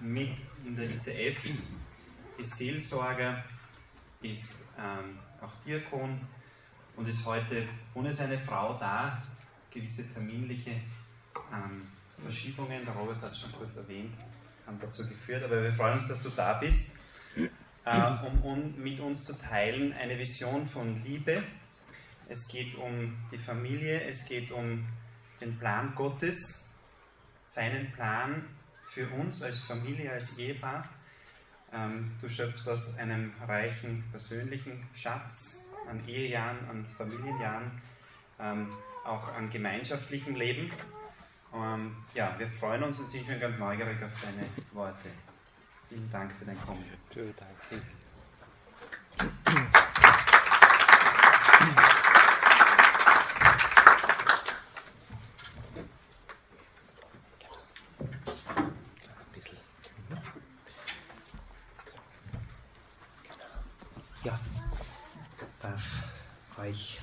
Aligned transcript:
mit 0.00 0.30
in 0.64 0.76
der 0.76 0.90
ICF, 0.90 1.50
ist 2.38 2.56
Seelsorger, 2.56 3.44
ist 4.22 4.68
ähm, 4.78 5.18
auch 5.40 5.52
Diakon 5.64 6.20
und 6.96 7.08
ist 7.08 7.24
heute 7.26 7.66
ohne 7.94 8.12
seine 8.12 8.38
Frau 8.38 8.76
da. 8.78 9.22
Gewisse 9.70 10.12
terminliche 10.12 10.80
ähm, 11.52 11.88
Verschiebungen, 12.20 12.84
der 12.84 12.94
Robert 12.94 13.20
hat 13.20 13.32
es 13.32 13.40
schon 13.40 13.52
kurz 13.52 13.76
erwähnt, 13.76 14.14
haben 14.66 14.78
dazu 14.80 15.06
geführt, 15.08 15.44
aber 15.44 15.62
wir 15.62 15.72
freuen 15.72 15.98
uns, 15.98 16.08
dass 16.08 16.22
du 16.22 16.30
da 16.30 16.54
bist, 16.54 16.94
äh, 17.36 18.26
um, 18.26 18.42
um 18.42 18.82
mit 18.82 18.98
uns 18.98 19.24
zu 19.24 19.38
teilen 19.38 19.92
eine 19.92 20.18
Vision 20.18 20.66
von 20.66 21.02
Liebe. 21.04 21.42
Es 22.28 22.48
geht 22.48 22.74
um 22.74 23.16
die 23.30 23.38
Familie, 23.38 24.02
es 24.02 24.26
geht 24.26 24.50
um 24.50 24.86
den 25.40 25.58
Plan 25.58 25.94
Gottes, 25.94 26.74
seinen 27.46 27.92
Plan 27.92 28.44
für 28.88 29.08
uns 29.10 29.42
als 29.42 29.62
Familie, 29.62 30.12
als 30.12 30.38
Ehepaar. 30.38 30.88
Ähm, 31.72 32.12
du 32.20 32.28
schöpfst 32.28 32.68
aus 32.68 32.98
einem 32.98 33.32
reichen 33.46 34.02
persönlichen 34.10 34.88
Schatz 34.94 35.70
an 35.88 36.06
Ehejahren, 36.08 36.58
an 36.68 36.86
Familienjahren, 36.96 37.70
ähm, 38.40 38.72
auch 39.04 39.28
an 39.34 39.50
gemeinschaftlichem 39.50 40.34
Leben. 40.34 40.72
Ähm, 41.54 41.96
ja, 42.14 42.34
wir 42.38 42.48
freuen 42.48 42.82
uns 42.82 42.98
und 42.98 43.10
sind 43.10 43.26
schon 43.26 43.40
ganz 43.40 43.58
neugierig 43.58 44.02
auf 44.02 44.10
deine 44.22 44.48
Worte. 44.72 45.10
Vielen 45.88 46.10
Dank 46.10 46.32
für 46.32 46.44
dein 46.44 46.60
Kommen. 46.62 46.84
Vielen 47.10 47.34
Dank. 47.36 47.82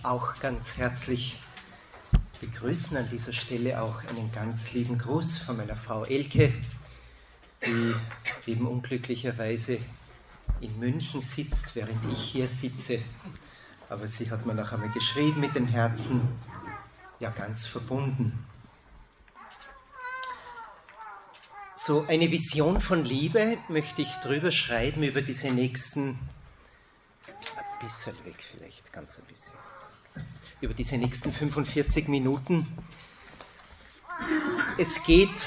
Auch 0.06 0.40
ganz 0.40 0.78
herzlich 0.78 1.40
begrüßen 2.40 2.96
an 2.98 3.10
dieser 3.10 3.34
Stelle 3.34 3.82
auch 3.82 4.04
einen 4.06 4.32
ganz 4.32 4.74
lieben 4.74 4.98
Gruß 4.98 5.40
von 5.40 5.58
meiner 5.58 5.76
Frau 5.76 6.06
Elke, 6.06 6.54
die 7.66 7.96
eben 8.46 8.68
unglücklicherweise 8.68 9.80
in 10.62 10.78
München 10.80 11.22
sitzt, 11.22 11.76
während 11.76 12.04
ich 12.12 12.20
hier 12.20 12.48
sitze. 12.48 13.00
Aber 13.90 14.08
sie 14.08 14.30
hat 14.30 14.46
mir 14.46 14.54
noch 14.54 14.72
einmal 14.72 14.90
geschrieben 14.90 15.40
mit 15.40 15.56
dem 15.56 15.68
Herzen, 15.68 16.22
ja 17.20 17.32
ganz 17.32 17.66
verbunden. 17.66 18.46
So 21.76 22.06
eine 22.08 22.32
Vision 22.32 22.82
von 22.82 23.06
Liebe 23.06 23.58
möchte 23.70 24.02
ich 24.02 24.12
drüber 24.24 24.52
schreiben 24.52 25.04
über 25.04 25.22
diese 25.22 25.52
nächsten, 25.52 26.20
ein 27.28 27.88
bisschen 27.88 28.16
weg 28.26 28.44
vielleicht, 28.52 28.92
ganz 28.92 29.20
ein 29.20 29.26
bisschen 29.26 29.54
über 30.62 30.74
diese 30.74 30.98
nächsten 30.98 31.32
45 31.32 32.08
Minuten. 32.08 32.68
Es 34.78 35.04
geht 35.04 35.46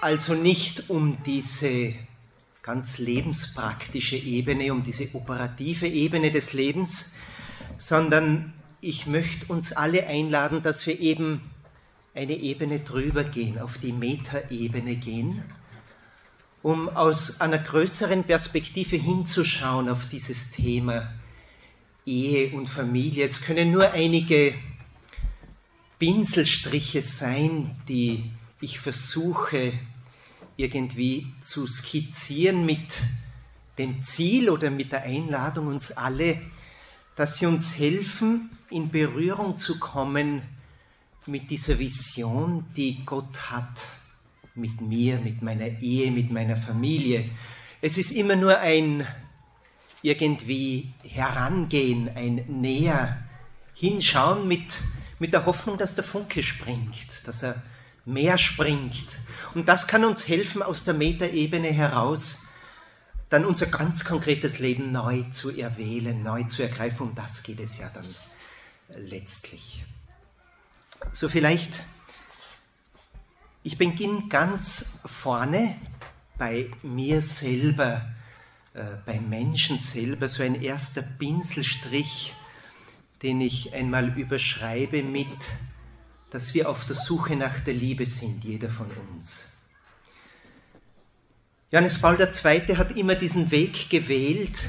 also 0.00 0.34
nicht 0.34 0.88
um 0.90 1.22
diese 1.24 1.94
ganz 2.62 2.98
lebenspraktische 2.98 4.16
Ebene, 4.16 4.72
um 4.72 4.82
diese 4.82 5.14
operative 5.14 5.86
Ebene 5.86 6.30
des 6.30 6.52
Lebens, 6.52 7.16
sondern 7.78 8.52
ich 8.80 9.06
möchte 9.06 9.46
uns 9.46 9.72
alle 9.72 10.06
einladen, 10.06 10.62
dass 10.62 10.86
wir 10.86 10.98
eben 11.00 11.42
eine 12.14 12.34
Ebene 12.34 12.80
drüber 12.80 13.24
gehen, 13.24 13.58
auf 13.58 13.78
die 13.78 13.92
Metaebene 13.92 14.96
gehen, 14.96 15.42
um 16.62 16.88
aus 16.88 17.40
einer 17.40 17.58
größeren 17.58 18.24
Perspektive 18.24 18.96
hinzuschauen 18.96 19.88
auf 19.88 20.06
dieses 20.06 20.50
Thema 20.50 21.12
Ehe 22.10 22.50
und 22.50 22.68
Familie. 22.68 23.24
Es 23.24 23.40
können 23.40 23.70
nur 23.70 23.92
einige 23.92 24.52
Pinselstriche 26.00 27.02
sein, 27.02 27.76
die 27.88 28.24
ich 28.60 28.80
versuche 28.80 29.72
irgendwie 30.56 31.26
zu 31.40 31.68
skizzieren 31.68 32.66
mit 32.66 33.00
dem 33.78 34.02
Ziel 34.02 34.50
oder 34.50 34.70
mit 34.70 34.92
der 34.92 35.04
Einladung 35.04 35.68
uns 35.68 35.92
alle, 35.92 36.40
dass 37.14 37.36
sie 37.36 37.46
uns 37.46 37.78
helfen, 37.78 38.50
in 38.70 38.90
Berührung 38.90 39.56
zu 39.56 39.78
kommen 39.78 40.42
mit 41.26 41.50
dieser 41.50 41.78
Vision, 41.78 42.66
die 42.76 43.04
Gott 43.06 43.50
hat 43.50 43.84
mit 44.54 44.80
mir, 44.80 45.18
mit 45.20 45.42
meiner 45.42 45.80
Ehe, 45.80 46.10
mit 46.10 46.30
meiner 46.30 46.56
Familie. 46.56 47.30
Es 47.80 47.96
ist 47.98 48.10
immer 48.10 48.36
nur 48.36 48.58
ein 48.58 49.06
irgendwie 50.02 50.92
herangehen, 51.06 52.10
ein 52.14 52.44
näher 52.48 53.22
hinschauen 53.74 54.46
mit, 54.48 54.78
mit 55.18 55.32
der 55.32 55.46
Hoffnung, 55.46 55.78
dass 55.78 55.94
der 55.94 56.04
Funke 56.04 56.42
springt, 56.42 57.26
dass 57.26 57.42
er 57.42 57.62
mehr 58.04 58.38
springt. 58.38 59.18
Und 59.54 59.68
das 59.68 59.86
kann 59.86 60.04
uns 60.04 60.26
helfen, 60.28 60.62
aus 60.62 60.84
der 60.84 60.94
Metaebene 60.94 61.68
heraus 61.68 62.46
dann 63.28 63.44
unser 63.44 63.66
ganz 63.66 64.04
konkretes 64.04 64.58
Leben 64.58 64.90
neu 64.90 65.22
zu 65.30 65.56
erwählen, 65.56 66.20
neu 66.22 66.44
zu 66.44 66.62
ergreifen. 66.62 67.10
Um 67.10 67.14
das 67.14 67.42
geht 67.42 67.60
es 67.60 67.78
ja 67.78 67.88
dann 67.94 68.06
letztlich. 68.96 69.84
So 71.12 71.28
vielleicht, 71.28 71.80
ich 73.62 73.78
beginne 73.78 74.28
ganz 74.28 74.98
vorne 75.06 75.76
bei 76.38 76.70
mir 76.82 77.22
selber 77.22 78.02
äh, 78.74 78.84
beim 79.04 79.28
Menschen 79.28 79.78
selber 79.78 80.28
so 80.28 80.42
ein 80.42 80.60
erster 80.60 81.02
Pinselstrich, 81.02 82.34
den 83.22 83.40
ich 83.40 83.74
einmal 83.74 84.16
überschreibe 84.18 85.02
mit, 85.02 85.28
dass 86.30 86.54
wir 86.54 86.68
auf 86.68 86.86
der 86.86 86.96
Suche 86.96 87.36
nach 87.36 87.60
der 87.60 87.74
Liebe 87.74 88.06
sind, 88.06 88.44
jeder 88.44 88.70
von 88.70 88.86
uns. 89.12 89.46
Johannes 91.72 92.00
Paul 92.00 92.18
II. 92.20 92.76
hat 92.76 92.96
immer 92.96 93.14
diesen 93.14 93.50
Weg 93.50 93.90
gewählt, 93.90 94.62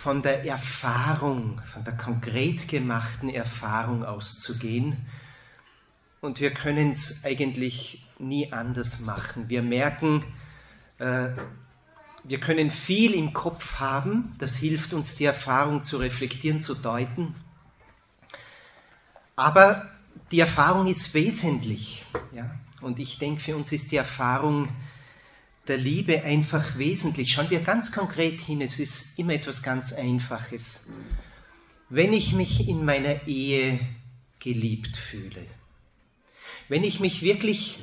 von 0.00 0.22
der 0.22 0.46
Erfahrung, 0.46 1.60
von 1.72 1.84
der 1.84 1.94
konkret 1.94 2.68
gemachten 2.68 3.28
Erfahrung 3.28 4.02
auszugehen. 4.02 4.96
Und 6.22 6.40
wir 6.40 6.52
können 6.52 6.92
es 6.92 7.24
eigentlich 7.24 8.06
nie 8.18 8.50
anders 8.50 9.00
machen. 9.00 9.50
Wir 9.50 9.62
merken, 9.62 10.24
äh, 10.98 11.30
wir 12.24 12.38
können 12.38 12.70
viel 12.70 13.14
im 13.14 13.32
Kopf 13.32 13.80
haben, 13.80 14.34
das 14.38 14.56
hilft 14.56 14.92
uns, 14.92 15.16
die 15.16 15.24
Erfahrung 15.24 15.82
zu 15.82 15.96
reflektieren, 15.96 16.60
zu 16.60 16.74
deuten. 16.74 17.34
Aber 19.36 19.90
die 20.30 20.40
Erfahrung 20.40 20.86
ist 20.86 21.14
wesentlich. 21.14 22.04
Ja? 22.34 22.54
Und 22.80 22.98
ich 22.98 23.18
denke, 23.18 23.40
für 23.40 23.56
uns 23.56 23.72
ist 23.72 23.90
die 23.90 23.96
Erfahrung 23.96 24.68
der 25.66 25.78
Liebe 25.78 26.22
einfach 26.22 26.76
wesentlich. 26.76 27.32
Schauen 27.32 27.50
wir 27.50 27.60
ganz 27.60 27.92
konkret 27.92 28.40
hin, 28.40 28.60
es 28.60 28.78
ist 28.78 29.18
immer 29.18 29.34
etwas 29.34 29.62
ganz 29.62 29.92
Einfaches. 29.92 30.88
Wenn 31.88 32.12
ich 32.12 32.32
mich 32.32 32.68
in 32.68 32.84
meiner 32.84 33.26
Ehe 33.26 33.80
geliebt 34.38 34.96
fühle, 34.96 35.46
wenn 36.68 36.84
ich 36.84 37.00
mich 37.00 37.22
wirklich 37.22 37.78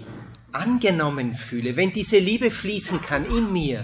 angenommen 0.51 1.35
fühle, 1.35 1.75
wenn 1.75 1.91
diese 1.91 2.19
Liebe 2.19 2.51
fließen 2.51 3.01
kann 3.01 3.25
in 3.25 3.51
mir, 3.51 3.83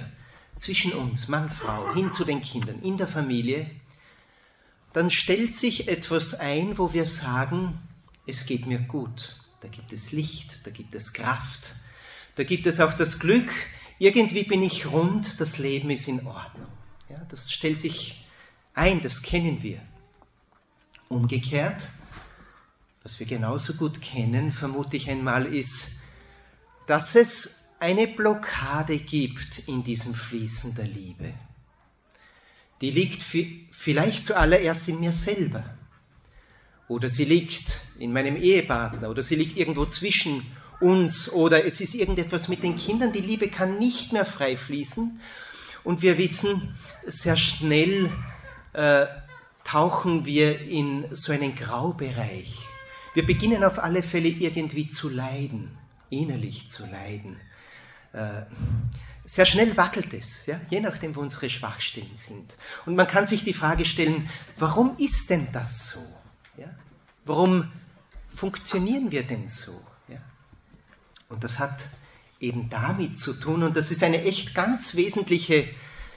zwischen 0.63 0.93
uns, 0.93 1.27
Mann, 1.27 1.49
Frau, 1.49 1.93
hin 1.93 2.09
zu 2.09 2.23
den 2.23 2.41
Kindern, 2.41 2.81
in 2.81 2.97
der 2.97 3.09
Familie, 3.09 3.69
dann 4.93 5.09
stellt 5.09 5.53
sich 5.53 5.89
etwas 5.89 6.35
ein, 6.35 6.77
wo 6.77 6.93
wir 6.93 7.05
sagen, 7.05 7.79
es 8.25 8.45
geht 8.45 8.65
mir 8.65 8.79
gut. 8.79 9.35
Da 9.59 9.67
gibt 9.67 9.91
es 9.91 10.13
Licht, 10.13 10.65
da 10.65 10.71
gibt 10.71 10.95
es 10.95 11.11
Kraft, 11.11 11.75
da 12.35 12.43
gibt 12.43 12.65
es 12.65 12.79
auch 12.79 12.93
das 12.93 13.19
Glück, 13.19 13.51
irgendwie 13.99 14.43
bin 14.43 14.63
ich 14.63 14.85
rund, 14.85 15.41
das 15.41 15.57
Leben 15.57 15.89
ist 15.89 16.07
in 16.07 16.25
Ordnung. 16.25 16.71
Ja, 17.09 17.21
das 17.29 17.51
stellt 17.51 17.79
sich 17.79 18.25
ein, 18.73 19.03
das 19.03 19.21
kennen 19.21 19.63
wir. 19.63 19.81
Umgekehrt, 21.09 21.81
was 23.03 23.19
wir 23.19 23.27
genauso 23.27 23.73
gut 23.73 24.01
kennen, 24.01 24.53
vermute 24.53 24.95
ich 24.95 25.09
einmal, 25.09 25.45
ist, 25.45 26.01
dass 26.87 27.15
es 27.15 27.62
eine 27.83 28.07
Blockade 28.07 28.97
gibt 28.97 29.67
in 29.67 29.83
diesem 29.83 30.15
Fließen 30.15 30.73
der 30.73 30.87
Liebe. 30.87 31.33
Die 32.79 32.91
liegt 32.91 33.21
vielleicht 33.71 34.25
zuallererst 34.25 34.87
in 34.87 35.01
mir 35.01 35.11
selber. 35.11 35.65
Oder 36.87 37.09
sie 37.09 37.25
liegt 37.25 37.81
in 37.99 38.13
meinem 38.13 38.37
Ehepartner. 38.37 39.09
Oder 39.09 39.21
sie 39.21 39.35
liegt 39.35 39.57
irgendwo 39.57 39.85
zwischen 39.85 40.45
uns. 40.79 41.29
Oder 41.29 41.65
es 41.65 41.81
ist 41.81 41.93
irgendetwas 41.93 42.47
mit 42.47 42.63
den 42.63 42.77
Kindern. 42.77 43.11
Die 43.11 43.19
Liebe 43.19 43.49
kann 43.49 43.79
nicht 43.79 44.13
mehr 44.13 44.25
frei 44.25 44.55
fließen. 44.55 45.19
Und 45.83 46.01
wir 46.01 46.17
wissen, 46.17 46.75
sehr 47.05 47.35
schnell 47.35 48.09
äh, 48.71 49.07
tauchen 49.65 50.25
wir 50.25 50.61
in 50.61 51.13
so 51.13 51.33
einen 51.33 51.53
Graubereich. 51.53 52.57
Wir 53.13 53.25
beginnen 53.25 53.65
auf 53.65 53.77
alle 53.77 54.03
Fälle 54.03 54.29
irgendwie 54.29 54.87
zu 54.87 55.09
leiden, 55.09 55.77
innerlich 56.09 56.69
zu 56.69 56.85
leiden 56.85 57.37
sehr 59.25 59.45
schnell 59.45 59.75
wackelt 59.77 60.13
es, 60.13 60.45
ja, 60.45 60.59
je 60.69 60.81
nachdem, 60.81 61.15
wo 61.15 61.21
unsere 61.21 61.49
Schwachstellen 61.49 62.15
sind. 62.15 62.53
Und 62.85 62.95
man 62.95 63.07
kann 63.07 63.25
sich 63.25 63.43
die 63.43 63.53
Frage 63.53 63.85
stellen, 63.85 64.29
warum 64.57 64.97
ist 64.97 65.29
denn 65.29 65.47
das 65.51 65.91
so? 65.91 66.05
Ja? 66.57 66.69
Warum 67.25 67.71
funktionieren 68.29 69.11
wir 69.11 69.23
denn 69.23 69.47
so? 69.47 69.79
Ja? 70.07 70.19
Und 71.29 71.43
das 71.43 71.59
hat 71.59 71.79
eben 72.39 72.69
damit 72.69 73.17
zu 73.17 73.33
tun, 73.33 73.63
und 73.63 73.77
das 73.77 73.91
ist 73.91 74.03
eine 74.03 74.23
echt 74.23 74.53
ganz 74.53 74.95
wesentliche 74.95 75.67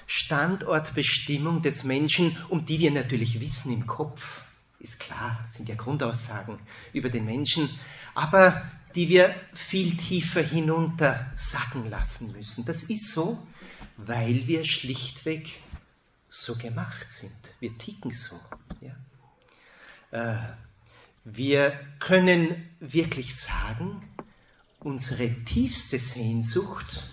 Standortbestimmung 0.06 1.62
des 1.62 1.84
Menschen, 1.84 2.36
um 2.48 2.66
die 2.66 2.80
wir 2.80 2.90
natürlich 2.90 3.40
wissen 3.40 3.72
im 3.72 3.86
Kopf, 3.86 4.42
ist 4.78 5.00
klar, 5.00 5.44
sind 5.46 5.68
ja 5.68 5.74
Grundaussagen 5.74 6.58
über 6.92 7.08
den 7.08 7.24
Menschen, 7.24 7.70
aber 8.14 8.62
die 8.96 9.10
wir 9.10 9.34
viel 9.54 9.96
tiefer 9.98 10.42
hinunter 10.42 11.30
sacken 11.36 11.90
lassen 11.90 12.32
müssen. 12.32 12.64
Das 12.64 12.84
ist 12.84 13.12
so, 13.12 13.38
weil 13.98 14.46
wir 14.46 14.64
schlichtweg 14.64 15.60
so 16.28 16.56
gemacht 16.56 17.12
sind. 17.12 17.36
Wir 17.60 17.76
ticken 17.76 18.12
so. 18.12 18.40
Ja. 18.80 18.96
Äh, 20.10 20.38
wir 21.24 21.78
können 21.98 22.70
wirklich 22.80 23.36
sagen, 23.36 24.02
unsere 24.80 25.28
tiefste 25.44 25.98
Sehnsucht 25.98 27.10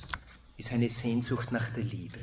ist 0.55 0.71
eine 0.71 0.89
Sehnsucht 0.89 1.51
nach 1.51 1.69
der 1.71 1.83
Liebe. 1.83 2.19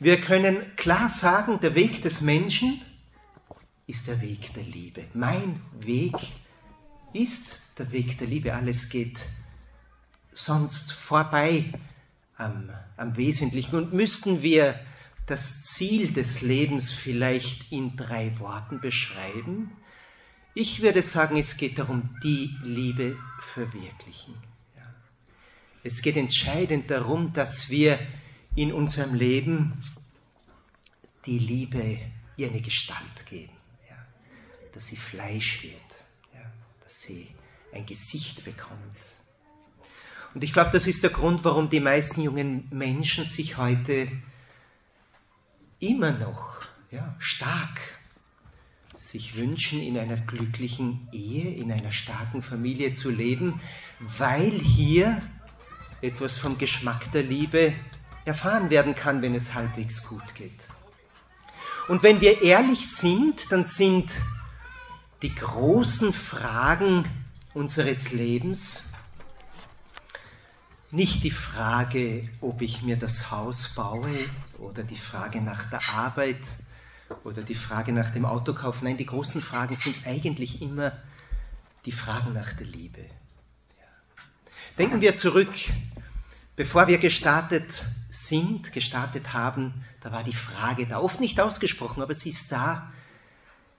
Wir 0.00 0.20
können 0.20 0.74
klar 0.76 1.10
sagen, 1.10 1.60
der 1.60 1.74
Weg 1.74 2.00
des 2.02 2.22
Menschen 2.22 2.80
ist 3.86 4.08
der 4.08 4.20
Weg 4.22 4.54
der 4.54 4.62
Liebe. 4.62 5.04
Mein 5.12 5.60
Weg 5.80 6.14
ist 7.12 7.65
der 7.78 7.92
Weg 7.92 8.18
der 8.18 8.26
Liebe. 8.26 8.54
Alles 8.54 8.88
geht 8.88 9.20
sonst 10.32 10.92
vorbei 10.92 11.72
am, 12.36 12.70
am 12.96 13.16
Wesentlichen. 13.16 13.76
Und 13.76 13.92
müssten 13.92 14.42
wir 14.42 14.78
das 15.26 15.62
Ziel 15.62 16.12
des 16.12 16.42
Lebens 16.42 16.92
vielleicht 16.92 17.72
in 17.72 17.96
drei 17.96 18.38
Worten 18.38 18.80
beschreiben? 18.80 19.72
Ich 20.54 20.80
würde 20.80 21.02
sagen, 21.02 21.36
es 21.36 21.56
geht 21.56 21.78
darum, 21.78 22.16
die 22.22 22.56
Liebe 22.62 23.18
verwirklichen. 23.52 24.34
Es 25.82 26.02
geht 26.02 26.16
entscheidend 26.16 26.90
darum, 26.90 27.32
dass 27.32 27.70
wir 27.70 27.98
in 28.56 28.72
unserem 28.72 29.14
Leben 29.14 29.84
die 31.26 31.38
Liebe 31.38 31.98
ihr 32.36 32.48
eine 32.48 32.60
Gestalt 32.60 33.26
geben, 33.28 33.52
dass 34.72 34.88
sie 34.88 34.96
Fleisch 34.96 35.62
wird, 35.62 36.04
dass 36.82 37.02
sie 37.02 37.28
ein 37.76 37.86
Gesicht 37.86 38.44
bekommt. 38.44 38.80
Und 40.34 40.44
ich 40.44 40.52
glaube, 40.52 40.70
das 40.72 40.86
ist 40.86 41.02
der 41.02 41.10
Grund, 41.10 41.44
warum 41.44 41.70
die 41.70 41.80
meisten 41.80 42.22
jungen 42.22 42.68
Menschen 42.70 43.24
sich 43.24 43.56
heute 43.56 44.08
immer 45.78 46.12
noch 46.12 46.62
ja, 46.90 47.14
stark 47.18 47.80
sich 48.94 49.36
wünschen, 49.36 49.80
in 49.80 49.98
einer 49.98 50.16
glücklichen 50.16 51.08
Ehe, 51.12 51.54
in 51.54 51.70
einer 51.70 51.92
starken 51.92 52.42
Familie 52.42 52.92
zu 52.92 53.10
leben, 53.10 53.60
weil 54.00 54.50
hier 54.50 55.20
etwas 56.00 56.36
vom 56.38 56.58
Geschmack 56.58 57.12
der 57.12 57.22
Liebe 57.22 57.74
erfahren 58.24 58.70
werden 58.70 58.94
kann, 58.94 59.22
wenn 59.22 59.34
es 59.34 59.54
halbwegs 59.54 60.06
gut 60.06 60.34
geht. 60.34 60.66
Und 61.88 62.02
wenn 62.02 62.20
wir 62.20 62.42
ehrlich 62.42 62.90
sind, 62.90 63.52
dann 63.52 63.64
sind 63.64 64.12
die 65.22 65.34
großen 65.34 66.12
Fragen 66.12 67.04
unseres 67.56 68.12
Lebens 68.12 68.92
nicht 70.90 71.24
die 71.24 71.30
Frage, 71.30 72.28
ob 72.42 72.60
ich 72.60 72.82
mir 72.82 72.96
das 72.96 73.30
Haus 73.30 73.74
baue 73.74 74.14
oder 74.58 74.82
die 74.82 74.98
Frage 74.98 75.40
nach 75.40 75.70
der 75.70 75.80
Arbeit 75.94 76.46
oder 77.24 77.42
die 77.42 77.54
Frage 77.54 77.92
nach 77.92 78.10
dem 78.10 78.26
Autokauf. 78.26 78.82
Nein, 78.82 78.98
die 78.98 79.06
großen 79.06 79.40
Fragen 79.40 79.74
sind 79.74 79.96
eigentlich 80.06 80.60
immer 80.60 80.92
die 81.86 81.92
Fragen 81.92 82.34
nach 82.34 82.52
der 82.52 82.66
Liebe. 82.66 83.06
Denken 84.78 85.00
wir 85.00 85.16
zurück, 85.16 85.54
bevor 86.56 86.88
wir 86.88 86.98
gestartet 86.98 87.84
sind, 88.10 88.70
gestartet 88.72 89.32
haben, 89.32 89.72
da 90.02 90.12
war 90.12 90.24
die 90.24 90.34
Frage 90.34 90.86
da, 90.86 91.00
oft 91.00 91.20
nicht 91.20 91.40
ausgesprochen, 91.40 92.02
aber 92.02 92.14
sie 92.14 92.30
ist 92.30 92.52
da, 92.52 92.92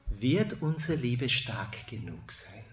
wird 0.10 0.64
unsere 0.64 0.96
Liebe 0.96 1.30
stark 1.30 1.86
genug 1.88 2.32
sein? 2.32 2.67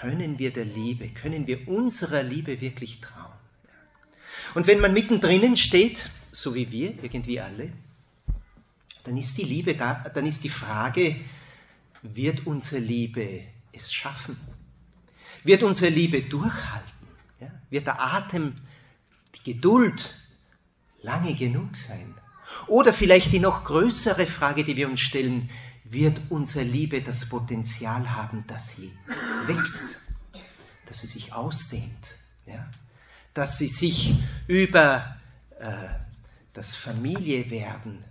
Können 0.00 0.38
wir 0.38 0.52
der 0.52 0.64
Liebe, 0.64 1.08
können 1.08 1.46
wir 1.46 1.68
unserer 1.68 2.22
Liebe 2.22 2.60
wirklich 2.60 3.00
trauen. 3.00 3.32
Und 4.54 4.66
wenn 4.66 4.80
man 4.80 4.92
mittendrin 4.92 5.56
steht, 5.56 6.10
so 6.32 6.54
wie 6.54 6.70
wir, 6.70 7.02
irgendwie 7.02 7.40
alle, 7.40 7.72
dann 9.04 9.16
ist 9.16 9.36
die 9.38 9.44
Liebe 9.44 9.74
da, 9.74 9.94
dann 10.14 10.26
ist 10.26 10.44
die 10.44 10.48
Frage, 10.48 11.16
wird 12.02 12.46
unsere 12.46 12.80
Liebe 12.80 13.42
es 13.72 13.92
schaffen? 13.92 14.36
Wird 15.44 15.62
unsere 15.62 15.90
Liebe 15.90 16.22
durchhalten? 16.22 17.08
Ja? 17.40 17.50
Wird 17.70 17.86
der 17.86 18.00
Atem, 18.00 18.56
die 19.34 19.52
Geduld 19.52 20.18
lange 21.02 21.34
genug 21.34 21.76
sein? 21.76 22.14
Oder 22.66 22.92
vielleicht 22.92 23.32
die 23.32 23.40
noch 23.40 23.64
größere 23.64 24.26
Frage, 24.26 24.64
die 24.64 24.76
wir 24.76 24.88
uns 24.88 25.00
stellen, 25.00 25.50
wird 25.92 26.20
unsere 26.30 26.64
Liebe 26.64 27.02
das 27.02 27.28
Potenzial 27.28 28.14
haben, 28.14 28.44
dass 28.46 28.76
sie 28.76 28.92
wächst, 29.46 30.00
dass 30.86 31.00
sie 31.00 31.06
sich 31.06 31.32
ausdehnt, 31.32 32.16
ja? 32.46 32.66
dass 33.34 33.58
sie 33.58 33.68
sich 33.68 34.14
über 34.46 35.16
äh, 35.60 35.88
das 36.54 36.74
Familiewerden 36.74 38.04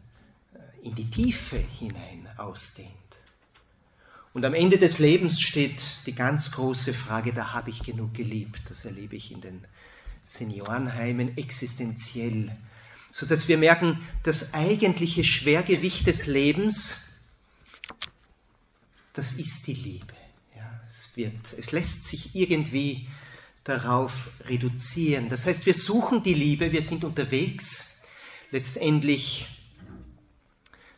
äh, 0.54 0.88
in 0.88 0.96
die 0.96 1.10
Tiefe 1.10 1.58
hinein 1.58 2.28
ausdehnt. 2.38 2.92
Und 4.34 4.46
am 4.46 4.54
Ende 4.54 4.78
des 4.78 5.00
Lebens 5.00 5.42
steht 5.42 5.82
die 6.06 6.16
ganz 6.16 6.52
große 6.52 6.94
Frage, 6.94 7.34
da 7.34 7.52
habe 7.52 7.70
ich 7.70 7.84
genug 7.84 8.14
geliebt. 8.14 8.62
Das 8.70 8.86
erlebe 8.86 9.16
ich 9.16 9.32
in 9.32 9.42
den 9.42 9.66
Seniorenheimen 10.24 11.36
existenziell, 11.38 12.56
sodass 13.12 13.48
wir 13.50 13.58
merken, 13.58 14.00
das 14.24 14.54
eigentliche 14.54 15.26
Schwergewicht 15.26 16.08
des 16.08 16.28
Lebens 16.28 17.11
das 19.14 19.34
ist 19.34 19.68
die 19.68 19.74
Liebe. 19.74 20.14
Ja, 20.56 20.82
es, 20.88 21.16
wird, 21.16 21.54
es 21.58 21.72
lässt 21.72 22.08
sich 22.08 22.36
irgendwie 22.36 23.08
darauf 23.64 24.34
reduzieren. 24.46 25.30
Das 25.30 25.46
heißt, 25.46 25.66
wir 25.66 25.74
suchen 25.74 26.24
die 26.24 26.34
Liebe, 26.34 26.72
wir 26.72 26.82
sind 26.82 27.04
unterwegs. 27.04 28.02
Letztendlich 28.52 29.48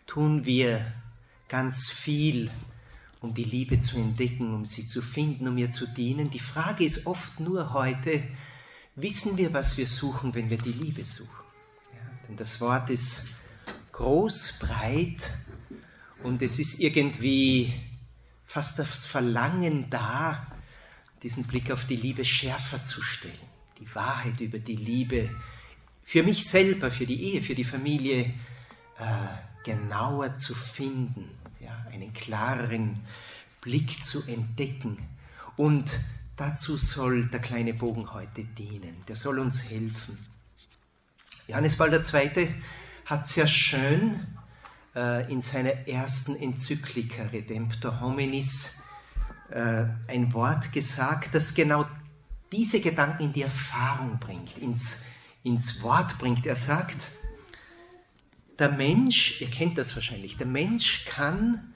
tun 0.08 0.46
wir 0.46 0.94
ganz 1.50 1.90
viel, 1.90 2.50
um 3.22 3.34
die 3.34 3.44
Liebe 3.44 3.80
zu 3.80 3.98
entdecken, 3.98 4.54
um 4.54 4.66
sie 4.66 4.86
zu 4.86 5.02
finden, 5.02 5.48
um 5.48 5.58
ihr 5.58 5.70
zu 5.70 5.88
dienen. 5.88 6.30
Die 6.30 6.40
Frage 6.40 6.84
ist 6.84 7.06
oft 7.06 7.40
nur 7.40 7.74
heute, 7.74 8.24
wissen 8.96 9.38
wir, 9.38 9.54
was 9.54 9.78
wir 9.78 9.88
suchen, 9.88 10.34
wenn 10.34 10.50
wir 10.50 10.58
die 10.58 10.72
Liebe 10.72 11.06
suchen? 11.06 11.30
Ja, 11.94 12.28
denn 12.28 12.38
das 12.38 12.60
Wort 12.62 12.90
ist 12.90 13.30
groß, 13.92 14.60
breit 14.60 15.32
und 16.24 16.42
es 16.42 16.60
ist 16.60 16.80
irgendwie 16.80 17.74
fast 18.54 18.78
das 18.78 19.08
Verlangen 19.08 19.90
da, 19.90 20.46
diesen 21.24 21.48
Blick 21.48 21.72
auf 21.72 21.88
die 21.88 21.96
Liebe 21.96 22.24
schärfer 22.24 22.84
zu 22.84 23.02
stellen. 23.02 23.34
Die 23.80 23.96
Wahrheit 23.96 24.40
über 24.42 24.60
die 24.60 24.76
Liebe 24.76 25.32
für 26.04 26.22
mich 26.22 26.48
selber, 26.48 26.92
für 26.92 27.08
die 27.08 27.20
Ehe, 27.34 27.42
für 27.42 27.56
die 27.56 27.64
Familie 27.64 28.32
äh, 29.00 29.28
genauer 29.66 30.36
zu 30.36 30.54
finden, 30.54 31.32
ja, 31.62 31.84
einen 31.92 32.14
klareren 32.14 33.00
Blick 33.60 34.04
zu 34.04 34.22
entdecken. 34.28 35.00
Und 35.58 35.92
dazu 36.36 36.78
soll 36.78 37.26
der 37.26 37.40
kleine 37.40 37.74
Bogen 37.74 38.14
heute 38.14 38.44
dienen. 38.44 39.04
Der 39.08 39.16
soll 39.16 39.40
uns 39.40 39.68
helfen. 39.72 40.20
Johannes 41.48 41.76
Paul 41.76 41.92
II. 41.92 42.54
hat 43.08 43.28
sehr 43.28 43.48
schön 43.48 44.28
äh, 44.96 45.32
in 45.32 45.42
seiner 45.42 45.88
ersten 45.88 46.36
Enzyklika 46.36 47.24
Redemptor 47.24 48.00
Hominis 48.02 48.82
äh, 49.50 49.86
ein 50.08 50.34
Wort 50.34 50.72
gesagt, 50.72 51.34
das 51.34 51.54
genau 51.54 51.86
diese 52.52 52.82
Gedanken 52.82 53.24
in 53.24 53.34
die 53.34 53.42
Erfahrung 53.42 54.20
bringt, 54.20 54.58
ins, 54.58 55.06
ins 55.44 55.82
Wort 55.82 56.18
bringt. 56.20 56.46
Er 56.46 56.56
sagt, 56.56 56.98
der 58.60 58.70
Mensch, 58.70 59.42
ihr 59.42 59.50
kennt 59.50 59.78
das 59.78 59.96
wahrscheinlich, 59.96 60.38
der 60.38 60.46
Mensch 60.46 61.06
kann 61.06 61.74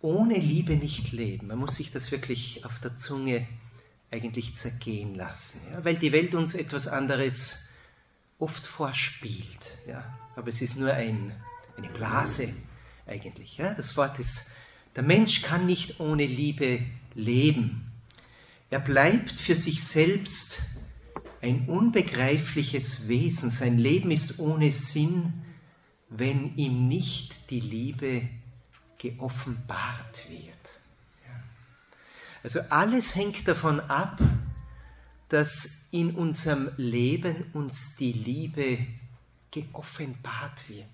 ohne 0.00 0.34
Liebe 0.34 0.76
nicht 0.76 1.12
leben. 1.12 1.48
Man 1.48 1.58
muss 1.58 1.76
sich 1.76 1.90
das 1.90 2.10
wirklich 2.10 2.64
auf 2.64 2.78
der 2.80 2.96
Zunge 2.96 3.46
eigentlich 4.10 4.54
zergehen 4.54 5.14
lassen, 5.14 5.60
ja? 5.70 5.84
weil 5.84 5.96
die 5.96 6.12
Welt 6.12 6.34
uns 6.34 6.54
etwas 6.54 6.86
anderes 6.86 7.70
oft 8.38 8.66
vorspielt. 8.66 9.78
Ja? 9.86 10.04
Aber 10.36 10.48
es 10.48 10.60
ist 10.60 10.76
nur 10.76 10.92
ein 10.92 11.32
eine 11.76 11.88
Blase 11.88 12.52
eigentlich. 13.06 13.58
Ja? 13.58 13.74
Das 13.74 13.96
Wort 13.96 14.18
ist, 14.18 14.52
der 14.96 15.02
Mensch 15.02 15.42
kann 15.42 15.66
nicht 15.66 16.00
ohne 16.00 16.26
Liebe 16.26 16.80
leben. 17.14 17.92
Er 18.70 18.80
bleibt 18.80 19.32
für 19.32 19.56
sich 19.56 19.84
selbst 19.84 20.58
ein 21.40 21.68
unbegreifliches 21.68 23.08
Wesen. 23.08 23.50
Sein 23.50 23.78
Leben 23.78 24.10
ist 24.10 24.38
ohne 24.38 24.70
Sinn, 24.72 25.32
wenn 26.08 26.56
ihm 26.56 26.88
nicht 26.88 27.50
die 27.50 27.60
Liebe 27.60 28.28
geoffenbart 28.98 30.30
wird. 30.30 30.56
Also 32.42 32.60
alles 32.70 33.14
hängt 33.14 33.46
davon 33.46 33.80
ab, 33.80 34.20
dass 35.28 35.88
in 35.92 36.14
unserem 36.14 36.70
Leben 36.76 37.44
uns 37.52 37.96
die 37.96 38.12
Liebe 38.12 38.78
geoffenbart 39.50 40.68
wird. 40.68 40.86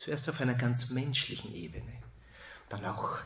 Zuerst 0.00 0.30
auf 0.30 0.40
einer 0.40 0.54
ganz 0.54 0.88
menschlichen 0.88 1.54
Ebene, 1.54 1.92
dann 2.70 2.86
auch 2.86 3.18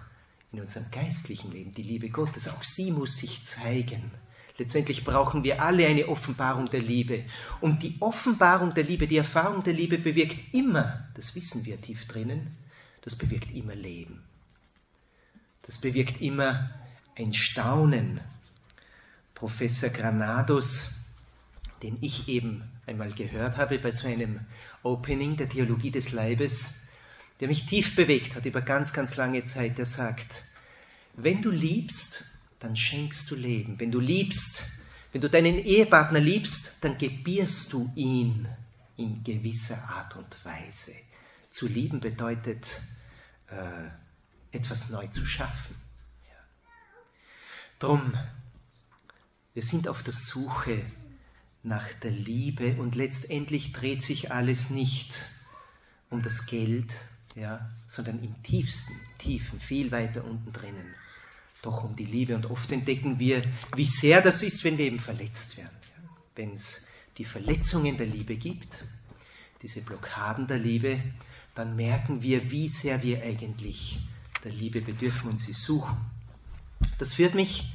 in 0.51 0.61
unserem 0.61 0.91
geistlichen 0.91 1.53
Leben, 1.53 1.73
die 1.73 1.85
Liebe 1.85 2.09
Gottes. 2.09 2.49
Auch 2.49 2.65
sie 2.65 2.91
muss 2.91 3.17
sich 3.17 3.45
zeigen. 3.45 4.11
Letztendlich 4.59 5.05
brauchen 5.05 5.45
wir 5.45 5.63
alle 5.63 5.87
eine 5.87 6.09
Offenbarung 6.09 6.69
der 6.69 6.81
Liebe. 6.81 7.27
Und 7.61 7.85
die 7.85 7.97
Offenbarung 8.01 8.75
der 8.75 8.83
Liebe, 8.83 9.07
die 9.07 9.19
Erfahrung 9.19 9.63
der 9.63 9.73
Liebe 9.73 9.99
bewirkt 9.99 10.53
immer, 10.53 11.09
das 11.15 11.37
wissen 11.37 11.65
wir 11.65 11.81
tief 11.81 12.09
drinnen, 12.09 12.57
das 13.03 13.15
bewirkt 13.15 13.55
immer 13.55 13.77
Leben. 13.77 14.25
Das 15.63 15.79
bewirkt 15.79 16.21
immer 16.21 16.71
ein 17.17 17.35
Staunen. 17.35 18.21
Professor 19.37 19.91
Granados, 19.91 21.04
den 21.85 21.99
ich 22.01 22.29
eben 22.29 22.63
einmal 22.87 23.13
gehört 23.13 23.59
habe 23.59 23.79
bei 23.79 23.93
so 23.93 24.09
einem 24.09 24.41
Opening 24.83 25.37
der 25.37 25.51
Theologie 25.51 25.91
des 25.91 26.13
Leibes, 26.13 26.87
der 27.41 27.49
mich 27.49 27.67
tief 27.67 27.95
bewegt 27.95 28.35
hat 28.35 28.47
über 28.47 28.63
ganz, 28.63 28.95
ganz 28.95 29.17
lange 29.17 29.43
Zeit, 29.43 29.77
der 29.77 29.85
sagt, 29.85 30.45
wenn 31.13 31.43
du 31.43 31.51
liebst, 31.51 32.25
dann 32.59 32.75
schenkst 32.75 33.31
du 33.31 33.35
Leben. 33.35 33.79
Wenn 33.79 33.93
du 33.93 34.01
liebst, 34.01 34.81
wenn 35.13 35.21
du 35.21 35.29
deinen 35.29 35.59
Ehepartner 35.59 36.21
liebst, 36.21 36.77
dann 36.81 36.97
gebierst 36.97 37.71
du 37.75 37.93
ihn 37.95 38.49
in 38.97 39.23
gewisser 39.23 39.87
Art 39.87 40.17
und 40.17 40.43
Weise. 40.43 40.95
Zu 41.51 41.69
lieben 41.69 42.01
bedeutet, 42.01 42.81
äh, 43.49 44.57
etwas 44.57 44.89
neu 44.89 45.07
zu 45.09 45.27
schaffen. 45.27 45.77
Ja. 46.27 46.37
Drum, 47.79 48.15
wir 49.53 49.63
sind 49.63 49.87
auf 49.87 50.03
der 50.03 50.15
Suche 50.15 50.83
nach 51.65 51.93
der 52.03 52.13
Liebe 52.13 52.77
und 52.77 52.95
letztendlich 52.95 53.73
dreht 53.73 54.03
sich 54.03 54.31
alles 54.31 54.71
nicht 54.71 55.25
um 56.11 56.23
das 56.23 56.47
Geld, 56.47 56.95
ja, 57.35 57.71
sondern 57.89 58.23
im 58.23 58.41
tiefsten, 58.43 58.95
tiefen, 59.19 59.59
viel 59.59 59.91
weiter 59.91 60.25
unten 60.25 60.53
drinnen 60.53 60.95
doch 61.65 61.85
um 61.85 61.97
die 61.97 62.05
Liebe. 62.05 62.35
Und 62.35 62.47
oft 62.51 62.71
entdecken 62.71 63.19
wir, 63.19 63.43
wie 63.75 63.87
sehr 63.87 64.21
das 64.21 64.43
ist, 64.43 64.65
wenn 64.65 64.79
wir 64.79 64.87
eben 64.87 65.01
verletzt 65.01 65.57
werden. 65.57 65.77
Wenn 66.37 66.53
es 66.53 66.89
die 67.17 67.25
Verletzungen 67.25 67.97
der 67.97 68.07
Liebe 68.07 68.37
gibt, 68.37 68.85
diese 69.63 69.83
Blockaden 69.83 70.47
der 70.47 70.59
Liebe, 70.59 71.01
dann 71.55 71.77
merken 71.77 72.23
wir, 72.23 72.51
wie 72.51 72.69
sehr 72.69 73.03
wir 73.03 73.23
eigentlich 73.23 73.99
der 74.43 74.53
Liebe 74.53 74.81
bedürfen 74.81 75.31
und 75.31 75.39
sie 75.39 75.53
suchen. 75.53 75.97
Das 76.99 77.15
führt 77.15 77.35
mich 77.35 77.74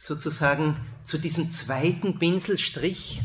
sozusagen 0.00 0.76
zu 1.02 1.18
diesem 1.18 1.52
zweiten 1.52 2.18
Pinselstrich, 2.18 3.20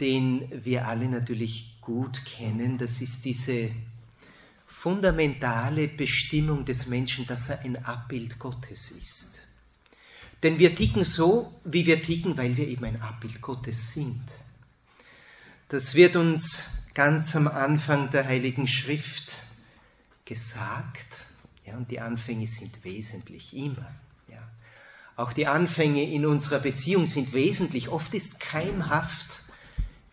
den 0.00 0.64
wir 0.64 0.88
alle 0.88 1.08
natürlich 1.08 1.76
gut 1.80 2.24
kennen. 2.24 2.78
Das 2.78 3.00
ist 3.00 3.24
diese 3.24 3.70
fundamentale 4.66 5.86
Bestimmung 5.86 6.64
des 6.64 6.88
Menschen, 6.88 7.28
dass 7.28 7.48
er 7.48 7.60
ein 7.60 7.84
Abbild 7.84 8.40
Gottes 8.40 8.90
ist. 8.90 9.34
Denn 10.42 10.58
wir 10.58 10.74
ticken 10.74 11.04
so, 11.04 11.54
wie 11.62 11.86
wir 11.86 12.02
ticken, 12.02 12.36
weil 12.36 12.56
wir 12.56 12.66
eben 12.66 12.84
ein 12.84 13.00
Abbild 13.00 13.40
Gottes 13.40 13.92
sind. 13.92 14.20
Das 15.68 15.94
wird 15.94 16.16
uns 16.16 16.72
ganz 16.92 17.36
am 17.36 17.46
Anfang 17.46 18.10
der 18.10 18.26
Heiligen 18.26 18.66
Schrift 18.66 19.32
gesagt. 20.24 21.22
Ja, 21.64 21.76
und 21.76 21.88
die 21.88 22.00
Anfänge 22.00 22.48
sind 22.48 22.82
wesentlich, 22.82 23.54
immer. 23.54 23.94
Auch 25.22 25.32
die 25.32 25.46
Anfänge 25.46 26.02
in 26.02 26.26
unserer 26.26 26.58
Beziehung 26.58 27.06
sind 27.06 27.32
wesentlich. 27.32 27.90
Oft 27.90 28.12
ist 28.12 28.40
keimhaft 28.40 29.38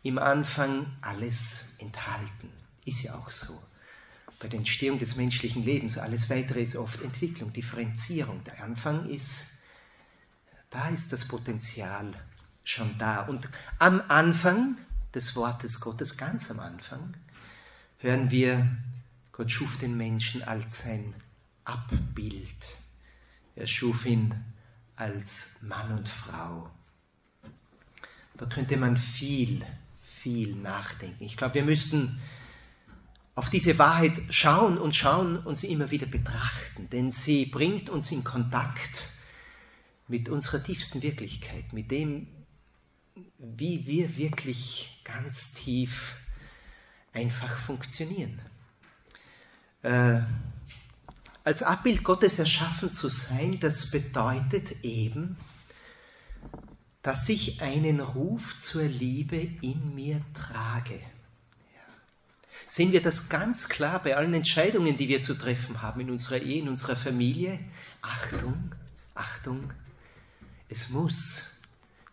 im 0.04 0.20
Anfang 0.20 0.86
alles 1.02 1.72
enthalten. 1.80 2.52
Ist 2.86 3.02
ja 3.02 3.16
auch 3.16 3.32
so 3.32 3.60
bei 4.38 4.48
der 4.48 4.60
Entstehung 4.60 5.00
des 5.00 5.16
menschlichen 5.16 5.66
Lebens. 5.66 5.98
Alles 5.98 6.30
weitere 6.30 6.62
ist 6.62 6.76
oft 6.76 7.02
Entwicklung, 7.02 7.52
Differenzierung. 7.52 8.44
Der 8.44 8.64
Anfang 8.64 9.10
ist, 9.10 9.58
da 10.70 10.90
ist 10.90 11.12
das 11.12 11.28
Potenzial 11.28 12.14
schon 12.64 12.96
da. 13.00 13.24
Und 13.24 13.50
am 13.80 14.04
Anfang 14.10 14.78
des 15.16 15.36
Wortes 15.36 15.80
Gottes, 15.80 16.18
ganz 16.18 16.52
am 16.52 16.60
Anfang, 16.60 17.16
hören 17.98 18.30
wir, 18.30 18.78
Gott 19.32 19.50
schuf 19.50 19.80
den 19.80 19.98
Menschen 19.98 20.44
als 20.44 20.84
sein 20.84 21.16
Abbild. 21.66 22.78
Er 23.56 23.66
schuf 23.66 24.06
ihn 24.06 24.36
als 25.00 25.56
Mann 25.62 25.98
und 25.98 26.10
Frau. 26.10 26.70
Da 28.36 28.46
könnte 28.46 28.76
man 28.76 28.98
viel, 28.98 29.66
viel 30.04 30.56
nachdenken. 30.56 31.24
Ich 31.24 31.38
glaube, 31.38 31.56
wir 31.56 31.64
müssten 31.64 32.22
auf 33.34 33.50
diese 33.50 33.80
Wahrheit 33.80 34.20
schauen 34.30 34.78
und 34.78 34.96
schauen 34.96 35.38
und 35.38 35.56
sie 35.56 35.72
immer 35.72 35.90
wieder 35.90 36.06
betrachten, 36.06 36.90
denn 36.90 37.12
sie 37.12 37.46
bringt 37.46 37.90
uns 37.90 38.12
in 38.12 38.26
Kontakt 38.26 39.14
mit 40.10 40.28
unserer 40.28 40.62
tiefsten 40.62 41.02
Wirklichkeit, 41.02 41.72
mit 41.72 41.92
dem, 41.92 42.28
wie 43.38 43.86
wir 43.86 44.18
wirklich 44.18 45.02
ganz 45.06 45.54
tief 45.54 46.18
einfach 47.14 47.58
funktionieren. 47.60 48.42
Äh, 49.82 50.22
als 51.50 51.64
Abbild 51.64 52.04
Gottes 52.04 52.40
erschaffen 52.40 52.92
zu 52.92 53.10
sein, 53.10 53.60
das 53.60 53.92
bedeutet 53.92 54.84
eben, 54.84 55.36
dass 57.02 57.28
ich 57.28 57.62
einen 57.62 58.00
Ruf 58.00 58.58
zur 58.60 58.84
Liebe 58.84 59.38
in 59.62 59.96
mir 59.96 60.22
trage 60.34 61.02
sehen 62.70 62.92
wir 62.92 63.02
das 63.02 63.30
ganz 63.30 63.68
klar 63.68 64.02
bei 64.02 64.16
allen 64.16 64.34
Entscheidungen, 64.34 64.96
die 64.96 65.08
wir 65.08 65.22
zu 65.22 65.34
treffen 65.34 65.82
haben 65.82 66.02
in 66.02 66.12
unserer 66.12 66.38
Ehe, 66.38 66.62
in 66.62 66.70
unserer 66.70 66.96
Familie. 66.96 67.60
Achtung, 68.02 68.72
Achtung, 69.16 69.74
es 70.70 70.90
muss, 70.90 71.56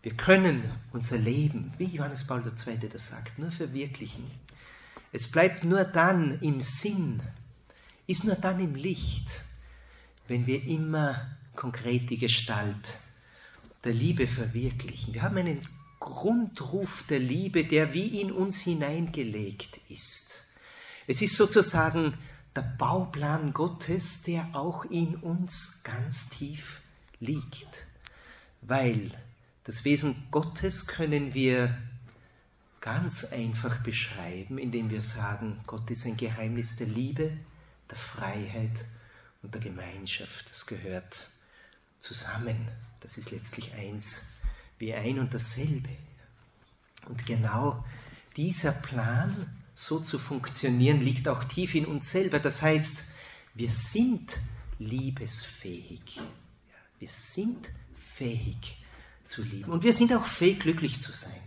wir 0.01 0.15
können 0.15 0.63
unser 0.91 1.17
Leben, 1.17 1.73
wie 1.77 1.85
Johannes 1.85 2.25
Paul 2.25 2.43
II. 2.43 2.89
das 2.91 3.09
sagt, 3.09 3.37
nur 3.37 3.51
verwirklichen. 3.51 4.25
Es 5.13 5.29
bleibt 5.29 5.63
nur 5.63 5.83
dann 5.83 6.39
im 6.41 6.61
Sinn, 6.61 7.21
ist 8.07 8.23
nur 8.23 8.35
dann 8.35 8.59
im 8.59 8.75
Licht, 8.75 9.29
wenn 10.27 10.47
wir 10.47 10.63
immer 10.63 11.37
konkret 11.55 12.09
die 12.09 12.17
Gestalt 12.17 12.99
der 13.83 13.93
Liebe 13.93 14.27
verwirklichen. 14.27 15.13
Wir 15.13 15.21
haben 15.21 15.37
einen 15.37 15.61
Grundruf 15.99 17.05
der 17.09 17.19
Liebe, 17.19 17.65
der 17.65 17.93
wie 17.93 18.21
in 18.21 18.31
uns 18.31 18.61
hineingelegt 18.61 19.79
ist. 19.89 20.43
Es 21.05 21.21
ist 21.21 21.35
sozusagen 21.35 22.13
der 22.55 22.61
Bauplan 22.61 23.53
Gottes, 23.53 24.23
der 24.23 24.49
auch 24.53 24.85
in 24.85 25.15
uns 25.15 25.81
ganz 25.83 26.29
tief 26.29 26.81
liegt. 27.19 27.87
Weil 28.61 29.11
das 29.63 29.85
Wesen 29.85 30.27
Gottes 30.31 30.87
können 30.87 31.33
wir 31.33 31.77
ganz 32.81 33.25
einfach 33.25 33.83
beschreiben, 33.83 34.57
indem 34.57 34.89
wir 34.89 35.01
sagen, 35.01 35.59
Gott 35.67 35.89
ist 35.91 36.05
ein 36.05 36.17
Geheimnis 36.17 36.77
der 36.77 36.87
Liebe, 36.87 37.37
der 37.89 37.97
Freiheit 37.97 38.85
und 39.41 39.53
der 39.53 39.61
Gemeinschaft. 39.61 40.49
Das 40.49 40.65
gehört 40.65 41.27
zusammen. 41.99 42.67
Das 43.01 43.17
ist 43.17 43.31
letztlich 43.31 43.73
eins 43.73 44.27
wie 44.79 44.93
ein 44.93 45.19
und 45.19 45.33
dasselbe. 45.33 45.89
Und 47.07 47.25
genau 47.25 47.83
dieser 48.35 48.71
Plan 48.71 49.47
so 49.75 49.99
zu 49.99 50.17
funktionieren, 50.17 51.01
liegt 51.01 51.27
auch 51.27 51.43
tief 51.43 51.75
in 51.75 51.85
uns 51.85 52.11
selber. 52.11 52.39
Das 52.39 52.61
heißt, 52.61 53.03
wir 53.53 53.69
sind 53.69 54.37
liebesfähig. 54.79 56.19
Wir 56.99 57.09
sind 57.09 57.69
fähig 58.15 58.77
zu 59.25 59.43
lieben. 59.43 59.71
Und 59.71 59.83
wir 59.83 59.93
sind 59.93 60.13
auch 60.13 60.25
fähig, 60.25 60.61
glücklich 60.61 60.99
zu 60.99 61.11
sein. 61.11 61.41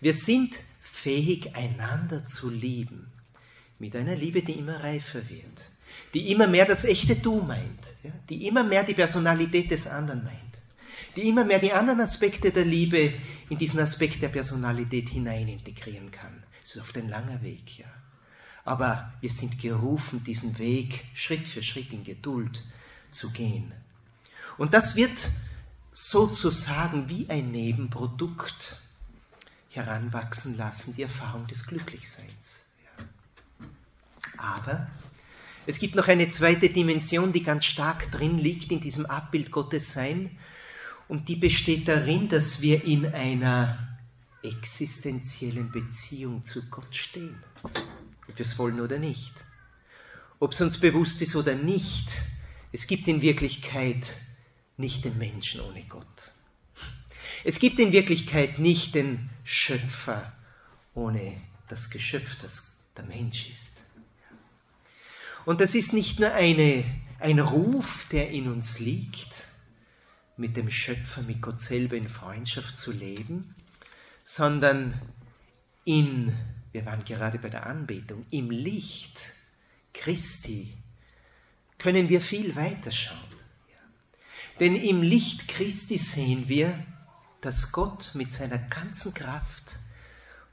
Wir 0.00 0.14
sind 0.14 0.58
fähig, 0.82 1.54
einander 1.54 2.24
zu 2.24 2.50
lieben. 2.50 3.11
Mit 3.82 3.96
einer 3.96 4.14
Liebe, 4.14 4.42
die 4.42 4.60
immer 4.60 4.78
reifer 4.78 5.28
wird. 5.28 5.64
Die 6.14 6.30
immer 6.30 6.46
mehr 6.46 6.66
das 6.66 6.84
echte 6.84 7.16
Du 7.16 7.40
meint. 7.42 7.88
Die 8.30 8.46
immer 8.46 8.62
mehr 8.62 8.84
die 8.84 8.94
Personalität 8.94 9.72
des 9.72 9.88
anderen 9.88 10.22
meint. 10.22 10.38
Die 11.16 11.28
immer 11.28 11.44
mehr 11.44 11.58
die 11.58 11.72
anderen 11.72 12.00
Aspekte 12.00 12.52
der 12.52 12.64
Liebe 12.64 13.12
in 13.48 13.58
diesen 13.58 13.80
Aspekt 13.80 14.22
der 14.22 14.28
Personalität 14.28 15.08
hinein 15.08 15.48
integrieren 15.48 16.12
kann. 16.12 16.44
Es 16.62 16.76
ist 16.76 16.80
oft 16.80 16.96
ein 16.96 17.08
langer 17.08 17.42
Weg, 17.42 17.76
ja. 17.76 17.92
Aber 18.64 19.12
wir 19.20 19.32
sind 19.32 19.60
gerufen, 19.60 20.22
diesen 20.22 20.60
Weg 20.60 21.04
Schritt 21.16 21.48
für 21.48 21.64
Schritt 21.64 21.92
in 21.92 22.04
Geduld 22.04 22.62
zu 23.10 23.32
gehen. 23.32 23.72
Und 24.58 24.74
das 24.74 24.94
wird 24.94 25.28
sozusagen 25.92 27.08
wie 27.08 27.28
ein 27.28 27.50
Nebenprodukt 27.50 28.76
heranwachsen 29.70 30.56
lassen, 30.56 30.94
die 30.94 31.02
Erfahrung 31.02 31.48
des 31.48 31.66
Glücklichseins. 31.66 32.61
Aber 34.38 34.88
es 35.66 35.78
gibt 35.78 35.94
noch 35.94 36.08
eine 36.08 36.30
zweite 36.30 36.68
Dimension, 36.68 37.32
die 37.32 37.42
ganz 37.42 37.64
stark 37.64 38.10
drin 38.10 38.38
liegt 38.38 38.72
in 38.72 38.80
diesem 38.80 39.06
Abbild 39.06 39.50
Gottes 39.50 39.92
Sein. 39.92 40.36
Und 41.08 41.28
die 41.28 41.36
besteht 41.36 41.88
darin, 41.88 42.28
dass 42.28 42.62
wir 42.62 42.84
in 42.84 43.06
einer 43.06 43.98
existenziellen 44.42 45.70
Beziehung 45.70 46.44
zu 46.44 46.68
Gott 46.68 46.96
stehen. 46.96 47.42
Ob 47.62 48.38
wir 48.38 48.44
es 48.44 48.58
wollen 48.58 48.80
oder 48.80 48.98
nicht. 48.98 49.32
Ob 50.40 50.52
es 50.52 50.60
uns 50.60 50.80
bewusst 50.80 51.22
ist 51.22 51.36
oder 51.36 51.54
nicht, 51.54 52.22
es 52.72 52.86
gibt 52.86 53.06
in 53.06 53.22
Wirklichkeit 53.22 54.06
nicht 54.76 55.04
den 55.04 55.18
Menschen 55.18 55.60
ohne 55.60 55.84
Gott. 55.84 56.32
Es 57.44 57.58
gibt 57.58 57.78
in 57.78 57.92
Wirklichkeit 57.92 58.58
nicht 58.58 58.94
den 58.94 59.30
Schöpfer 59.44 60.32
ohne 60.94 61.40
das 61.68 61.90
Geschöpf, 61.90 62.36
das 62.40 62.84
der 62.96 63.04
Mensch 63.04 63.50
ist. 63.50 63.71
Und 65.44 65.60
das 65.60 65.74
ist 65.74 65.92
nicht 65.92 66.20
nur 66.20 66.32
eine, 66.32 66.84
ein 67.18 67.40
Ruf, 67.40 68.06
der 68.10 68.30
in 68.30 68.50
uns 68.50 68.78
liegt, 68.78 69.32
mit 70.36 70.56
dem 70.56 70.70
Schöpfer, 70.70 71.22
mit 71.22 71.42
Gott 71.42 71.58
selber 71.58 71.96
in 71.96 72.08
Freundschaft 72.08 72.76
zu 72.76 72.92
leben, 72.92 73.54
sondern 74.24 75.00
in, 75.84 76.32
wir 76.70 76.86
waren 76.86 77.04
gerade 77.04 77.38
bei 77.38 77.48
der 77.48 77.66
Anbetung, 77.66 78.24
im 78.30 78.50
Licht 78.50 79.20
Christi 79.92 80.76
können 81.78 82.08
wir 82.08 82.20
viel 82.20 82.54
weiter 82.54 82.92
schauen. 82.92 83.18
Denn 84.60 84.76
im 84.76 85.02
Licht 85.02 85.48
Christi 85.48 85.98
sehen 85.98 86.48
wir, 86.48 86.86
dass 87.40 87.72
Gott 87.72 88.12
mit 88.14 88.30
seiner 88.30 88.58
ganzen 88.58 89.12
Kraft 89.12 89.76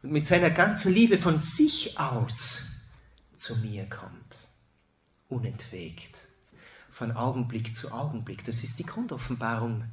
und 0.01 0.11
mit 0.11 0.25
seiner 0.25 0.49
ganzen 0.49 0.93
Liebe 0.93 1.19
von 1.19 1.37
sich 1.37 1.99
aus 1.99 2.73
zu 3.35 3.55
mir 3.57 3.87
kommt 3.87 4.48
unentwegt, 5.29 6.17
von 6.91 7.11
Augenblick 7.13 7.73
zu 7.73 7.91
Augenblick. 7.91 8.43
Das 8.43 8.63
ist 8.63 8.79
die 8.79 8.85
Grundoffenbarung 8.85 9.85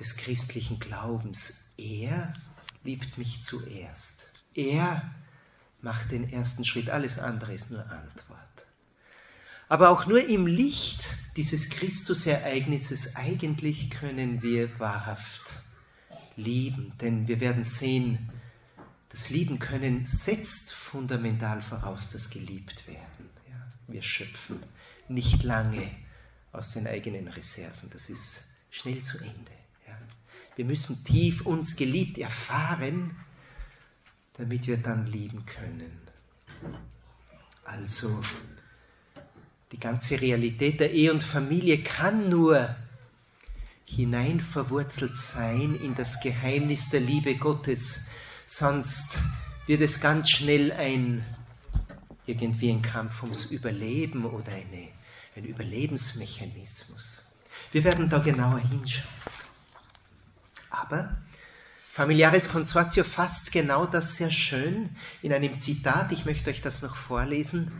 des 0.00 0.16
christlichen 0.16 0.80
Glaubens. 0.80 1.70
Er 1.76 2.32
liebt 2.82 3.18
mich 3.18 3.42
zuerst. 3.42 4.28
Er 4.54 5.14
macht 5.80 6.10
den 6.10 6.28
ersten 6.28 6.64
Schritt. 6.64 6.90
Alles 6.90 7.18
andere 7.18 7.54
ist 7.54 7.70
nur 7.70 7.88
Antwort. 7.90 8.38
Aber 9.68 9.90
auch 9.90 10.06
nur 10.06 10.26
im 10.26 10.46
Licht 10.46 11.06
dieses 11.36 11.68
Christusereignisses 11.68 13.16
eigentlich 13.16 13.90
können 13.90 14.42
wir 14.42 14.78
wahrhaft 14.80 15.60
lieben. 16.36 16.94
Denn 17.00 17.28
wir 17.28 17.40
werden 17.40 17.64
sehen, 17.64 18.30
das 19.10 19.30
Lieben 19.30 19.58
können 19.58 20.04
setzt 20.04 20.72
fundamental 20.72 21.60
voraus 21.60 22.10
das 22.10 22.30
geliebt 22.30 22.86
werden. 22.86 23.37
Wir 23.88 24.02
schöpfen 24.02 24.62
nicht 25.08 25.42
lange 25.42 25.90
aus 26.52 26.72
den 26.72 26.86
eigenen 26.86 27.28
Reserven. 27.28 27.88
Das 27.90 28.10
ist 28.10 28.48
schnell 28.70 29.02
zu 29.02 29.18
Ende. 29.18 29.52
Ja. 29.86 29.98
Wir 30.56 30.64
müssen 30.64 31.02
tief 31.04 31.46
uns 31.46 31.76
geliebt 31.76 32.18
erfahren, 32.18 33.16
damit 34.34 34.66
wir 34.66 34.76
dann 34.76 35.06
lieben 35.06 35.44
können. 35.46 36.00
Also, 37.64 38.22
die 39.72 39.80
ganze 39.80 40.20
Realität 40.20 40.80
der 40.80 40.92
Ehe 40.92 41.12
und 41.12 41.22
Familie 41.22 41.82
kann 41.82 42.28
nur 42.28 42.76
hinein 43.86 44.40
verwurzelt 44.40 45.16
sein 45.16 45.74
in 45.82 45.94
das 45.94 46.20
Geheimnis 46.20 46.90
der 46.90 47.00
Liebe 47.00 47.36
Gottes, 47.36 48.06
sonst 48.44 49.18
wird 49.66 49.80
es 49.80 50.00
ganz 50.00 50.30
schnell 50.30 50.72
ein 50.72 51.24
irgendwie 52.28 52.70
ein 52.70 52.82
Kampf 52.82 53.22
ums 53.22 53.46
Überleben 53.46 54.24
oder 54.24 54.52
eine, 54.52 54.88
ein 55.36 55.44
Überlebensmechanismus. 55.44 57.24
Wir 57.72 57.84
werden 57.84 58.08
da 58.08 58.18
genauer 58.18 58.60
hinschauen. 58.60 59.08
Aber 60.70 61.16
Familiares 61.92 62.48
Consortio 62.48 63.02
fasst 63.02 63.50
genau 63.50 63.84
das 63.84 64.14
sehr 64.14 64.30
schön 64.30 64.90
in 65.20 65.32
einem 65.32 65.56
Zitat. 65.56 66.12
Ich 66.12 66.24
möchte 66.24 66.50
euch 66.50 66.62
das 66.62 66.80
noch 66.82 66.94
vorlesen, 66.94 67.72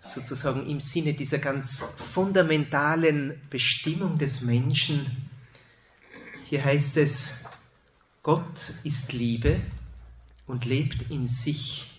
sozusagen 0.00 0.68
im 0.68 0.80
Sinne 0.80 1.14
dieser 1.14 1.38
ganz 1.38 1.84
fundamentalen 2.12 3.40
Bestimmung 3.48 4.18
des 4.18 4.42
Menschen. 4.42 5.28
Hier 6.46 6.64
heißt 6.64 6.96
es, 6.96 7.44
Gott 8.24 8.72
ist 8.82 9.12
Liebe 9.12 9.60
und 10.48 10.64
lebt 10.64 11.10
in 11.10 11.28
sich 11.28 11.97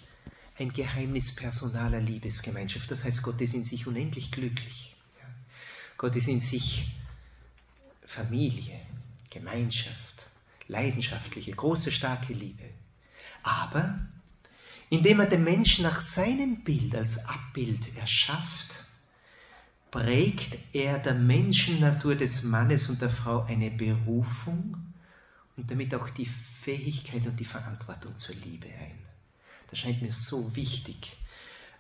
ein 0.60 0.74
Geheimnis 0.74 1.36
personaler 1.36 2.02
Liebesgemeinschaft. 2.02 2.90
Das 2.92 3.04
heißt, 3.04 3.22
Gott 3.22 3.40
ist 3.42 3.54
in 3.54 3.64
sich 3.64 3.88
unendlich 3.88 4.32
glücklich. 4.32 4.96
Gott 5.98 6.16
ist 6.16 6.28
in 6.28 6.40
sich 6.40 6.92
Familie, 8.06 8.80
Gemeinschaft, 9.30 10.26
leidenschaftliche, 10.68 11.52
große, 11.52 11.92
starke 11.92 12.34
Liebe. 12.34 12.64
Aber 13.44 14.00
indem 14.90 15.20
er 15.20 15.28
den 15.28 15.44
Menschen 15.44 15.84
nach 15.84 16.02
seinem 16.02 16.64
Bild 16.64 16.96
als 16.96 17.26
Abbild 17.26 17.96
erschafft, 17.98 18.84
prägt 19.92 20.58
er 20.74 21.00
der 21.00 21.16
Menschennatur 21.16 22.16
des 22.16 22.44
Mannes 22.44 22.90
und 22.90 23.02
der 23.02 23.10
Frau 23.10 23.44
eine 23.44 23.72
Berufung 23.72 24.78
und 25.58 25.70
damit 25.70 25.94
auch 25.96 26.10
die 26.10 26.26
Fähigkeit 26.28 27.26
und 27.26 27.40
die 27.40 27.46
Verantwortung 27.46 28.16
zur 28.16 28.36
Liebe 28.36 28.68
ein. 28.68 29.09
Das 29.70 29.80
scheint 29.80 30.02
mir 30.02 30.14
so 30.14 30.56
wichtig. 30.56 31.16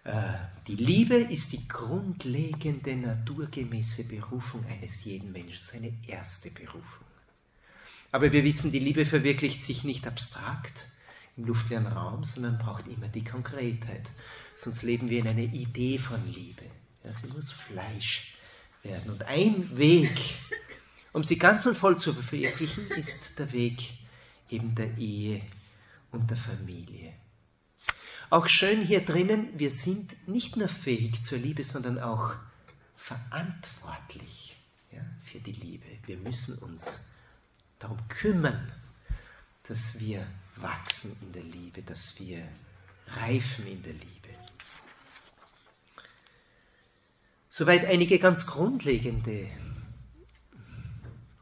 Äh, 0.03 0.33
die 0.67 0.75
Liebe 0.75 1.15
ist 1.15 1.51
die 1.53 1.67
grundlegende, 1.67 2.95
naturgemäße 2.95 4.05
Berufung 4.05 4.65
eines 4.65 5.03
jeden 5.03 5.31
Menschen, 5.31 5.59
seine 5.61 5.93
erste 6.07 6.51
Berufung. 6.51 7.07
Aber 8.11 8.31
wir 8.31 8.43
wissen, 8.43 8.71
die 8.71 8.79
Liebe 8.79 9.05
verwirklicht 9.05 9.61
sich 9.61 9.83
nicht 9.83 10.07
abstrakt 10.07 10.85
im 11.37 11.45
luftleeren 11.45 11.87
Raum, 11.87 12.23
sondern 12.23 12.57
braucht 12.57 12.87
immer 12.87 13.07
die 13.07 13.23
Konkretheit. 13.23 14.09
Sonst 14.55 14.83
leben 14.83 15.09
wir 15.09 15.19
in 15.19 15.27
einer 15.27 15.53
Idee 15.53 15.99
von 15.99 16.19
Liebe. 16.25 16.63
Ja, 17.03 17.13
sie 17.13 17.27
muss 17.27 17.51
Fleisch 17.51 18.33
werden. 18.83 19.11
Und 19.11 19.23
ein 19.23 19.77
Weg, 19.77 20.19
um 21.13 21.23
sie 21.23 21.37
ganz 21.37 21.65
und 21.65 21.77
voll 21.77 21.97
zu 21.97 22.13
verwirklichen, 22.13 22.89
ist 22.91 23.37
der 23.37 23.51
Weg 23.53 23.93
eben 24.49 24.75
der 24.75 24.97
Ehe 24.97 25.41
und 26.11 26.29
der 26.29 26.37
Familie. 26.37 27.13
Auch 28.31 28.47
schön 28.47 28.83
hier 28.83 29.03
drinnen, 29.03 29.47
wir 29.57 29.71
sind 29.71 30.27
nicht 30.27 30.55
nur 30.55 30.67
fähig 30.67 31.23
zur 31.23 31.39
Liebe, 31.39 31.63
sondern 31.63 31.97
auch 31.97 32.35
verantwortlich 32.95 34.55
ja, 34.91 35.01
für 35.23 35.39
die 35.39 35.53
Liebe. 35.53 35.87
Wir 36.05 36.17
müssen 36.17 36.59
uns 36.59 37.07
darum 37.79 37.97
kümmern, 38.07 38.71
dass 39.63 39.99
wir 39.99 40.27
wachsen 40.57 41.17
in 41.21 41.31
der 41.31 41.41
Liebe, 41.41 41.81
dass 41.81 42.19
wir 42.19 42.47
reifen 43.07 43.65
in 43.65 43.81
der 43.81 43.93
Liebe. 43.93 44.29
Soweit 47.49 47.85
einige 47.85 48.19
ganz 48.19 48.45
grundlegende 48.45 49.49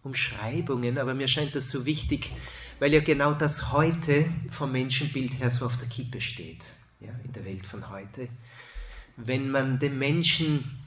Umschreibungen, 0.03 0.97
aber 0.97 1.13
mir 1.13 1.27
scheint 1.27 1.53
das 1.53 1.69
so 1.69 1.85
wichtig, 1.85 2.31
weil 2.79 2.93
ja 2.93 3.01
genau 3.01 3.33
das 3.33 3.73
heute 3.73 4.31
vom 4.51 4.71
Menschenbild 4.71 5.37
her 5.37 5.51
so 5.51 5.65
auf 5.65 5.77
der 5.77 5.89
Kippe 5.89 6.21
steht 6.21 6.63
ja, 6.99 7.11
in 7.23 7.33
der 7.33 7.45
Welt 7.45 7.65
von 7.65 7.89
heute. 7.89 8.29
Wenn 9.15 9.49
man 9.49 9.79
dem 9.79 9.97
Menschen 9.97 10.85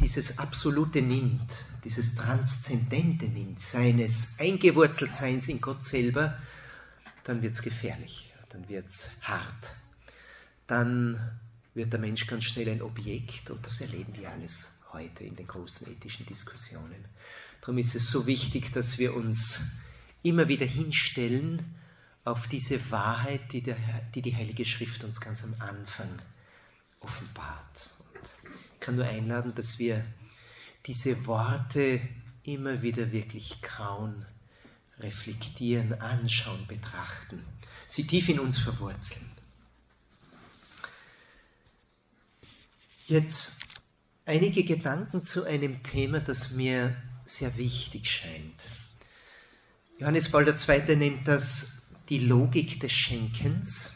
dieses 0.00 0.38
Absolute 0.38 1.02
nimmt, 1.02 1.50
dieses 1.84 2.14
Transzendente 2.14 3.26
nimmt, 3.26 3.60
seines 3.60 4.38
Eingewurzeltseins 4.38 5.48
in 5.48 5.60
Gott 5.60 5.82
selber, 5.82 6.38
dann 7.24 7.42
wird 7.42 7.54
es 7.54 7.62
gefährlich, 7.62 8.32
dann 8.50 8.68
wird 8.68 8.86
es 8.86 9.10
hart. 9.22 9.76
Dann 10.66 11.38
wird 11.74 11.92
der 11.92 12.00
Mensch 12.00 12.26
ganz 12.26 12.44
schnell 12.44 12.68
ein 12.68 12.82
Objekt 12.82 13.50
und 13.50 13.64
das 13.66 13.80
erleben 13.80 14.14
wir 14.16 14.30
alles 14.30 14.68
heute 14.92 15.24
in 15.24 15.36
den 15.36 15.46
großen 15.46 15.90
ethischen 15.90 16.26
Diskussionen. 16.26 17.04
Darum 17.60 17.78
ist 17.78 17.94
es 17.94 18.08
so 18.08 18.26
wichtig, 18.26 18.72
dass 18.72 18.98
wir 18.98 19.14
uns 19.14 19.78
immer 20.22 20.48
wieder 20.48 20.66
hinstellen 20.66 21.74
auf 22.24 22.48
diese 22.48 22.90
Wahrheit, 22.90 23.52
die, 23.52 23.62
der, 23.62 23.76
die 24.14 24.22
die 24.22 24.34
Heilige 24.34 24.64
Schrift 24.64 25.04
uns 25.04 25.20
ganz 25.20 25.44
am 25.44 25.54
Anfang 25.58 26.08
offenbart. 27.00 27.90
Und 28.14 28.52
ich 28.74 28.80
kann 28.80 28.96
nur 28.96 29.06
einladen, 29.06 29.54
dass 29.54 29.78
wir 29.78 30.04
diese 30.86 31.26
Worte 31.26 32.00
immer 32.44 32.82
wieder 32.82 33.12
wirklich 33.12 33.60
kauen, 33.62 34.26
reflektieren, 35.00 36.00
anschauen, 36.00 36.66
betrachten, 36.66 37.44
sie 37.86 38.06
tief 38.06 38.28
in 38.28 38.40
uns 38.40 38.58
verwurzeln. 38.58 39.30
Jetzt 43.06 43.60
einige 44.24 44.64
Gedanken 44.64 45.22
zu 45.22 45.44
einem 45.44 45.82
Thema, 45.82 46.20
das 46.20 46.52
mir 46.52 46.96
sehr 47.26 47.56
wichtig 47.58 48.10
scheint. 48.10 48.60
Johannes 49.98 50.30
Paul 50.30 50.48
II. 50.48 50.96
nennt 50.96 51.28
das 51.28 51.73
die 52.08 52.18
Logik 52.18 52.80
des 52.80 52.92
Schenkens, 52.92 53.94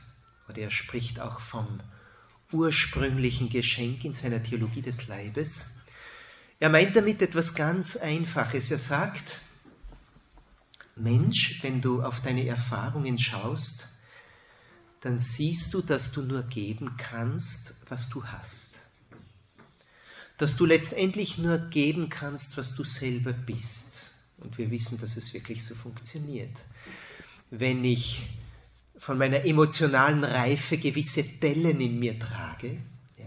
oder 0.48 0.58
er 0.58 0.70
spricht 0.70 1.20
auch 1.20 1.40
vom 1.40 1.80
ursprünglichen 2.52 3.50
Geschenk 3.50 4.04
in 4.04 4.12
seiner 4.12 4.42
Theologie 4.42 4.82
des 4.82 5.06
Leibes. 5.06 5.76
Er 6.58 6.70
meint 6.70 6.96
damit 6.96 7.20
etwas 7.20 7.54
ganz 7.54 7.96
Einfaches. 7.96 8.70
Er 8.70 8.78
sagt, 8.78 9.40
Mensch, 10.96 11.62
wenn 11.62 11.80
du 11.80 12.02
auf 12.02 12.20
deine 12.22 12.46
Erfahrungen 12.46 13.18
schaust, 13.18 13.88
dann 15.00 15.18
siehst 15.18 15.72
du, 15.74 15.82
dass 15.82 16.10
du 16.10 16.22
nur 16.22 16.42
geben 16.42 16.96
kannst, 16.96 17.76
was 17.88 18.08
du 18.08 18.24
hast. 18.24 18.80
Dass 20.38 20.56
du 20.56 20.66
letztendlich 20.66 21.38
nur 21.38 21.58
geben 21.58 22.08
kannst, 22.08 22.56
was 22.56 22.74
du 22.74 22.84
selber 22.84 23.32
bist. 23.32 24.02
Und 24.38 24.58
wir 24.58 24.70
wissen, 24.70 24.98
dass 25.00 25.16
es 25.16 25.34
wirklich 25.34 25.64
so 25.64 25.74
funktioniert. 25.74 26.56
Wenn 27.50 27.84
ich 27.84 28.28
von 28.98 29.18
meiner 29.18 29.44
emotionalen 29.44 30.24
Reife 30.24 30.76
gewisse 30.76 31.22
Dellen 31.22 31.80
in 31.80 31.98
mir 31.98 32.18
trage, 32.18 32.78
ja, 33.16 33.26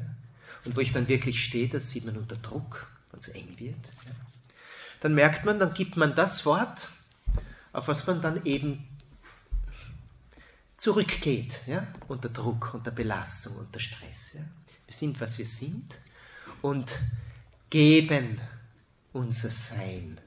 und 0.65 0.75
wo 0.75 0.81
ich 0.81 0.93
dann 0.93 1.07
wirklich 1.07 1.43
stehe, 1.43 1.69
das 1.69 1.89
sieht 1.89 2.05
man 2.05 2.17
unter 2.17 2.35
Druck, 2.35 2.87
wenn 3.11 3.19
es 3.19 3.29
eng 3.29 3.55
wird, 3.57 3.85
ja, 4.05 4.11
dann 4.99 5.15
merkt 5.15 5.45
man, 5.45 5.59
dann 5.59 5.73
gibt 5.73 5.97
man 5.97 6.15
das 6.15 6.45
Wort, 6.45 6.89
auf 7.73 7.87
was 7.87 8.05
man 8.05 8.21
dann 8.21 8.45
eben 8.45 8.85
zurückgeht, 10.77 11.57
ja, 11.67 11.87
unter 12.07 12.29
Druck, 12.29 12.73
unter 12.73 12.91
Belastung, 12.91 13.55
unter 13.55 13.79
Stress. 13.79 14.33
Ja. 14.33 14.41
Wir 14.87 14.95
sind, 14.95 15.21
was 15.21 15.37
wir 15.37 15.47
sind 15.47 15.97
und 16.61 16.91
geben 17.69 18.39
unser 19.13 19.49
Sein, 19.49 20.19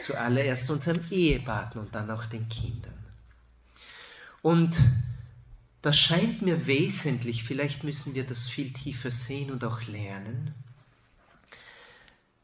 zuallererst 0.00 0.70
unserem 0.70 1.04
Ehepartner 1.10 1.82
und 1.82 1.94
dann 1.94 2.10
auch 2.10 2.26
den 2.26 2.48
Kindern. 2.48 2.94
Und 4.42 4.76
das 5.82 5.98
scheint 5.98 6.42
mir 6.42 6.66
wesentlich, 6.66 7.44
vielleicht 7.44 7.84
müssen 7.84 8.14
wir 8.14 8.24
das 8.24 8.48
viel 8.48 8.72
tiefer 8.72 9.10
sehen 9.10 9.50
und 9.50 9.64
auch 9.64 9.82
lernen, 9.82 10.54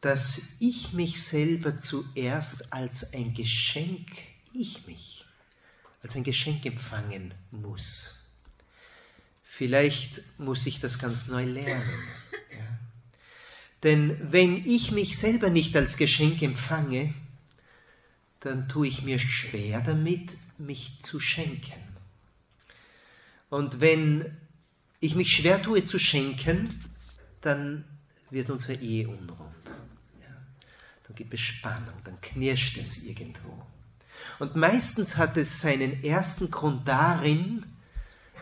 dass 0.00 0.56
ich 0.58 0.92
mich 0.92 1.22
selber 1.22 1.78
zuerst 1.78 2.72
als 2.72 3.14
ein 3.14 3.34
Geschenk, 3.34 4.08
ich 4.52 4.86
mich, 4.86 5.24
als 6.02 6.16
ein 6.16 6.24
Geschenk 6.24 6.66
empfangen 6.66 7.34
muss. 7.50 8.18
Vielleicht 9.44 10.22
muss 10.38 10.66
ich 10.66 10.80
das 10.80 10.98
ganz 10.98 11.28
neu 11.28 11.44
lernen. 11.44 11.88
Ja. 12.50 12.78
Denn 13.82 14.32
wenn 14.32 14.64
ich 14.66 14.92
mich 14.92 15.18
selber 15.18 15.50
nicht 15.50 15.76
als 15.76 15.96
Geschenk 15.96 16.42
empfange, 16.42 17.14
dann 18.42 18.68
tue 18.68 18.86
ich 18.88 19.02
mir 19.02 19.18
schwer 19.18 19.80
damit, 19.80 20.36
mich 20.58 21.00
zu 21.02 21.20
schenken. 21.20 21.80
Und 23.50 23.80
wenn 23.80 24.36
ich 25.00 25.14
mich 25.14 25.32
schwer 25.32 25.62
tue 25.62 25.84
zu 25.84 25.98
schenken, 25.98 26.84
dann 27.40 27.84
wird 28.30 28.50
unsere 28.50 28.74
Ehe 28.74 29.08
unrund 29.08 29.52
dann 31.12 31.16
gibt 31.16 31.34
es 31.34 31.40
Spannung, 31.40 31.94
dann 32.04 32.18
knirscht 32.22 32.78
es 32.78 33.04
irgendwo. 33.04 33.66
Und 34.38 34.56
meistens 34.56 35.18
hat 35.18 35.36
es 35.36 35.60
seinen 35.60 36.02
ersten 36.02 36.50
Grund 36.50 36.88
darin, 36.88 37.66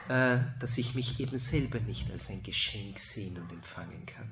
äh, 0.08 0.38
dass 0.60 0.78
ich 0.78 0.94
mich 0.94 1.18
eben 1.18 1.36
selber 1.36 1.80
nicht 1.80 2.10
als 2.12 2.30
ein 2.30 2.44
Geschenk 2.44 3.00
sehen 3.00 3.38
und 3.38 3.50
empfangen 3.50 4.06
kann. 4.06 4.30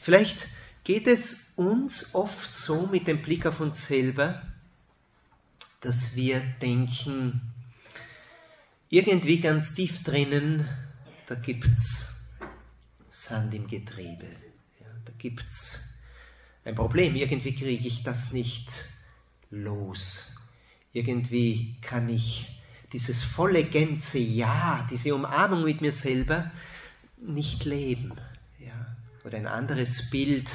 Vielleicht 0.00 0.46
geht 0.84 1.08
es 1.08 1.52
uns 1.56 2.14
oft 2.14 2.54
so 2.54 2.86
mit 2.86 3.08
dem 3.08 3.22
Blick 3.22 3.44
auf 3.44 3.58
uns 3.58 3.88
selber, 3.88 4.42
dass 5.82 6.16
wir 6.16 6.40
denken, 6.60 7.40
irgendwie 8.88 9.40
ganz 9.40 9.74
tief 9.74 10.02
drinnen, 10.02 10.68
da 11.26 11.34
gibt 11.34 11.66
es 11.66 12.24
Sand 13.10 13.54
im 13.54 13.66
Getriebe, 13.66 14.26
ja, 14.80 14.86
da 15.04 15.12
gibt 15.18 15.46
es 15.46 15.92
ein 16.64 16.74
Problem. 16.74 17.14
Irgendwie 17.16 17.54
kriege 17.54 17.86
ich 17.88 18.02
das 18.02 18.32
nicht 18.32 18.70
los. 19.50 20.34
Irgendwie 20.92 21.76
kann 21.80 22.08
ich 22.08 22.60
dieses 22.92 23.22
volle 23.22 23.64
Gänze 23.64 24.18
Ja, 24.18 24.86
diese 24.90 25.14
Umarmung 25.14 25.64
mit 25.64 25.80
mir 25.80 25.92
selber 25.92 26.50
nicht 27.16 27.64
leben. 27.64 28.12
Ja. 28.58 28.96
Oder 29.24 29.38
ein 29.38 29.46
anderes 29.46 30.10
Bild, 30.10 30.52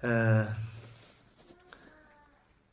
äh, 0.00 0.44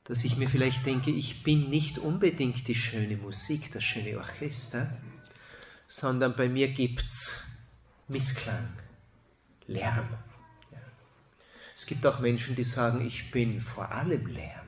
dass 0.06 0.26
ich 0.26 0.36
mir 0.38 0.50
vielleicht 0.50 0.86
denke, 0.86 1.12
ich 1.12 1.44
bin 1.44 1.70
nicht 1.70 1.98
unbedingt 1.98 2.68
die 2.68 2.76
schöne 2.76 3.18
Musik, 3.18 3.72
das 3.72 3.84
schöne 3.84 4.18
Orchester, 4.18 4.98
sondern 5.88 6.36
bei 6.36 6.50
mir 6.50 6.70
gibt 6.70 7.04
es 7.04 7.46
Missklang, 8.08 8.74
Lärm. 9.68 10.10
Es 11.78 11.86
gibt 11.86 12.06
auch 12.06 12.20
Menschen, 12.20 12.56
die 12.56 12.64
sagen, 12.64 13.06
ich 13.06 13.32
bin 13.32 13.62
vor 13.62 13.92
allem 13.92 14.28
Lärm. 14.28 14.68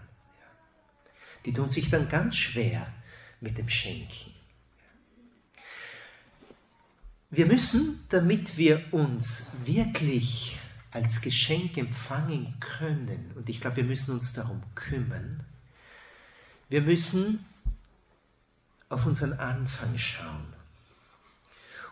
Die 1.45 1.53
tun 1.53 1.69
sich 1.69 1.89
dann 1.89 2.09
ganz 2.09 2.35
schwer 2.35 2.91
mit 3.39 3.57
dem 3.57 3.69
Schenken. 3.69 4.33
Wir 7.29 7.45
müssen, 7.45 8.05
damit 8.09 8.57
wir 8.57 8.81
uns 8.91 9.55
wirklich 9.65 10.57
als 10.95 11.21
Geschenk 11.21 11.77
empfangen 11.77 12.55
können, 12.59 13.31
und 13.35 13.49
ich 13.49 13.59
glaube, 13.59 13.77
wir 13.77 13.83
müssen 13.83 14.15
uns 14.15 14.33
darum 14.33 14.63
kümmern, 14.75 15.43
wir 16.69 16.81
müssen 16.81 17.45
auf 18.89 19.05
unseren 19.05 19.33
Anfang 19.33 19.97
schauen. 19.97 20.53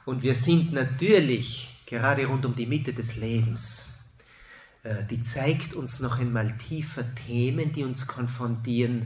Und 0.05 0.23
wir 0.23 0.35
sind 0.35 0.73
natürlich 0.73 1.77
gerade 1.85 2.25
rund 2.25 2.45
um 2.45 2.55
die 2.55 2.65
Mitte 2.65 2.93
des 2.93 3.17
Lebens 3.17 3.93
äh, 4.83 5.05
die 5.09 5.21
zeigt 5.21 5.73
uns 5.73 5.99
noch 5.99 6.19
einmal 6.19 6.57
tiefer 6.57 7.03
Themen, 7.15 7.73
die 7.73 7.83
uns 7.83 8.05
konfrontieren 8.05 9.05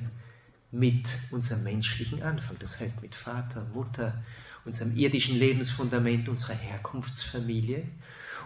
mit 0.72 1.08
unserem 1.32 1.64
menschlichen 1.64 2.22
Anfang, 2.22 2.58
das 2.60 2.80
heißt 2.80 3.02
mit 3.02 3.16
Vater, 3.16 3.66
Mutter, 3.74 4.14
unserem 4.66 4.96
irdischen 4.98 5.38
Lebensfundament, 5.38 6.28
unserer 6.28 6.56
Herkunftsfamilie. 6.56 7.88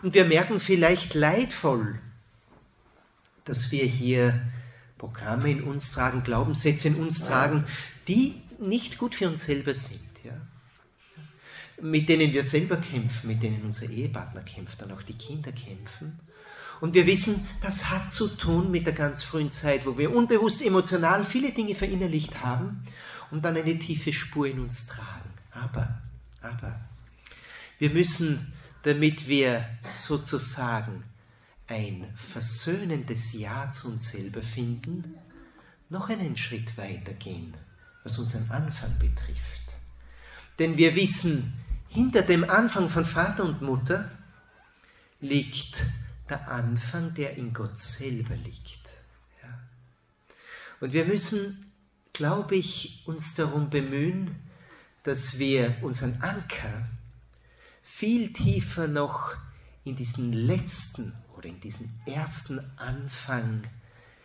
Und 0.01 0.13
wir 0.13 0.25
merken 0.25 0.59
vielleicht 0.59 1.13
leidvoll, 1.13 1.99
dass 3.45 3.71
wir 3.71 3.85
hier 3.85 4.41
Programme 4.97 5.49
in 5.51 5.63
uns 5.63 5.91
tragen, 5.91 6.23
Glaubenssätze 6.23 6.87
in 6.87 6.95
uns 6.95 7.25
tragen, 7.25 7.65
die 8.07 8.41
nicht 8.59 8.97
gut 8.97 9.15
für 9.15 9.27
uns 9.27 9.45
selber 9.45 9.73
sind. 9.73 10.01
Ja? 10.23 10.33
Mit 11.81 12.09
denen 12.09 12.31
wir 12.33 12.43
selber 12.43 12.77
kämpfen, 12.77 13.27
mit 13.27 13.41
denen 13.41 13.63
unser 13.63 13.89
Ehepartner 13.89 14.41
kämpft, 14.41 14.81
dann 14.81 14.91
auch 14.91 15.01
die 15.01 15.17
Kinder 15.17 15.51
kämpfen. 15.51 16.19
Und 16.79 16.95
wir 16.95 17.05
wissen, 17.05 17.47
das 17.61 17.89
hat 17.91 18.11
zu 18.11 18.27
tun 18.27 18.71
mit 18.71 18.87
der 18.87 18.93
ganz 18.93 19.23
frühen 19.23 19.51
Zeit, 19.51 19.85
wo 19.85 19.97
wir 19.97 20.15
unbewusst 20.15 20.63
emotional 20.63 21.25
viele 21.25 21.51
Dinge 21.51 21.75
verinnerlicht 21.75 22.41
haben 22.41 22.83
und 23.29 23.45
dann 23.45 23.55
eine 23.55 23.77
tiefe 23.77 24.13
Spur 24.13 24.47
in 24.47 24.59
uns 24.59 24.87
tragen. 24.87 25.29
Aber, 25.51 26.01
aber, 26.41 26.79
wir 27.77 27.91
müssen, 27.91 28.51
damit 28.83 29.27
wir 29.27 29.65
sozusagen 29.89 31.03
ein 31.67 32.11
versöhnendes 32.15 33.33
Ja 33.33 33.69
zu 33.69 33.91
uns 33.91 34.11
selber 34.11 34.41
finden, 34.41 35.15
noch 35.89 36.09
einen 36.09 36.37
Schritt 36.37 36.77
weiter 36.77 37.13
gehen, 37.13 37.53
was 38.03 38.17
unseren 38.19 38.49
Anfang 38.49 38.97
betrifft. 38.97 39.61
Denn 40.59 40.77
wir 40.77 40.95
wissen, 40.95 41.53
hinter 41.87 42.21
dem 42.21 42.49
Anfang 42.49 42.89
von 42.89 43.05
Vater 43.05 43.43
und 43.43 43.61
Mutter 43.61 44.09
liegt 45.19 45.85
der 46.29 46.49
Anfang, 46.49 47.13
der 47.13 47.35
in 47.35 47.53
Gott 47.53 47.77
selber 47.77 48.35
liegt. 48.35 48.89
Ja. 49.43 49.59
Und 50.79 50.93
wir 50.93 51.05
müssen, 51.05 51.71
glaube 52.13 52.55
ich, 52.55 53.03
uns 53.05 53.35
darum 53.35 53.69
bemühen, 53.69 54.35
dass 55.03 55.39
wir 55.39 55.77
unseren 55.81 56.21
Anker 56.21 56.87
viel 57.93 58.33
tiefer 58.33 58.87
noch 58.87 59.35
in 59.83 59.95
diesen 59.95 60.33
letzten 60.33 61.13
oder 61.37 61.49
in 61.49 61.59
diesen 61.59 62.01
ersten 62.07 62.59
Anfang 62.77 63.63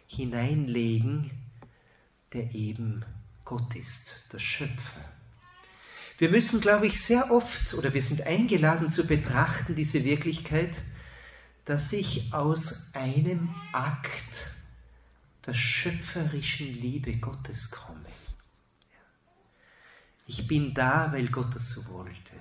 hineinlegen, 0.07 1.31
der 2.33 2.55
eben 2.55 3.05
Gott 3.45 3.75
ist, 3.75 4.33
der 4.33 4.39
Schöpfer. 4.39 5.05
Wir 6.17 6.31
müssen, 6.31 6.61
glaube 6.63 6.87
ich, 6.87 7.03
sehr 7.03 7.31
oft 7.31 7.75
oder 7.75 7.93
wir 7.93 8.03
sind 8.03 8.23
eingeladen 8.23 8.89
zu 8.89 9.07
betrachten, 9.07 9.75
diese 9.75 10.05
Wirklichkeit, 10.05 10.75
dass 11.67 11.93
ich 11.93 12.33
aus 12.33 12.95
einem 12.95 13.55
Akt 13.73 14.55
der 15.45 15.55
schöpferischen 15.55 16.73
Liebe 16.73 17.17
Gottes 17.17 17.71
komme. 17.71 18.07
Ich 20.27 20.47
bin 20.47 20.73
da, 20.73 21.13
weil 21.13 21.29
Gott 21.29 21.55
es 21.57 21.71
so 21.71 21.87
wollte. 21.89 22.33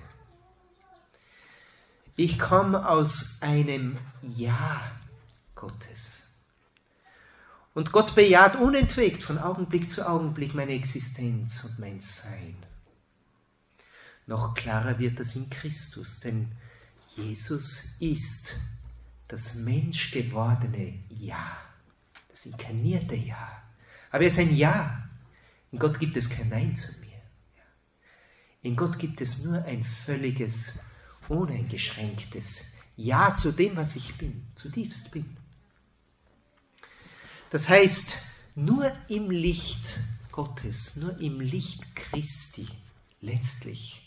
Ich 2.16 2.38
komme 2.38 2.88
aus 2.88 3.38
einem 3.42 3.98
Ja 4.22 4.90
Gottes. 5.54 6.34
Und 7.74 7.92
Gott 7.92 8.14
bejaht 8.14 8.56
unentwegt 8.56 9.22
von 9.22 9.38
Augenblick 9.38 9.90
zu 9.90 10.08
Augenblick 10.08 10.54
meine 10.54 10.72
Existenz 10.72 11.62
und 11.64 11.78
mein 11.78 12.00
Sein. 12.00 12.56
Noch 14.26 14.54
klarer 14.54 14.98
wird 14.98 15.20
das 15.20 15.36
in 15.36 15.50
Christus, 15.50 16.20
denn 16.20 16.50
Jesus 17.14 17.96
ist 18.00 18.56
das 19.28 19.56
menschgewordene 19.56 21.00
Ja, 21.10 21.58
das 22.30 22.46
inkarnierte 22.46 23.14
Ja. 23.14 23.62
Aber 24.10 24.22
er 24.22 24.28
ist 24.28 24.38
ein 24.38 24.56
Ja. 24.56 25.06
In 25.70 25.78
Gott 25.78 25.98
gibt 25.98 26.16
es 26.16 26.30
kein 26.30 26.48
Nein 26.48 26.74
zu 26.74 26.98
mir. 27.00 27.20
In 28.62 28.74
Gott 28.74 28.98
gibt 28.98 29.20
es 29.20 29.44
nur 29.44 29.62
ein 29.64 29.84
völliges, 29.84 30.78
uneingeschränktes 31.28 32.74
Ja 32.96 33.34
zu 33.34 33.52
dem, 33.52 33.76
was 33.76 33.96
ich 33.96 34.16
bin, 34.16 34.46
zutiefst 34.54 35.10
bin. 35.10 35.36
Das 37.50 37.68
heißt, 37.68 38.16
nur 38.54 38.90
im 39.08 39.30
Licht 39.30 39.98
Gottes, 40.32 40.96
nur 40.96 41.18
im 41.20 41.40
Licht 41.40 41.94
Christi 41.94 42.68
letztlich 43.20 44.02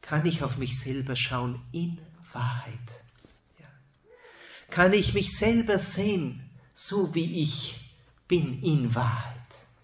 kann 0.00 0.26
ich 0.26 0.42
auf 0.42 0.56
mich 0.56 0.80
selber 0.80 1.14
schauen 1.14 1.60
in 1.72 1.98
Wahrheit. 2.32 3.04
Ja. 3.58 3.66
Kann 4.70 4.92
ich 4.92 5.14
mich 5.14 5.36
selber 5.36 5.78
sehen, 5.78 6.50
so 6.74 7.14
wie 7.14 7.42
ich 7.42 7.92
bin 8.26 8.62
in 8.62 8.94
Wahrheit. 8.94 9.36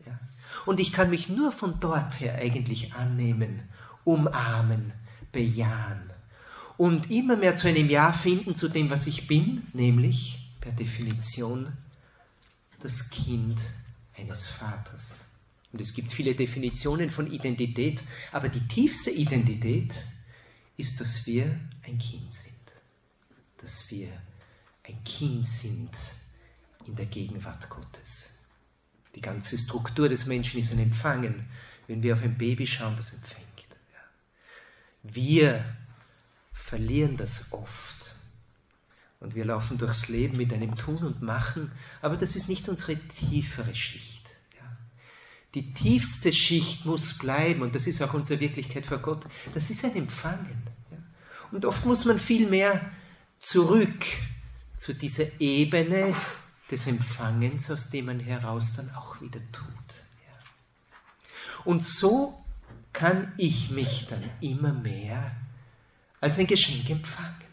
Ja. 0.04 0.18
Und 0.64 0.80
ich 0.80 0.92
kann 0.92 1.10
mich 1.10 1.28
nur 1.28 1.52
von 1.52 1.78
dort 1.80 2.20
her 2.20 2.36
eigentlich 2.36 2.94
annehmen, 2.94 3.68
umarmen, 4.04 4.92
bejahen 5.32 6.10
und 6.76 7.10
immer 7.10 7.36
mehr 7.36 7.56
zu 7.56 7.68
einem 7.68 7.88
Ja 7.88 8.12
finden 8.12 8.54
zu 8.54 8.68
dem, 8.68 8.90
was 8.90 9.06
ich 9.06 9.26
bin, 9.26 9.66
nämlich 9.72 10.38
per 10.60 10.72
Definition 10.72 11.72
das 12.80 13.10
Kind 13.10 13.60
eines 14.16 14.46
Vaters. 14.46 15.24
Und 15.72 15.80
es 15.80 15.94
gibt 15.94 16.12
viele 16.12 16.34
Definitionen 16.34 17.10
von 17.10 17.30
Identität, 17.30 18.02
aber 18.32 18.48
die 18.48 18.66
tiefste 18.66 19.10
Identität 19.10 19.94
ist, 20.76 21.00
dass 21.00 21.26
wir 21.26 21.44
ein 21.84 21.98
Kind 21.98 22.32
sind. 22.32 22.54
Dass 23.58 23.90
wir 23.90 24.08
ein 24.84 25.02
Kind 25.04 25.46
sind 25.46 25.90
in 26.86 26.94
der 26.94 27.06
Gegenwart 27.06 27.68
Gottes. 27.68 28.38
Die 29.14 29.20
ganze 29.20 29.58
Struktur 29.58 30.08
des 30.08 30.26
Menschen 30.26 30.60
ist 30.60 30.72
ein 30.72 30.78
Empfangen. 30.78 31.46
Wenn 31.86 32.02
wir 32.02 32.14
auf 32.14 32.22
ein 32.22 32.36
Baby 32.36 32.66
schauen, 32.66 32.96
das 32.96 33.12
empfängt. 33.12 33.46
Wir 35.02 35.64
verlieren 36.66 37.16
das 37.16 37.52
oft. 37.52 38.16
Und 39.20 39.36
wir 39.36 39.44
laufen 39.44 39.78
durchs 39.78 40.08
Leben 40.08 40.36
mit 40.36 40.52
einem 40.52 40.74
Tun 40.74 40.96
und 40.96 41.22
Machen, 41.22 41.70
aber 42.02 42.16
das 42.16 42.34
ist 42.34 42.48
nicht 42.48 42.68
unsere 42.68 42.96
tiefere 42.96 43.74
Schicht. 43.74 44.26
Die 45.54 45.72
tiefste 45.72 46.32
Schicht 46.32 46.84
muss 46.84 47.18
bleiben, 47.18 47.62
und 47.62 47.74
das 47.74 47.86
ist 47.86 48.02
auch 48.02 48.14
unsere 48.14 48.40
Wirklichkeit 48.40 48.84
vor 48.84 48.98
Gott, 48.98 49.24
das 49.54 49.70
ist 49.70 49.84
ein 49.84 49.94
Empfangen. 49.94 50.60
Und 51.52 51.64
oft 51.64 51.86
muss 51.86 52.04
man 52.04 52.18
viel 52.18 52.48
mehr 52.48 52.90
zurück 53.38 54.04
zu 54.74 54.92
dieser 54.92 55.40
Ebene 55.40 56.14
des 56.68 56.88
Empfangens, 56.88 57.70
aus 57.70 57.90
dem 57.90 58.06
man 58.06 58.18
heraus 58.18 58.74
dann 58.74 58.90
auch 58.90 59.20
wieder 59.20 59.40
tut. 59.52 59.66
Und 61.64 61.84
so 61.84 62.44
kann 62.92 63.32
ich 63.38 63.70
mich 63.70 64.08
dann 64.10 64.28
immer 64.40 64.72
mehr 64.72 65.30
als 66.26 66.40
ein 66.40 66.46
Geschenk 66.48 66.90
empfangen. 66.90 67.46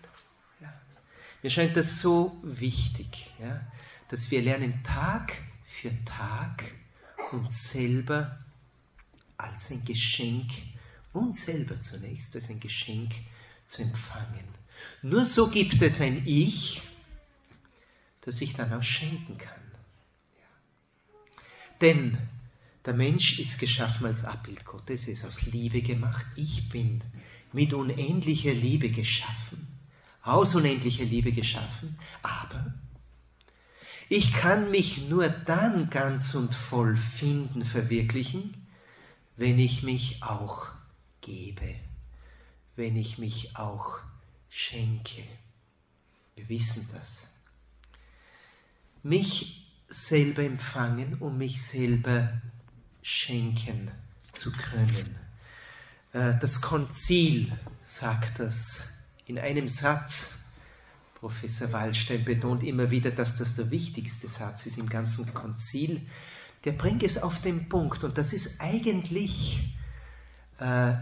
Mir 1.44 1.50
scheint 1.52 1.78
das 1.78 2.00
so 2.00 2.40
wichtig, 2.42 3.32
ja, 3.40 3.62
dass 4.08 4.32
wir 4.32 4.42
lernen 4.42 4.82
Tag 4.84 5.34
für 5.68 5.92
Tag 6.06 6.64
uns 7.32 7.70
selber 7.72 8.44
als 9.38 9.70
ein 9.70 9.86
Geschenk, 9.86 10.50
uns 11.12 11.46
selber 11.46 11.80
zunächst 11.80 12.34
als 12.34 12.50
ein 12.50 12.60
Geschenk 12.60 13.14
zu 13.68 13.84
empfangen. 13.84 14.48
Nur 15.04 15.28
so 15.28 15.52
gibt 15.52 15.80
es 15.84 16.02
ein 16.02 16.24
Ich, 16.26 16.82
das 18.22 18.42
ich 18.42 18.56
dann 18.56 18.74
auch 18.74 18.82
schenken 18.82 19.38
kann. 19.38 19.72
Ja. 20.40 21.42
Denn 21.80 22.18
der 22.86 22.96
Mensch 22.96 23.38
ist 23.38 23.60
geschaffen 23.60 24.08
als 24.08 24.24
Abbild 24.24 24.66
Gottes, 24.66 25.06
er 25.06 25.14
ist 25.14 25.26
aus 25.26 25.44
Liebe 25.44 25.84
gemacht. 25.84 26.26
Ich 26.36 26.70
bin 26.70 27.04
mit 27.54 27.74
unendlicher 27.74 28.54
Liebe 28.54 28.90
geschaffen, 28.90 29.68
aus 30.22 30.56
unendlicher 30.56 31.06
Liebe 31.06 31.32
geschaffen, 31.32 31.98
aber 32.22 32.74
ich 34.10 34.34
kann 34.34 34.70
mich 34.70 35.08
nur 35.08 35.30
dann 35.30 35.90
ganz 35.90 36.36
und 36.36 36.54
voll 36.54 36.98
finden, 36.98 37.66
verwirklichen, 37.66 38.68
wenn 39.38 39.58
ich 39.58 39.84
mich 39.84 40.22
auch 40.22 40.68
gebe, 41.22 41.76
wenn 42.76 42.96
ich 42.96 43.18
mich 43.18 43.56
auch 43.56 43.98
schenke. 44.50 45.24
Wir 46.36 46.50
wissen 46.50 46.90
das. 46.94 47.28
Mich 49.02 49.68
selber 49.88 50.44
empfangen, 50.44 51.18
um 51.20 51.38
mich 51.38 51.62
selber 51.62 52.42
schenken 53.02 53.92
zu 54.32 54.52
können. 54.52 55.23
Äh, 56.14 56.36
das 56.40 56.62
Konzil 56.62 57.52
sagt 57.84 58.40
das 58.40 58.94
in 59.26 59.38
einem 59.38 59.68
Satz. 59.68 60.40
Professor 61.16 61.72
Wallstein 61.72 62.24
betont 62.26 62.64
immer 62.64 62.92
wieder, 62.92 63.12
dass 63.12 63.38
das 63.38 63.56
der 63.56 63.72
wichtigste 63.72 64.28
Satz 64.28 64.66
ist 64.66 64.78
im 64.78 64.90
ganzen 64.90 65.34
Konzil. 65.34 66.02
Der 66.66 66.74
bringt 66.74 67.04
es 67.04 67.22
auf 67.22 67.42
den 67.42 67.68
Punkt 67.70 68.04
und 68.04 68.18
das 68.18 68.34
ist 68.34 68.62
eigentlich 68.62 69.76
äh, 70.60 70.94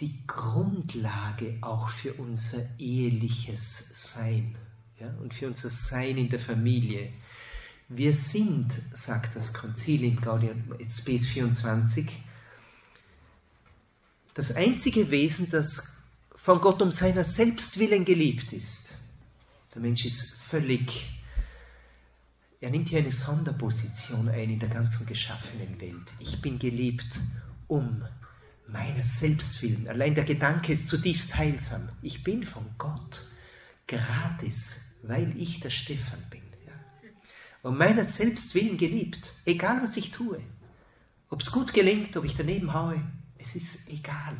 die 0.00 0.26
Grundlage 0.26 1.58
auch 1.60 1.88
für 1.88 2.14
unser 2.14 2.58
eheliches 2.78 4.12
Sein 4.12 4.56
ja, 5.00 5.08
und 5.20 5.34
für 5.34 5.46
unser 5.46 5.70
Sein 5.70 6.18
in 6.18 6.28
der 6.28 6.40
Familie. 6.40 7.12
Wir 7.88 8.14
sind, 8.14 8.70
sagt 8.92 9.34
das 9.34 9.52
Konzil 9.52 10.04
in 10.04 10.20
Gaudium 10.20 10.74
et 10.78 10.92
Spes 10.92 11.26
24, 11.26 12.08
das 14.38 14.54
einzige 14.54 15.10
Wesen, 15.10 15.50
das 15.50 16.00
von 16.36 16.60
Gott 16.60 16.80
um 16.80 16.92
seiner 16.92 17.24
selbst 17.24 17.76
willen 17.76 18.04
geliebt 18.04 18.52
ist. 18.52 18.92
Der 19.74 19.82
Mensch 19.82 20.04
ist 20.04 20.34
völlig, 20.34 21.20
er 22.60 22.70
nimmt 22.70 22.88
hier 22.88 23.00
eine 23.00 23.10
Sonderposition 23.10 24.28
ein 24.28 24.50
in 24.50 24.60
der 24.60 24.68
ganzen 24.68 25.06
geschaffenen 25.06 25.80
Welt. 25.80 26.12
Ich 26.20 26.40
bin 26.40 26.60
geliebt 26.60 27.18
um 27.66 28.04
meiner 28.68 29.02
selbst 29.02 29.60
willen. 29.60 29.88
Allein 29.88 30.14
der 30.14 30.24
Gedanke 30.24 30.72
ist 30.72 30.86
zutiefst 30.86 31.36
heilsam. 31.36 31.88
Ich 32.00 32.22
bin 32.22 32.44
von 32.44 32.64
Gott 32.78 33.26
gratis, 33.88 34.94
weil 35.02 35.36
ich 35.36 35.58
der 35.58 35.70
Stefan 35.70 36.22
bin. 36.30 36.42
Ja. 36.64 36.74
Um 37.68 37.76
meiner 37.76 38.04
selbst 38.04 38.54
willen 38.54 38.78
geliebt, 38.78 39.32
egal 39.46 39.82
was 39.82 39.96
ich 39.96 40.12
tue. 40.12 40.40
Ob 41.28 41.40
es 41.40 41.50
gut 41.50 41.74
gelingt, 41.74 42.16
ob 42.16 42.24
ich 42.24 42.36
daneben 42.36 42.72
haue, 42.72 43.02
es 43.38 43.54
ist 43.54 43.88
egal, 43.88 44.36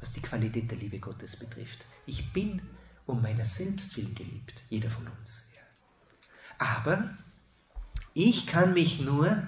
was 0.00 0.12
die 0.12 0.20
Qualität 0.20 0.70
der 0.70 0.78
Liebe 0.78 0.98
Gottes 0.98 1.36
betrifft. 1.36 1.84
Ich 2.06 2.32
bin 2.32 2.60
um 3.06 3.22
meiner 3.22 3.44
selbst 3.44 3.96
willen 3.96 4.14
geliebt, 4.14 4.62
jeder 4.68 4.90
von 4.90 5.06
uns. 5.06 5.48
Aber 6.58 7.10
ich 8.12 8.46
kann 8.46 8.74
mich 8.74 9.00
nur 9.00 9.42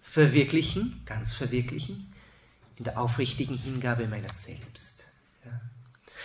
verwirklichen, 0.00 1.02
ganz 1.04 1.32
verwirklichen, 1.32 2.12
in 2.76 2.84
der 2.84 2.98
aufrichtigen 2.98 3.56
Hingabe 3.56 4.06
meiner 4.06 4.32
selbst. 4.32 5.04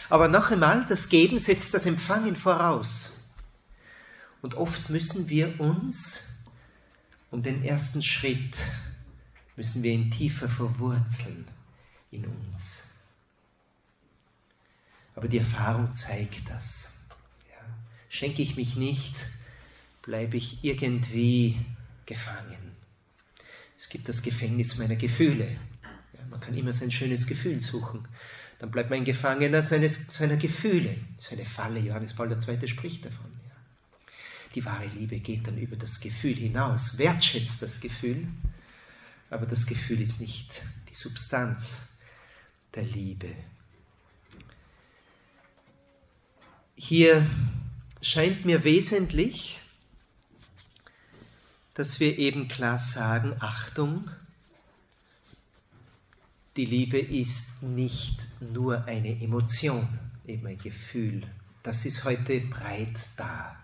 Aber 0.09 0.27
noch 0.27 0.51
einmal, 0.51 0.85
das 0.87 1.09
Geben 1.09 1.39
setzt 1.39 1.73
das 1.73 1.85
Empfangen 1.85 2.35
voraus. 2.35 3.17
Und 4.41 4.55
oft 4.55 4.89
müssen 4.89 5.29
wir 5.29 5.59
uns 5.59 6.39
um 7.31 7.41
den 7.41 7.63
ersten 7.63 8.03
Schritt, 8.03 8.57
müssen 9.55 9.83
wir 9.83 9.93
ihn 9.93 10.11
tiefer 10.11 10.49
verwurzeln 10.49 11.47
in 12.11 12.25
uns. 12.25 12.89
Aber 15.15 15.27
die 15.27 15.39
Erfahrung 15.39 15.91
zeigt 15.93 16.49
das. 16.49 16.99
Ja. 17.49 17.65
Schenke 18.09 18.41
ich 18.41 18.55
mich 18.55 18.75
nicht, 18.75 19.15
bleibe 20.01 20.37
ich 20.37 20.63
irgendwie 20.63 21.59
gefangen. 22.05 22.75
Es 23.77 23.89
gibt 23.89 24.07
das 24.07 24.21
Gefängnis 24.21 24.77
meiner 24.77 24.95
Gefühle. 24.95 25.57
Man 26.29 26.39
kann 26.39 26.55
immer 26.55 26.71
sein 26.71 26.91
schönes 26.91 27.27
Gefühl 27.27 27.59
suchen. 27.59 28.07
Dann 28.59 28.71
bleibt 28.71 28.89
man 28.89 29.03
Gefangener 29.03 29.63
seines, 29.63 30.07
seiner 30.13 30.37
Gefühle. 30.37 30.95
Das 31.17 31.25
ist 31.25 31.33
eine 31.33 31.45
Falle, 31.45 31.79
Johannes 31.79 32.13
Paul 32.13 32.31
II. 32.31 32.67
spricht 32.67 33.05
davon. 33.05 33.31
Ja. 33.47 33.55
Die 34.55 34.63
wahre 34.63 34.85
Liebe 34.85 35.19
geht 35.19 35.47
dann 35.47 35.57
über 35.57 35.75
das 35.75 35.99
Gefühl 35.99 36.35
hinaus, 36.35 36.97
wertschätzt 36.97 37.61
das 37.61 37.79
Gefühl, 37.79 38.27
aber 39.29 39.45
das 39.45 39.65
Gefühl 39.65 39.99
ist 39.99 40.21
nicht 40.21 40.61
die 40.89 40.95
Substanz 40.95 41.90
der 42.75 42.83
Liebe. 42.83 43.35
Hier 46.75 47.29
scheint 48.01 48.45
mir 48.45 48.63
wesentlich, 48.63 49.59
dass 51.73 51.99
wir 51.99 52.17
eben 52.17 52.47
klar 52.47 52.79
sagen, 52.79 53.35
Achtung, 53.39 54.09
die 56.57 56.65
Liebe 56.65 56.99
ist 56.99 57.63
nicht 57.63 58.41
nur 58.41 58.85
eine 58.85 59.21
Emotion, 59.21 59.87
eben 60.27 60.47
ein 60.47 60.57
Gefühl. 60.57 61.23
Das 61.63 61.85
ist 61.85 62.03
heute 62.03 62.41
breit 62.41 62.99
da. 63.15 63.57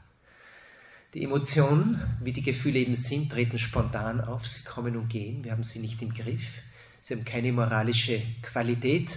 Die 1.14 1.24
Emotionen, 1.24 2.18
wie 2.22 2.32
die 2.32 2.44
Gefühle 2.44 2.80
eben 2.80 2.96
sind, 2.96 3.32
treten 3.32 3.60
spontan 3.60 4.22
auf, 4.22 4.48
sie 4.48 4.64
kommen 4.64 4.96
und 4.96 5.10
gehen, 5.10 5.44
wir 5.44 5.52
haben 5.52 5.64
sie 5.64 5.80
nicht 5.80 6.02
im 6.02 6.14
Griff, 6.14 6.62
sie 7.02 7.16
haben 7.16 7.26
keine 7.26 7.52
moralische 7.52 8.22
Qualität. 8.42 9.10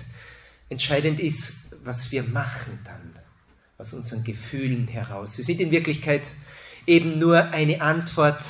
Entscheidend 0.69 1.21
ist, 1.21 1.77
was 1.85 2.12
wir 2.12 2.23
machen 2.23 2.79
dann 2.85 3.19
aus 3.79 3.93
unseren 3.95 4.23
Gefühlen 4.23 4.87
heraus. 4.88 5.37
Sie 5.37 5.43
sind 5.43 5.61
in 5.61 5.71
Wirklichkeit 5.71 6.29
eben 6.87 7.19
nur 7.19 7.51
eine 7.51 7.81
Antwort, 7.81 8.45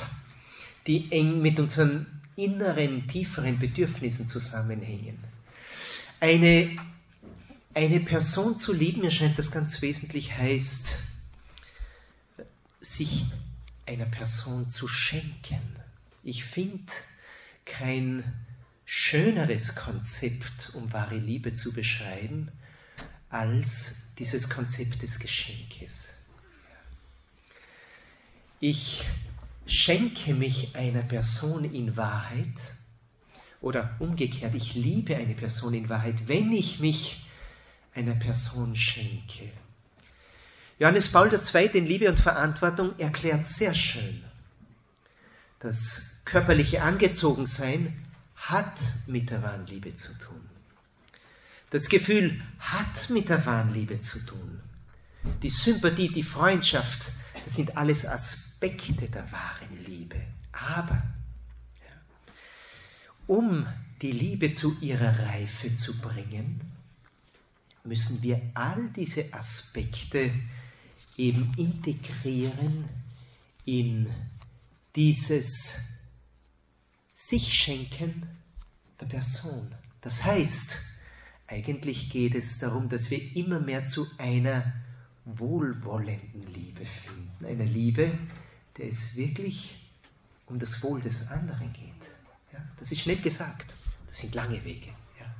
die 0.87 1.11
eng 1.11 1.41
mit 1.41 1.59
unseren 1.59 2.05
inneren, 2.35 3.07
tieferen 3.07 3.59
Bedürfnissen 3.59 4.27
zusammenhängen. 4.27 5.17
Eine, 6.19 6.75
eine 7.73 7.99
Person 8.01 8.57
zu 8.57 8.73
lieben, 8.73 9.01
mir 9.01 9.11
scheint 9.11 9.37
das 9.39 9.51
ganz 9.51 9.81
wesentlich, 9.81 10.37
heißt, 10.37 10.89
sich 12.79 13.25
einer 13.85 14.05
Person 14.05 14.69
zu 14.69 14.87
schenken. 14.87 15.61
Ich 16.23 16.43
finde 16.43 16.91
kein 17.65 18.23
schöneres 18.93 19.75
Konzept, 19.75 20.71
um 20.73 20.91
wahre 20.91 21.15
Liebe 21.15 21.53
zu 21.53 21.71
beschreiben, 21.71 22.51
als 23.29 24.01
dieses 24.19 24.49
Konzept 24.49 25.01
des 25.01 25.17
Geschenkes. 25.17 26.09
Ich 28.59 29.05
schenke 29.65 30.33
mich 30.33 30.75
einer 30.75 31.03
Person 31.03 31.73
in 31.73 31.95
Wahrheit 31.95 32.53
oder 33.61 33.95
umgekehrt, 33.99 34.55
ich 34.55 34.75
liebe 34.75 35.15
eine 35.15 35.35
Person 35.35 35.73
in 35.73 35.87
Wahrheit, 35.87 36.27
wenn 36.27 36.51
ich 36.51 36.81
mich 36.81 37.25
einer 37.95 38.15
Person 38.15 38.75
schenke. 38.75 39.53
Johannes 40.79 41.09
Paul 41.09 41.31
II. 41.33 41.69
in 41.77 41.87
Liebe 41.87 42.09
und 42.09 42.19
Verantwortung 42.19 42.99
erklärt 42.99 43.45
sehr 43.45 43.73
schön, 43.73 44.21
das 45.59 46.19
körperliche 46.25 46.81
Angezogensein 46.81 48.10
hat 48.41 48.81
mit 49.07 49.29
der 49.29 49.43
wahren 49.43 49.67
Liebe 49.67 49.93
zu 49.93 50.17
tun. 50.17 50.41
Das 51.69 51.87
Gefühl 51.87 52.41
hat 52.59 53.09
mit 53.09 53.29
der 53.29 53.45
wahren 53.45 53.73
Liebe 53.73 53.99
zu 53.99 54.19
tun. 54.25 54.59
Die 55.41 55.49
Sympathie, 55.49 56.09
die 56.09 56.23
Freundschaft, 56.23 57.11
das 57.45 57.53
sind 57.53 57.77
alles 57.77 58.05
Aspekte 58.05 59.07
der 59.07 59.31
wahren 59.31 59.85
Liebe. 59.85 60.21
Aber 60.51 61.01
um 63.27 63.67
die 64.01 64.11
Liebe 64.11 64.51
zu 64.51 64.75
ihrer 64.81 65.17
Reife 65.19 65.73
zu 65.73 65.97
bringen, 65.99 66.59
müssen 67.83 68.21
wir 68.21 68.41
all 68.53 68.89
diese 68.95 69.33
Aspekte 69.33 70.31
eben 71.17 71.53
integrieren 71.57 72.89
in 73.65 74.09
dieses 74.95 75.90
sich 77.21 77.53
schenken 77.53 78.27
der 78.99 79.05
Person. 79.05 79.75
Das 80.01 80.25
heißt, 80.25 80.77
eigentlich 81.47 82.09
geht 82.09 82.33
es 82.33 82.57
darum, 82.57 82.89
dass 82.89 83.11
wir 83.11 83.35
immer 83.35 83.59
mehr 83.59 83.85
zu 83.85 84.07
einer 84.17 84.73
wohlwollenden 85.25 86.51
Liebe 86.51 86.83
finden. 86.83 87.45
Einer 87.45 87.65
Liebe, 87.65 88.11
der 88.77 88.87
es 88.87 89.15
wirklich 89.15 89.75
um 90.47 90.57
das 90.57 90.81
Wohl 90.81 90.99
des 90.99 91.29
anderen 91.29 91.71
geht. 91.73 92.53
Ja, 92.53 92.59
das 92.79 92.91
ist 92.91 93.01
schnell 93.01 93.17
gesagt. 93.17 93.71
Das 94.07 94.17
sind 94.17 94.33
lange 94.33 94.63
Wege. 94.65 94.89
Ja. 95.19 95.35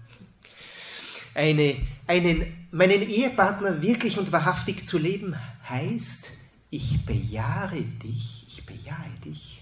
Eine, 1.34 1.76
einen, 2.06 2.68
meinen 2.70 3.02
Ehepartner 3.02 3.82
wirklich 3.82 4.20
und 4.20 4.32
wahrhaftig 4.32 4.86
zu 4.86 5.00
leben 5.00 5.36
heißt, 5.68 6.32
ich 6.70 7.04
bejahe 7.08 7.82
dich, 7.82 8.46
ich 8.48 8.66
bejahe 8.68 9.10
dich 9.26 9.61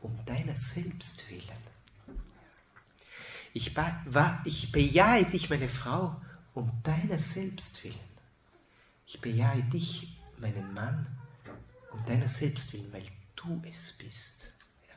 um 0.00 0.24
deiner 0.24 0.56
selbst 0.56 1.28
willen. 1.30 1.68
Ich, 3.54 3.74
ich 4.44 4.72
bejahe 4.72 5.24
dich, 5.24 5.50
meine 5.50 5.68
Frau, 5.68 6.20
um 6.54 6.70
deiner 6.82 7.18
selbst 7.18 7.82
willen. 7.84 7.98
Ich 9.06 9.20
bejahe 9.20 9.62
dich, 9.64 10.16
meinen 10.38 10.72
Mann, 10.74 11.06
um 11.92 12.04
deiner 12.04 12.28
selbst 12.28 12.72
willen, 12.72 12.92
weil 12.92 13.06
du 13.36 13.62
es 13.68 13.92
bist. 13.92 14.48
Ja. 14.86 14.94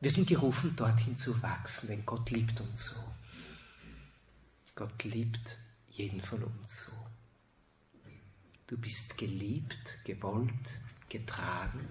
Wir 0.00 0.10
sind 0.10 0.28
gerufen, 0.28 0.74
dorthin 0.76 1.16
zu 1.16 1.42
wachsen, 1.42 1.88
denn 1.88 2.06
Gott 2.06 2.30
liebt 2.30 2.60
uns 2.60 2.86
so. 2.86 3.00
Gott 4.74 5.04
liebt 5.04 5.58
jeden 5.88 6.20
von 6.20 6.42
uns 6.44 6.86
so. 6.86 6.92
Du 8.66 8.76
bist 8.76 9.16
geliebt, 9.16 9.98
gewollt, 10.04 10.78
getragen, 11.08 11.88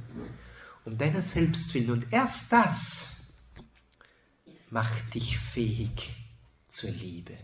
um 0.85 0.97
deiner 0.97 1.21
selbst 1.21 1.73
willen. 1.73 1.91
Und 1.91 2.07
erst 2.11 2.51
das 2.51 3.27
macht 4.69 5.13
dich 5.13 5.37
fähig 5.37 6.13
zur 6.67 6.91
Liebe. 6.91 7.37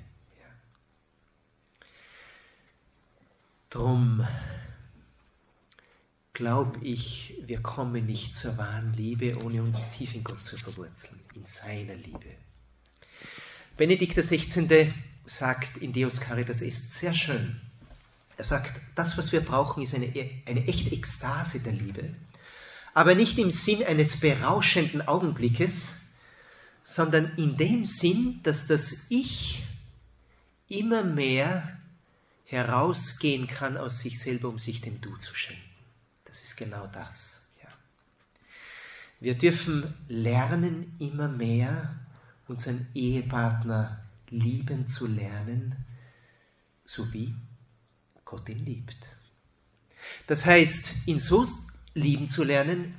Drum 3.69 4.27
glaube 6.33 6.83
ich, 6.85 7.35
wir 7.45 7.61
kommen 7.61 8.05
nicht 8.05 8.35
zur 8.35 8.57
wahren 8.57 8.93
Liebe, 8.93 9.37
ohne 9.43 9.63
uns 9.63 9.91
tief 9.91 10.13
in 10.13 10.23
Gott 10.23 10.43
zu 10.43 10.57
verwurzeln, 10.57 11.19
in 11.35 11.45
seiner 11.45 11.95
Liebe. 11.95 12.35
Benedikt 13.77 14.17
XVI. 14.17 14.93
sagt 15.25 15.77
in 15.77 15.93
Deus 15.93 16.19
Caritas 16.19 16.61
ist 16.61 16.93
sehr 16.93 17.13
schön. 17.13 17.61
Er 18.37 18.43
sagt, 18.43 18.81
das, 18.95 19.17
was 19.17 19.31
wir 19.31 19.41
brauchen, 19.41 19.83
ist 19.83 19.93
eine, 19.93 20.11
eine 20.45 20.67
echte 20.67 20.91
Ekstase 20.91 21.59
der 21.59 21.73
Liebe, 21.73 22.13
aber 22.93 23.15
nicht 23.15 23.37
im 23.37 23.51
Sinn 23.51 23.83
eines 23.83 24.19
berauschenden 24.19 25.01
Augenblickes, 25.01 25.99
sondern 26.83 27.31
in 27.37 27.57
dem 27.57 27.85
Sinn, 27.85 28.39
dass 28.43 28.67
das 28.67 29.07
Ich 29.09 29.63
immer 30.67 31.03
mehr 31.03 31.77
herausgehen 32.45 33.47
kann 33.47 33.77
aus 33.77 33.99
sich 33.99 34.19
selber, 34.19 34.49
um 34.49 34.57
sich 34.57 34.81
dem 34.81 34.99
Du 34.99 35.15
zu 35.17 35.35
schenken. 35.35 35.61
Das 36.25 36.43
ist 36.43 36.57
genau 36.57 36.87
das. 36.87 37.47
Ja. 37.61 37.69
Wir 39.19 39.35
dürfen 39.35 39.93
lernen, 40.07 40.95
immer 40.99 41.27
mehr 41.27 41.95
unseren 42.47 42.87
Ehepartner 42.93 44.03
lieben 44.29 44.85
zu 44.87 45.07
lernen, 45.07 45.75
so 46.85 47.11
wie 47.13 47.33
Gott 48.25 48.49
ihn 48.49 48.65
liebt. 48.65 48.97
Das 50.27 50.45
heißt, 50.45 51.07
ihn 51.07 51.19
so 51.19 51.45
lieben 51.93 52.27
zu 52.27 52.43
lernen, 52.43 52.95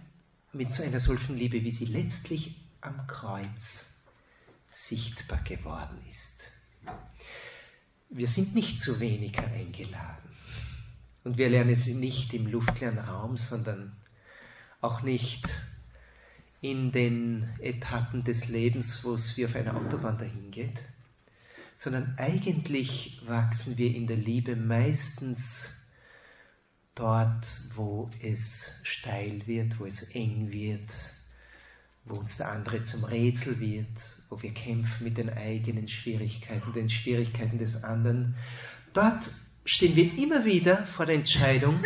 mit 0.52 0.70
so 0.70 0.83
einer 0.83 1.00
solchen 1.00 1.37
Liebe, 1.37 1.62
wie 1.64 1.70
sie 1.70 1.87
letztlich 1.87 2.57
am 2.81 3.07
Kreuz 3.07 3.87
sichtbar 4.70 5.42
geworden 5.42 5.98
ist 6.09 6.52
wir 8.14 8.28
sind 8.28 8.55
nicht 8.55 8.78
zu 8.78 9.00
weniger 9.00 9.44
eingeladen. 9.44 10.31
Und 11.24 11.38
wir 11.38 11.48
lernen 11.48 11.76
sie 11.76 11.94
nicht 11.94 12.35
im 12.35 12.46
luftleeren 12.46 12.98
Raum, 12.98 13.37
sondern 13.37 13.96
auch 14.81 15.02
nicht 15.02 15.48
in 16.61 16.92
den 16.92 17.48
Etappen 17.61 18.22
des 18.24 18.48
Lebens, 18.48 19.02
wo 19.05 19.14
es 19.14 19.37
wie 19.37 19.46
auf 19.46 19.55
einer 19.55 19.76
Autobahn 19.76 20.18
dahin 20.18 20.50
geht, 20.50 20.83
sondern 21.74 22.14
eigentlich 22.18 23.20
wachsen 23.26 23.78
wir 23.78 23.94
in 23.94 24.07
der 24.07 24.16
Liebe 24.16 24.57
meistens 24.57 25.82
dort, 26.94 27.46
wo 27.75 28.10
es 28.21 28.81
steil 28.83 29.46
wird, 29.46 29.79
wo 29.79 29.87
es 29.87 30.14
eng 30.14 30.50
wird, 30.50 30.92
wo 32.04 32.17
uns 32.17 32.37
der 32.37 32.50
andere 32.50 32.83
zum 32.83 33.04
Rätsel 33.04 33.60
wird, 33.60 33.87
wo 34.29 34.42
wir 34.42 34.52
kämpfen 34.52 35.04
mit 35.04 35.19
den 35.19 35.31
eigenen 35.31 35.88
Schwierigkeiten, 35.88 36.73
den 36.73 36.90
Schwierigkeiten 36.90 37.58
des 37.58 37.83
anderen. 37.85 38.35
Dort 38.92 39.31
stehen 39.64 39.96
wir 39.96 40.19
immer 40.19 40.44
wieder 40.44 40.87
vor 40.87 41.06
der 41.06 41.14
Entscheidung, 41.14 41.85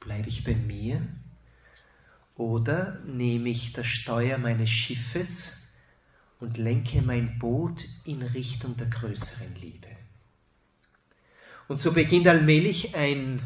bleibe 0.00 0.28
ich 0.28 0.44
bei 0.44 0.54
mir 0.54 1.00
oder 2.36 2.98
nehme 3.06 3.50
ich 3.50 3.72
das 3.72 3.86
Steuer 3.86 4.38
meines 4.38 4.70
Schiffes 4.70 5.68
und 6.40 6.56
lenke 6.56 7.02
mein 7.02 7.38
Boot 7.38 7.84
in 8.04 8.22
Richtung 8.22 8.76
der 8.76 8.88
größeren 8.88 9.54
Liebe. 9.56 9.99
Und 11.70 11.76
so 11.76 11.92
beginnt 11.92 12.26
allmählich 12.26 12.96
ein 12.96 13.40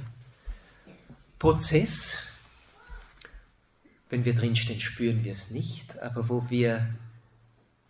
Prozess, 1.39 2.23
wenn 4.09 4.25
wir 4.25 4.35
drinstehen, 4.35 4.81
spüren 4.81 5.23
wir 5.25 5.33
es 5.33 5.51
nicht, 5.51 5.99
aber 5.99 6.31
wo 6.31 6.49
wir 6.49 6.89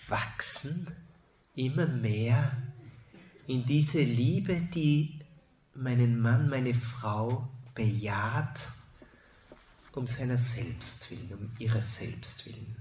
wachsen, 0.08 0.88
immer 1.54 1.86
mehr 1.86 2.50
in 3.46 3.64
diese 3.64 4.02
Liebe, 4.02 4.60
die 4.74 5.20
meinen 5.72 6.20
Mann, 6.20 6.48
meine 6.48 6.74
Frau 6.74 7.48
bejaht 7.76 8.72
um 9.92 10.08
seiner 10.08 10.36
selbst 10.36 11.12
willen, 11.12 11.32
um 11.32 11.52
ihres 11.60 11.94
selbst 11.98 12.44
willen. 12.46 12.74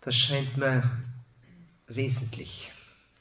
Das 0.00 0.16
scheint 0.16 0.56
mir 0.56 1.04
wesentlich. 1.88 2.72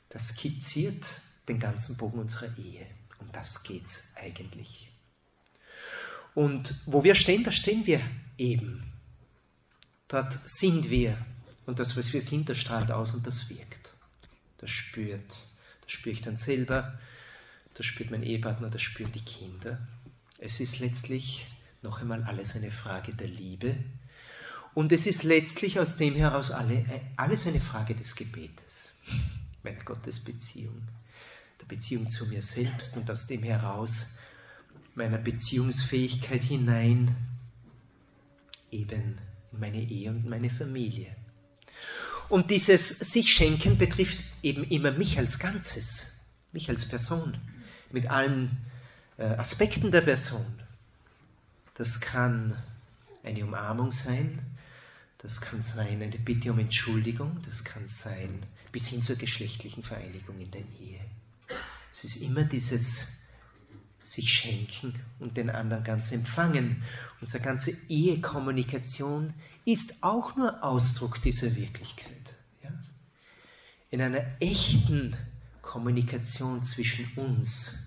Das 0.07 0.29
skizziert 0.29 1.26
den 1.47 1.59
ganzen 1.59 1.97
Bogen 1.97 2.19
unserer 2.19 2.57
Ehe. 2.57 2.85
Um 3.19 3.31
das 3.31 3.63
geht 3.63 3.85
es 3.85 4.13
eigentlich. 4.15 4.89
Und 6.35 6.75
wo 6.85 7.03
wir 7.03 7.15
stehen, 7.15 7.43
da 7.43 7.51
stehen 7.51 7.85
wir 7.85 8.01
eben. 8.37 8.83
Dort 10.07 10.37
sind 10.45 10.89
wir. 10.89 11.17
Und 11.65 11.79
das, 11.79 11.97
was 11.97 12.13
wir 12.13 12.21
sind, 12.21 12.47
das 12.47 12.57
strahlt 12.57 12.91
aus 12.91 13.13
und 13.13 13.25
das 13.25 13.49
wirkt. 13.49 13.91
Das 14.59 14.69
spürt. 14.69 15.35
Das 15.81 15.91
spüre 15.91 16.13
ich 16.13 16.21
dann 16.21 16.35
selber. 16.37 16.99
Das 17.73 17.85
spürt 17.85 18.11
mein 18.11 18.23
Ehepartner, 18.23 18.69
das 18.69 18.81
spüren 18.81 19.11
die 19.11 19.21
Kinder. 19.21 19.79
Es 20.39 20.59
ist 20.59 20.79
letztlich 20.79 21.47
noch 21.81 21.99
einmal 22.01 22.23
alles 22.23 22.55
eine 22.55 22.71
Frage 22.71 23.13
der 23.13 23.27
Liebe. 23.27 23.75
Und 24.73 24.91
es 24.91 25.07
ist 25.07 25.23
letztlich 25.23 25.79
aus 25.79 25.97
dem 25.97 26.15
heraus 26.15 26.51
alle, 26.51 26.85
alles 27.15 27.47
eine 27.47 27.61
Frage 27.61 27.95
des 27.95 28.15
Gebetes, 28.15 28.91
meiner 29.63 29.83
Gottesbeziehung, 29.83 30.81
Beziehung 31.67 32.09
zu 32.09 32.27
mir 32.27 32.41
selbst 32.41 32.97
und 32.97 33.09
aus 33.09 33.27
dem 33.27 33.43
heraus 33.43 34.17
meiner 34.95 35.17
Beziehungsfähigkeit 35.17 36.41
hinein 36.41 37.15
eben 38.71 39.17
in 39.51 39.59
meine 39.59 39.81
Ehe 39.81 40.09
und 40.09 40.27
meine 40.27 40.49
Familie. 40.49 41.15
Und 42.29 42.49
dieses 42.49 42.99
sich 42.99 43.31
schenken 43.31 43.77
betrifft 43.77 44.19
eben 44.43 44.63
immer 44.65 44.91
mich 44.91 45.17
als 45.17 45.39
Ganzes, 45.39 46.25
mich 46.51 46.69
als 46.69 46.87
Person, 46.87 47.37
mit 47.91 48.09
allen 48.09 48.57
äh, 49.17 49.23
Aspekten 49.23 49.91
der 49.91 50.01
Person. 50.01 50.61
Das 51.75 52.01
kann 52.01 52.61
eine 53.23 53.43
Umarmung 53.45 53.91
sein, 53.91 54.39
das 55.19 55.41
kann 55.41 55.61
sein 55.61 56.01
eine 56.01 56.17
Bitte 56.17 56.51
um 56.51 56.59
Entschuldigung, 56.59 57.39
das 57.45 57.63
kann 57.63 57.87
sein 57.87 58.43
bis 58.71 58.87
hin 58.87 59.01
zur 59.01 59.15
geschlechtlichen 59.15 59.83
Vereinigung 59.83 60.39
in 60.39 60.51
der 60.51 60.61
Ehe. 60.61 60.99
Es 61.97 62.03
ist 62.03 62.17
immer 62.17 62.43
dieses 62.43 63.13
sich 64.03 64.31
schenken 64.31 64.93
und 65.17 65.35
den 65.35 65.49
anderen 65.49 65.83
ganz 65.83 66.11
empfangen. 66.11 66.83
Unsere 67.21 67.43
ganze 67.43 67.71
Ehekommunikation 67.89 69.33
ist 69.65 70.03
auch 70.03 70.35
nur 70.35 70.63
Ausdruck 70.63 71.19
dieser 71.23 71.55
Wirklichkeit. 71.55 72.35
Ja? 72.63 72.69
In 73.89 74.03
einer 74.03 74.23
echten 74.39 75.17
Kommunikation 75.63 76.61
zwischen 76.61 77.11
uns 77.15 77.79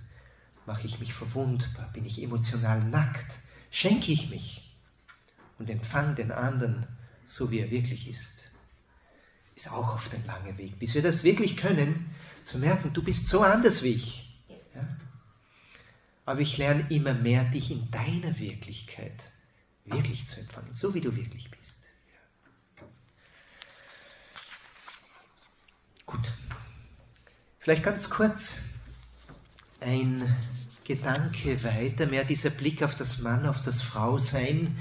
mache 0.67 0.89
ich 0.89 0.99
mich 0.99 1.15
verwundbar, 1.15 1.89
bin 1.93 2.05
ich 2.05 2.21
emotional 2.21 2.83
nackt, 2.83 3.31
schenke 3.71 4.11
ich 4.11 4.29
mich 4.29 4.75
und 5.61 5.71
empfange 5.71 6.17
den 6.17 6.33
anderen 6.33 6.89
so, 7.27 7.53
wie 7.53 7.61
er 7.61 7.71
wirklich 7.71 8.09
ist. 8.09 8.51
Ist 9.55 9.71
auch 9.71 9.95
oft 9.95 10.13
ein 10.13 10.27
langer 10.27 10.59
Weg, 10.59 10.81
bis 10.81 10.95
wir 10.95 11.03
das 11.03 11.23
wirklich 11.23 11.57
können, 11.57 12.13
zu 12.45 12.59
merken, 12.59 12.93
du 12.93 13.03
bist 13.03 13.29
so 13.29 13.43
anders 13.43 13.83
wie 13.83 13.95
ich. 13.95 14.43
Ja? 14.75 14.87
Aber 16.25 16.41
ich 16.41 16.59
lerne 16.59 16.87
immer 16.91 17.15
mehr, 17.15 17.45
dich 17.45 17.71
in 17.71 17.91
deiner 17.91 18.39
Wirklichkeit 18.39 19.23
wirklich 19.85 20.27
zu 20.27 20.41
empfangen, 20.41 20.75
so 20.75 20.95
wie 20.95 21.01
du 21.01 21.15
wirklich 21.17 21.51
bist. 21.51 21.85
Gut. 26.07 26.33
Vielleicht 27.59 27.83
ganz 27.83 28.11
kurz 28.11 28.63
ein 29.81 30.37
Gedanke 30.85 31.63
weiter, 31.63 32.07
mehr 32.07 32.25
dieser 32.25 32.51
Blick 32.51 32.83
auf 32.83 32.97
das 32.97 33.21
Mann, 33.21 33.47
auf 33.47 33.63
das 33.63 33.83
Frausein. 33.83 34.77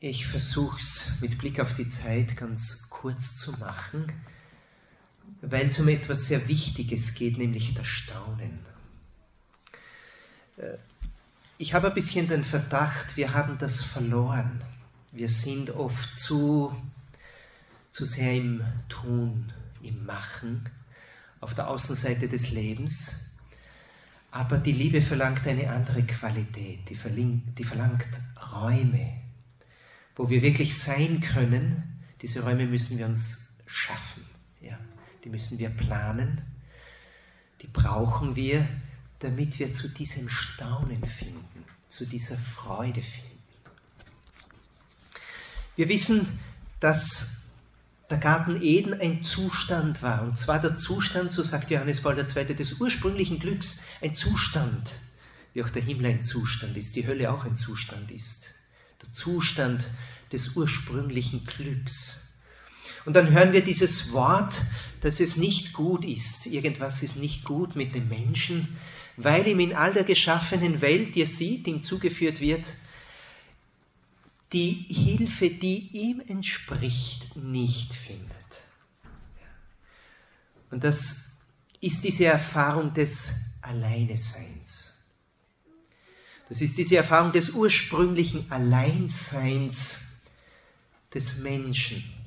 Ich 0.00 0.26
versuche 0.26 0.78
es 0.80 1.20
mit 1.20 1.38
Blick 1.38 1.60
auf 1.60 1.74
die 1.74 1.88
Zeit 1.88 2.36
ganz 2.36 2.88
kurz 2.90 3.36
zu 3.36 3.52
machen, 3.58 4.12
weil 5.42 5.66
es 5.66 5.78
um 5.78 5.88
etwas 5.88 6.26
sehr 6.26 6.46
Wichtiges 6.48 7.14
geht, 7.14 7.38
nämlich 7.38 7.74
das 7.74 7.86
Staunen. 7.86 8.60
Äh, 10.56 10.76
ich 11.58 11.74
habe 11.74 11.88
ein 11.88 11.94
bisschen 11.94 12.28
den 12.28 12.44
Verdacht, 12.44 13.16
wir 13.16 13.34
haben 13.34 13.58
das 13.58 13.82
verloren. 13.82 14.62
Wir 15.12 15.28
sind 15.28 15.70
oft 15.70 16.14
zu, 16.14 16.74
zu 17.90 18.06
sehr 18.06 18.34
im 18.34 18.62
Tun, 18.88 19.52
im 19.82 20.06
Machen, 20.06 20.68
auf 21.40 21.54
der 21.54 21.68
Außenseite 21.68 22.28
des 22.28 22.50
Lebens. 22.50 23.26
Aber 24.30 24.58
die 24.58 24.72
Liebe 24.72 25.02
verlangt 25.02 25.46
eine 25.46 25.70
andere 25.70 26.02
Qualität, 26.04 26.88
die, 26.88 26.94
verlangt, 26.94 27.58
die 27.58 27.64
verlangt 27.64 28.06
Räume, 28.52 29.20
wo 30.16 30.30
wir 30.30 30.40
wirklich 30.40 30.78
sein 30.78 31.20
können. 31.20 32.00
Diese 32.22 32.42
Räume 32.42 32.66
müssen 32.66 32.98
wir 32.98 33.06
uns 33.06 33.54
schaffen. 33.66 34.24
Ja? 34.60 34.78
Die 35.24 35.28
müssen 35.28 35.58
wir 35.58 35.70
planen. 35.70 36.42
Die 37.62 37.66
brauchen 37.66 38.36
wir, 38.36 38.66
damit 39.18 39.58
wir 39.58 39.72
zu 39.72 39.88
diesem 39.88 40.28
Staunen 40.28 41.04
finden, 41.04 41.64
zu 41.88 42.06
dieser 42.06 42.36
Freude 42.36 43.02
finden. 43.02 43.30
Wir 45.76 45.88
wissen, 45.88 46.38
dass 46.80 47.42
der 48.08 48.18
Garten 48.18 48.60
Eden 48.60 48.94
ein 49.00 49.22
Zustand 49.22 50.02
war, 50.02 50.22
und 50.22 50.36
zwar 50.36 50.58
der 50.58 50.74
Zustand, 50.76 51.30
so 51.30 51.42
sagt 51.42 51.70
Johannes 51.70 52.02
Paul 52.02 52.18
II., 52.18 52.54
des 52.54 52.80
ursprünglichen 52.80 53.38
Glücks, 53.38 53.82
ein 54.00 54.14
Zustand, 54.14 54.90
wie 55.54 55.62
auch 55.62 55.70
der 55.70 55.82
Himmel 55.82 56.06
ein 56.06 56.22
Zustand 56.22 56.76
ist, 56.76 56.96
die 56.96 57.06
Hölle 57.06 57.30
auch 57.30 57.44
ein 57.44 57.54
Zustand 57.54 58.10
ist. 58.10 58.46
Der 59.02 59.12
Zustand 59.12 59.86
des 60.32 60.56
ursprünglichen 60.56 61.44
Glücks. 61.44 62.26
Und 63.04 63.14
dann 63.14 63.30
hören 63.30 63.52
wir 63.52 63.62
dieses 63.62 64.12
Wort, 64.12 64.54
dass 65.00 65.20
es 65.20 65.36
nicht 65.36 65.72
gut 65.72 66.04
ist, 66.04 66.46
irgendwas 66.46 67.02
ist 67.02 67.16
nicht 67.16 67.44
gut 67.44 67.76
mit 67.76 67.94
dem 67.94 68.08
Menschen, 68.08 68.76
weil 69.16 69.46
ihm 69.46 69.60
in 69.60 69.74
all 69.74 69.92
der 69.94 70.04
geschaffenen 70.04 70.80
Welt, 70.80 71.14
die 71.14 71.22
er 71.22 71.26
sieht, 71.26 71.66
ihm 71.66 71.80
zugeführt 71.80 72.40
wird, 72.40 72.66
die 74.52 74.86
Hilfe, 74.88 75.50
die 75.50 75.88
ihm 75.92 76.22
entspricht, 76.26 77.36
nicht 77.36 77.94
findet. 77.94 78.30
Und 80.70 80.84
das 80.84 81.30
ist 81.80 82.04
diese 82.04 82.26
Erfahrung 82.26 82.92
des 82.92 83.46
Alleineseins. 83.62 84.98
Das 86.48 86.60
ist 86.60 86.76
diese 86.76 86.96
Erfahrung 86.96 87.32
des 87.32 87.50
ursprünglichen 87.50 88.50
Alleinseins 88.50 90.00
des 91.14 91.38
Menschen. 91.38 92.19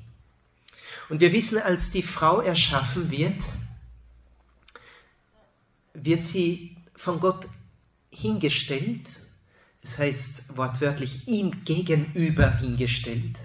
Und 1.08 1.20
wir 1.20 1.32
wissen, 1.32 1.58
als 1.58 1.90
die 1.90 2.02
Frau 2.02 2.40
erschaffen 2.40 3.10
wird, 3.10 3.42
wird 5.92 6.24
sie 6.24 6.76
von 6.96 7.20
Gott 7.20 7.46
hingestellt, 8.10 9.10
das 9.82 9.98
heißt 9.98 10.56
wortwörtlich 10.56 11.28
ihm 11.28 11.64
gegenüber 11.64 12.56
hingestellt. 12.56 13.38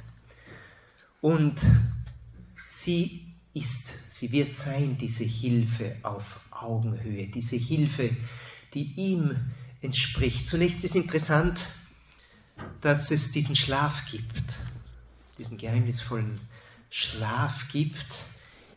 Und 1.21 1.59
sie 2.65 3.25
ist, 3.53 3.93
sie 4.09 4.31
wird 4.31 4.53
sein, 4.53 4.97
diese 4.97 5.25
Hilfe 5.25 5.97
auf 6.03 6.39
Augenhöhe, 6.51 7.27
diese 7.27 7.57
Hilfe, 7.57 8.15
die 8.73 8.93
ihm 8.95 9.35
entspricht. 9.81 10.47
Zunächst 10.47 10.83
ist 10.83 10.95
interessant, 10.95 11.59
dass 12.81 13.11
es 13.11 13.31
diesen 13.31 13.55
Schlaf 13.55 14.05
gibt, 14.09 14.43
diesen 15.37 15.57
geheimnisvollen 15.57 16.39
Schlaf 16.89 17.67
gibt, 17.71 18.07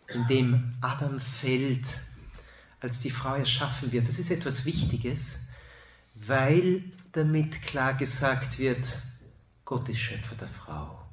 in 0.08 0.26
dem 0.26 0.74
Adam 0.80 1.20
fällt 1.20 1.86
als 2.80 3.00
die 3.00 3.10
Frau 3.10 3.34
erschaffen 3.34 3.92
wird. 3.92 4.08
Das 4.08 4.18
ist 4.18 4.30
etwas 4.30 4.64
Wichtiges, 4.64 5.48
weil 6.14 6.82
damit 7.12 7.62
klar 7.62 7.94
gesagt 7.94 8.58
wird, 8.58 8.86
Gott 9.64 9.88
ist 9.88 10.00
Schöpfer 10.00 10.34
der 10.34 10.48
Frau, 10.48 11.06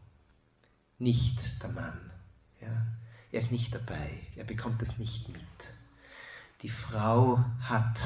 nicht 0.97 1.61
der 1.61 1.69
Mann. 1.69 2.11
Ja? 2.59 2.87
Er 3.31 3.39
ist 3.39 3.51
nicht 3.51 3.73
dabei, 3.73 4.27
er 4.35 4.43
bekommt 4.43 4.81
das 4.81 4.97
nicht 4.97 5.29
mit. 5.29 5.41
Die 6.61 6.69
Frau 6.69 7.45
hat 7.61 8.01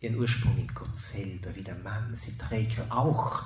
ihren 0.00 0.16
Ursprung 0.16 0.58
in 0.58 0.72
Gott 0.74 0.96
selber, 0.96 1.54
wie 1.54 1.64
der 1.64 1.76
Mann. 1.76 2.14
Sie 2.14 2.36
trägt 2.36 2.90
auch 2.90 3.42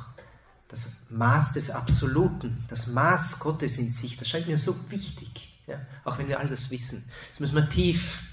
das 0.75 0.97
Maß 1.09 1.53
des 1.53 1.71
Absoluten, 1.71 2.65
das 2.69 2.89
Maß 2.89 3.39
Gottes 3.39 3.79
in 3.79 3.93
sich. 3.93 4.17
Das 4.17 4.29
scheint 4.29 4.49
mir 4.49 4.59
so 4.59 4.75
wichtig, 4.91 5.57
ja? 5.69 5.81
auch 6.03 6.19
wenn 6.19 6.27
wir 6.27 6.41
all 6.41 6.49
das 6.49 6.69
wissen. 6.69 7.05
Das 7.31 7.39
müssen 7.39 7.55
wir 7.55 7.71
tief 7.71 8.25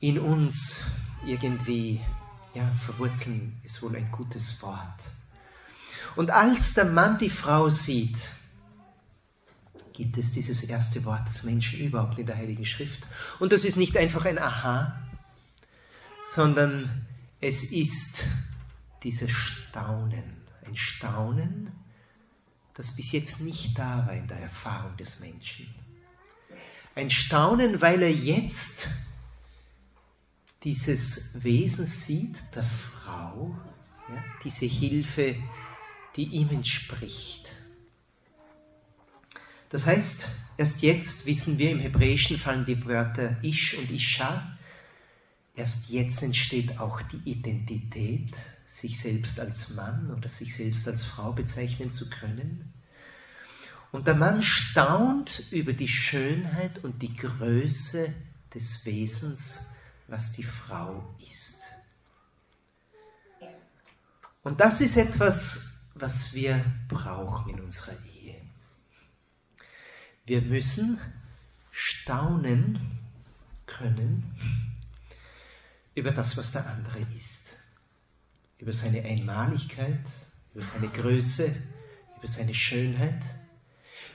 in 0.00 0.18
uns 0.18 0.84
irgendwie 1.26 2.00
ja, 2.54 2.72
verwurzeln, 2.86 3.60
ist 3.62 3.82
wohl 3.82 3.94
ein 3.94 4.10
gutes 4.10 4.62
Wort. 4.62 5.00
Und 6.16 6.30
als 6.30 6.72
der 6.72 6.86
Mann 6.86 7.18
die 7.18 7.28
Frau 7.28 7.68
sieht, 7.68 8.16
gibt 9.92 10.16
es 10.16 10.32
dieses 10.32 10.64
erste 10.64 11.04
Wort 11.04 11.28
des 11.28 11.42
Menschen 11.42 11.80
überhaupt 11.80 12.18
in 12.18 12.24
der 12.24 12.36
Heiligen 12.36 12.64
Schrift. 12.64 13.06
Und 13.38 13.52
das 13.52 13.64
ist 13.64 13.76
nicht 13.76 13.98
einfach 13.98 14.24
ein 14.24 14.38
Aha, 14.38 14.98
sondern 16.24 17.06
es 17.38 17.70
ist 17.70 18.24
dieses 19.02 19.30
Staunen. 19.30 20.43
Ein 20.66 20.76
Staunen, 20.76 21.72
das 22.74 22.96
bis 22.96 23.12
jetzt 23.12 23.40
nicht 23.40 23.78
da 23.78 24.06
war 24.06 24.14
in 24.14 24.26
der 24.26 24.40
Erfahrung 24.40 24.96
des 24.96 25.20
Menschen. 25.20 25.72
Ein 26.94 27.10
Staunen, 27.10 27.80
weil 27.80 28.02
er 28.02 28.12
jetzt 28.12 28.88
dieses 30.62 31.42
Wesen 31.42 31.86
sieht, 31.86 32.38
der 32.54 32.64
Frau, 32.64 33.54
ja, 34.08 34.24
diese 34.42 34.66
Hilfe, 34.66 35.36
die 36.16 36.24
ihm 36.24 36.50
entspricht. 36.50 37.50
Das 39.68 39.86
heißt, 39.86 40.28
erst 40.56 40.82
jetzt 40.82 41.26
wissen 41.26 41.58
wir, 41.58 41.72
im 41.72 41.80
Hebräischen 41.80 42.38
fallen 42.38 42.64
die 42.64 42.84
Wörter 42.86 43.42
Ish 43.42 43.76
und 43.76 43.90
Isha. 43.90 44.56
Erst 45.56 45.90
jetzt 45.90 46.22
entsteht 46.22 46.78
auch 46.78 47.02
die 47.02 47.28
Identität, 47.28 48.36
sich 48.74 49.00
selbst 49.00 49.38
als 49.38 49.70
Mann 49.70 50.10
oder 50.10 50.28
sich 50.28 50.56
selbst 50.56 50.88
als 50.88 51.04
Frau 51.04 51.32
bezeichnen 51.32 51.92
zu 51.92 52.10
können. 52.10 52.72
Und 53.92 54.08
der 54.08 54.16
Mann 54.16 54.42
staunt 54.42 55.44
über 55.52 55.72
die 55.72 55.86
Schönheit 55.86 56.82
und 56.82 57.00
die 57.00 57.14
Größe 57.14 58.12
des 58.52 58.84
Wesens, 58.84 59.70
was 60.08 60.32
die 60.32 60.42
Frau 60.42 61.14
ist. 61.20 61.60
Und 64.42 64.58
das 64.58 64.80
ist 64.80 64.96
etwas, 64.96 65.78
was 65.94 66.34
wir 66.34 66.64
brauchen 66.88 67.54
in 67.54 67.60
unserer 67.60 67.96
Ehe. 68.20 68.40
Wir 70.26 70.42
müssen 70.42 71.00
staunen 71.70 72.98
können 73.66 74.34
über 75.94 76.10
das, 76.10 76.36
was 76.36 76.50
der 76.50 76.68
andere 76.68 77.06
ist. 77.16 77.43
Über 78.64 78.72
seine 78.72 79.04
Einmaligkeit, 79.04 80.00
über 80.54 80.64
seine 80.64 80.88
Größe, 80.88 81.54
über 82.16 82.26
seine 82.26 82.54
Schönheit, 82.54 83.22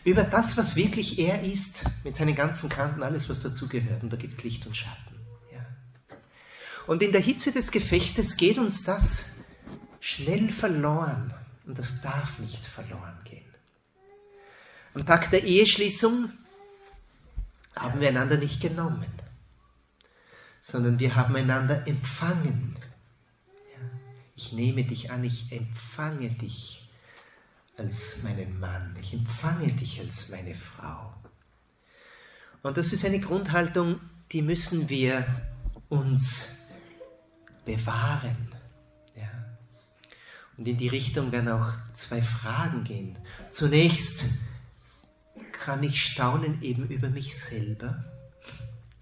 über 0.04 0.24
das, 0.24 0.58
was 0.58 0.76
wirklich 0.76 1.20
er 1.20 1.43
ist, 1.43 1.86
mit 2.04 2.16
seinen 2.16 2.34
ganzen 2.34 2.68
Kanten, 2.68 3.04
alles, 3.04 3.30
was 3.30 3.43
dazugehört. 3.43 4.02
Und 4.02 4.12
da 4.12 4.18
gibt 4.18 4.39
es 4.39 4.43
Licht 4.43 4.66
und 4.66 4.76
Schatten. 4.76 5.20
Ja. 5.54 5.64
Und 6.88 7.04
in 7.04 7.12
der 7.12 7.22
Hitze 7.22 7.52
des 7.52 7.70
Gefechtes 7.70 8.38
geht 8.38 8.58
uns 8.58 8.84
das 8.86 9.43
schnell 10.00 10.50
verloren. 10.52 11.32
Und 11.68 11.78
das 11.78 12.02
darf 12.02 12.39
nicht 12.39 12.66
verloren 12.66 13.20
gehen. 13.26 13.45
Am 14.95 15.06
Tag 15.06 15.30
der 15.30 15.43
Eheschließung 15.43 16.32
haben 17.76 18.02
wir 18.02 18.10
einander 18.10 18.38
nicht 18.38 18.62
genommen, 18.62 19.06
sondern 20.60 20.97
wir 20.97 21.16
haben 21.16 21.36
einander 21.36 21.88
empfangen. 21.88 22.68
Ja. 24.40 24.46
Ich 24.46 24.54
nehme 24.54 24.84
dich 24.84 25.12
an, 25.12 25.24
ich 25.26 25.52
empfange 25.52 26.30
dich 26.30 26.90
als 27.78 28.24
meinen 28.24 28.58
Mann, 28.58 28.96
ich 29.02 29.14
empfange 29.14 29.72
dich 29.74 30.00
als 30.00 30.30
meine 30.30 30.56
Frau. 30.56 31.14
Und 32.64 32.78
das 32.78 32.94
ist 32.94 33.04
eine 33.04 33.20
Grundhaltung, 33.20 34.00
die 34.32 34.42
müssen 34.42 34.88
wir 34.88 35.26
uns 35.90 36.60
bewahren. 37.66 38.48
Und 40.58 40.68
in 40.68 40.78
die 40.78 40.90
Richtung 40.90 41.32
werden 41.32 41.50
auch 41.50 41.72
zwei 41.94 42.22
Fragen 42.22 42.84
gehen. 42.84 43.18
Zunächst, 43.50 44.26
kann 45.54 45.84
ich 45.84 46.02
staunen 46.02 46.62
eben 46.62 46.90
über 46.90 47.10
mich 47.10 47.38
selber? 47.38 48.04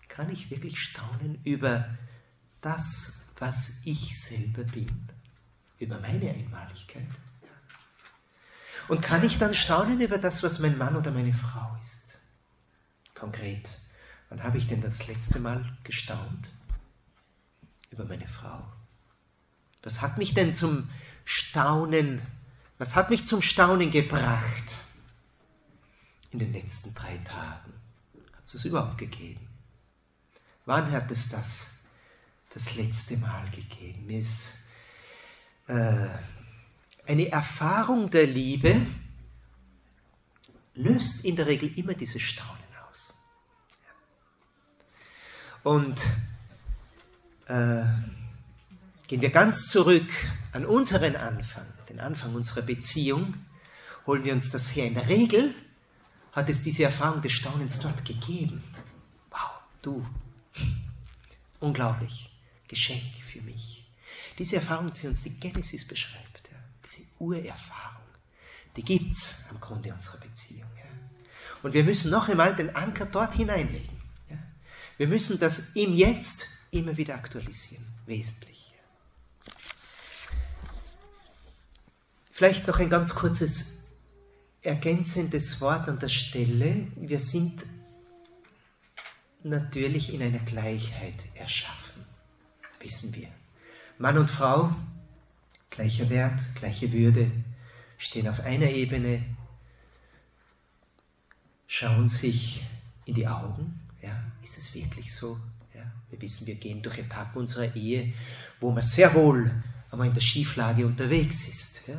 Kann 0.07 0.31
ich 0.31 0.51
wirklich 0.51 0.79
staunen 0.79 1.39
über 1.43 1.97
das, 2.61 3.25
was 3.39 3.81
ich 3.85 4.19
selber 4.19 4.63
bin? 4.63 5.09
Über 5.79 5.99
meine 5.99 6.29
Einmaligkeit? 6.29 7.07
Und 8.87 9.01
kann 9.01 9.23
ich 9.23 9.37
dann 9.37 9.53
staunen 9.53 9.99
über 9.99 10.17
das, 10.17 10.43
was 10.43 10.59
mein 10.59 10.77
Mann 10.77 10.95
oder 10.95 11.11
meine 11.11 11.33
Frau 11.33 11.77
ist? 11.81 12.07
Konkret, 13.13 13.69
wann 14.29 14.43
habe 14.43 14.57
ich 14.57 14.67
denn 14.67 14.81
das 14.81 15.07
letzte 15.07 15.39
Mal 15.39 15.77
gestaunt? 15.83 16.47
Über 17.91 18.05
meine 18.05 18.27
Frau. 18.27 18.63
Was 19.83 20.01
hat 20.01 20.17
mich 20.17 20.33
denn 20.33 20.53
zum 20.53 20.89
Staunen, 21.25 22.21
was 22.77 22.95
hat 22.95 23.09
mich 23.09 23.27
zum 23.27 23.41
Staunen 23.41 23.91
gebracht 23.91 24.75
in 26.31 26.39
den 26.39 26.53
letzten 26.53 26.93
drei 26.93 27.17
Tagen? 27.19 27.73
Hat 28.33 28.45
es 28.45 28.65
überhaupt 28.65 28.97
gegeben? 28.97 29.47
Wann 30.65 30.91
hat 30.91 31.09
es 31.11 31.29
das 31.29 31.75
das 32.53 32.75
letzte 32.75 33.17
Mal 33.17 33.49
gegeben? 33.49 34.05
Mir 34.05 34.19
ist 34.19 34.66
eine 35.73 37.29
Erfahrung 37.29 38.09
der 38.09 38.25
Liebe 38.27 38.85
löst 40.75 41.25
in 41.25 41.35
der 41.35 41.47
Regel 41.47 41.77
immer 41.77 41.93
dieses 41.93 42.21
Staunen 42.21 42.63
aus. 42.89 43.17
Und 45.63 45.99
äh, 47.47 47.83
Gehen 49.07 49.21
wir 49.21 49.29
ganz 49.29 49.69
zurück 49.69 50.09
an 50.51 50.65
unseren 50.65 51.15
Anfang, 51.15 51.65
den 51.87 52.01
Anfang 52.01 52.35
unserer 52.35 52.61
Beziehung, 52.61 53.35
holen 54.05 54.25
wir 54.25 54.33
uns 54.33 54.51
das 54.51 54.75
her. 54.75 54.85
In 54.85 54.95
der 54.95 55.07
Regel 55.07 55.55
hat 56.33 56.49
es 56.49 56.61
diese 56.61 56.83
Erfahrung 56.83 57.21
des 57.21 57.31
Staunens 57.31 57.79
dort 57.79 58.03
gegeben. 58.03 58.61
Wow, 59.29 59.61
du, 59.81 60.05
unglaublich, 61.61 62.29
Geschenk 62.67 63.15
für 63.31 63.41
mich. 63.41 63.76
Diese 64.37 64.57
Erfahrung, 64.57 64.91
die 64.91 65.07
uns 65.07 65.23
die 65.23 65.39
Genesis 65.39 65.87
beschreibt, 65.87 66.49
ja, 66.51 66.57
diese 66.85 67.07
Urerfahrung, 67.19 68.05
die 68.75 68.83
gibt 68.83 69.11
es 69.11 69.45
am 69.49 69.59
Grunde 69.59 69.93
unserer 69.93 70.19
Beziehung. 70.19 70.69
Ja. 70.77 70.83
Und 71.63 71.73
wir 71.73 71.83
müssen 71.83 72.11
noch 72.11 72.29
einmal 72.29 72.55
den 72.55 72.75
Anker 72.75 73.07
dort 73.07 73.33
hineinlegen. 73.33 73.97
Ja. 74.29 74.37
Wir 74.97 75.07
müssen 75.07 75.39
das 75.39 75.75
im 75.75 75.95
Jetzt 75.95 76.47
immer 76.71 76.95
wieder 76.97 77.15
aktualisieren, 77.15 77.85
wesentlich. 78.05 78.73
Vielleicht 82.31 82.67
noch 82.67 82.77
ein 82.77 82.89
ganz 82.89 83.15
kurzes 83.15 83.79
ergänzendes 84.61 85.59
Wort 85.59 85.87
an 85.87 85.97
der 85.97 86.09
Stelle. 86.09 86.87
Wir 86.95 87.19
sind 87.19 87.63
natürlich 89.41 90.13
in 90.13 90.21
einer 90.21 90.39
Gleichheit 90.39 91.15
erschaffen, 91.33 92.05
wissen 92.79 93.15
wir. 93.15 93.29
Mann 93.97 94.17
und 94.17 94.29
Frau, 94.29 94.75
gleicher 95.69 96.09
Wert, 96.09 96.41
gleiche 96.55 96.91
Würde, 96.91 97.31
stehen 97.97 98.27
auf 98.27 98.41
einer 98.41 98.69
Ebene, 98.69 99.23
schauen 101.67 102.07
sich 102.07 102.65
in 103.05 103.15
die 103.15 103.27
Augen. 103.27 103.79
Ja, 104.01 104.23
ist 104.43 104.57
es 104.57 104.73
wirklich 104.75 105.13
so? 105.13 105.39
Ja, 105.73 105.91
wir 106.09 106.21
wissen, 106.21 106.47
wir 106.47 106.55
gehen 106.55 106.81
durch 106.81 106.99
Etappen 106.99 107.39
unserer 107.39 107.75
Ehe, 107.75 108.13
wo 108.59 108.71
man 108.71 108.83
sehr 108.83 109.13
wohl 109.13 109.51
aber 109.89 110.05
in 110.05 110.13
der 110.13 110.21
Schieflage 110.21 110.85
unterwegs 110.85 111.47
ist. 111.47 111.87
Ja 111.87 111.97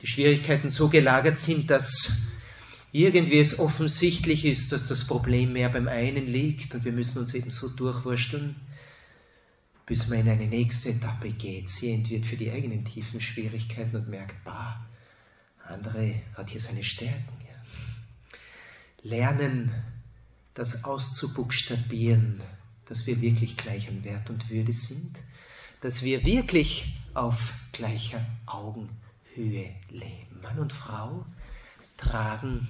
die 0.00 0.06
Schwierigkeiten 0.06 0.70
so 0.70 0.88
gelagert 0.88 1.38
sind, 1.38 1.70
dass 1.70 2.22
irgendwie 2.92 3.38
es 3.38 3.58
offensichtlich 3.58 4.44
ist, 4.44 4.72
dass 4.72 4.88
das 4.88 5.06
Problem 5.06 5.52
mehr 5.52 5.68
beim 5.68 5.88
einen 5.88 6.26
liegt 6.26 6.74
und 6.74 6.84
wir 6.84 6.92
müssen 6.92 7.18
uns 7.18 7.34
eben 7.34 7.50
so 7.50 7.68
durchwursteln, 7.68 8.56
bis 9.90 10.06
man 10.06 10.20
in 10.20 10.28
eine 10.28 10.46
nächste 10.46 10.90
Etappe 10.90 11.32
geht, 11.32 11.68
sehend 11.68 12.08
wird 12.10 12.24
für 12.24 12.36
die 12.36 12.52
eigenen 12.52 12.84
tiefen 12.84 13.20
Schwierigkeiten 13.20 13.96
und 13.96 14.08
merkt, 14.08 14.44
bah, 14.44 14.86
andere 15.66 16.14
hat 16.34 16.50
hier 16.50 16.60
seine 16.60 16.84
Stärken. 16.84 17.34
Ja. 17.40 18.38
Lernen, 19.02 19.74
das 20.54 20.84
auszubuchstabieren, 20.84 22.40
dass 22.86 23.08
wir 23.08 23.20
wirklich 23.20 23.56
gleich 23.56 23.88
an 23.88 24.04
Wert 24.04 24.30
und 24.30 24.48
Würde 24.48 24.72
sind, 24.72 25.18
dass 25.80 26.04
wir 26.04 26.24
wirklich 26.24 26.94
auf 27.14 27.54
gleicher 27.72 28.24
Augenhöhe 28.46 28.94
Höhe 29.34 29.74
leben. 29.88 30.40
Mann 30.42 30.58
und 30.58 30.72
Frau 30.72 31.24
tragen 31.96 32.68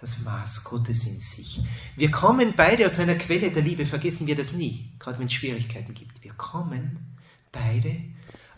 das 0.00 0.20
Maß 0.20 0.64
Gottes 0.64 1.06
in 1.06 1.20
sich. 1.20 1.60
Wir 1.96 2.10
kommen 2.10 2.54
beide 2.56 2.86
aus 2.86 2.98
einer 2.98 3.16
Quelle 3.16 3.50
der 3.50 3.62
Liebe, 3.62 3.84
vergessen 3.84 4.26
wir 4.26 4.36
das 4.36 4.52
nie, 4.52 4.90
gerade 4.98 5.18
wenn 5.18 5.26
es 5.26 5.34
Schwierigkeiten 5.34 5.92
gibt. 5.92 6.22
Wir 6.24 6.32
kommen 6.32 7.16
beide 7.52 7.96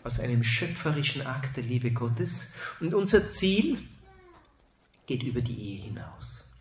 aus 0.03 0.19
einem 0.19 0.43
schöpferischen 0.43 1.25
Akt 1.25 1.57
der 1.57 1.63
Liebe 1.63 1.91
Gottes 1.91 2.53
und 2.79 2.93
unser 2.93 3.31
Ziel 3.31 3.77
geht 5.05 5.23
über 5.23 5.41
die 5.41 5.57
Ehe 5.57 5.83
hinaus. 5.83 6.51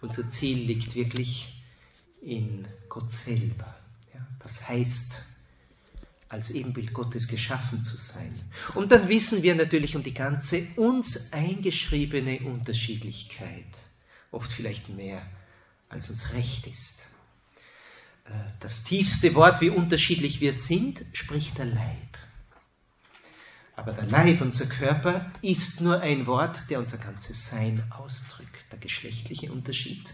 Unser 0.00 0.28
Ziel 0.28 0.58
liegt 0.58 0.94
wirklich 0.94 1.62
in 2.22 2.66
Gott 2.88 3.10
selber. 3.10 3.76
Ja, 4.14 4.26
das 4.40 4.68
heißt, 4.68 5.22
als 6.30 6.50
Ebenbild 6.50 6.94
Gottes 6.94 7.26
geschaffen 7.26 7.82
zu 7.82 7.96
sein. 7.96 8.32
Und 8.74 8.92
dann 8.92 9.08
wissen 9.08 9.42
wir 9.42 9.56
natürlich 9.56 9.96
um 9.96 10.04
die 10.04 10.14
ganze 10.14 10.62
uns 10.76 11.32
eingeschriebene 11.32 12.40
Unterschiedlichkeit, 12.40 13.66
oft 14.30 14.50
vielleicht 14.50 14.88
mehr, 14.88 15.26
als 15.88 16.08
uns 16.08 16.32
recht 16.32 16.68
ist. 16.68 17.08
Äh, 18.26 18.30
das 18.60 18.84
tiefste 18.84 19.34
Wort, 19.34 19.60
wie 19.60 19.70
unterschiedlich 19.70 20.40
wir 20.40 20.52
sind, 20.52 21.04
spricht 21.12 21.58
der 21.58 21.66
Leib. 21.66 22.16
Aber 23.74 23.92
der 23.92 24.06
Leib, 24.06 24.40
unser 24.40 24.66
Körper, 24.66 25.32
ist 25.42 25.80
nur 25.80 26.00
ein 26.00 26.26
Wort, 26.26 26.70
der 26.70 26.78
unser 26.78 26.98
ganzes 26.98 27.48
Sein 27.50 27.82
ausdrückt. 27.90 28.66
Der 28.70 28.78
geschlechtliche 28.78 29.50
Unterschied, 29.50 30.12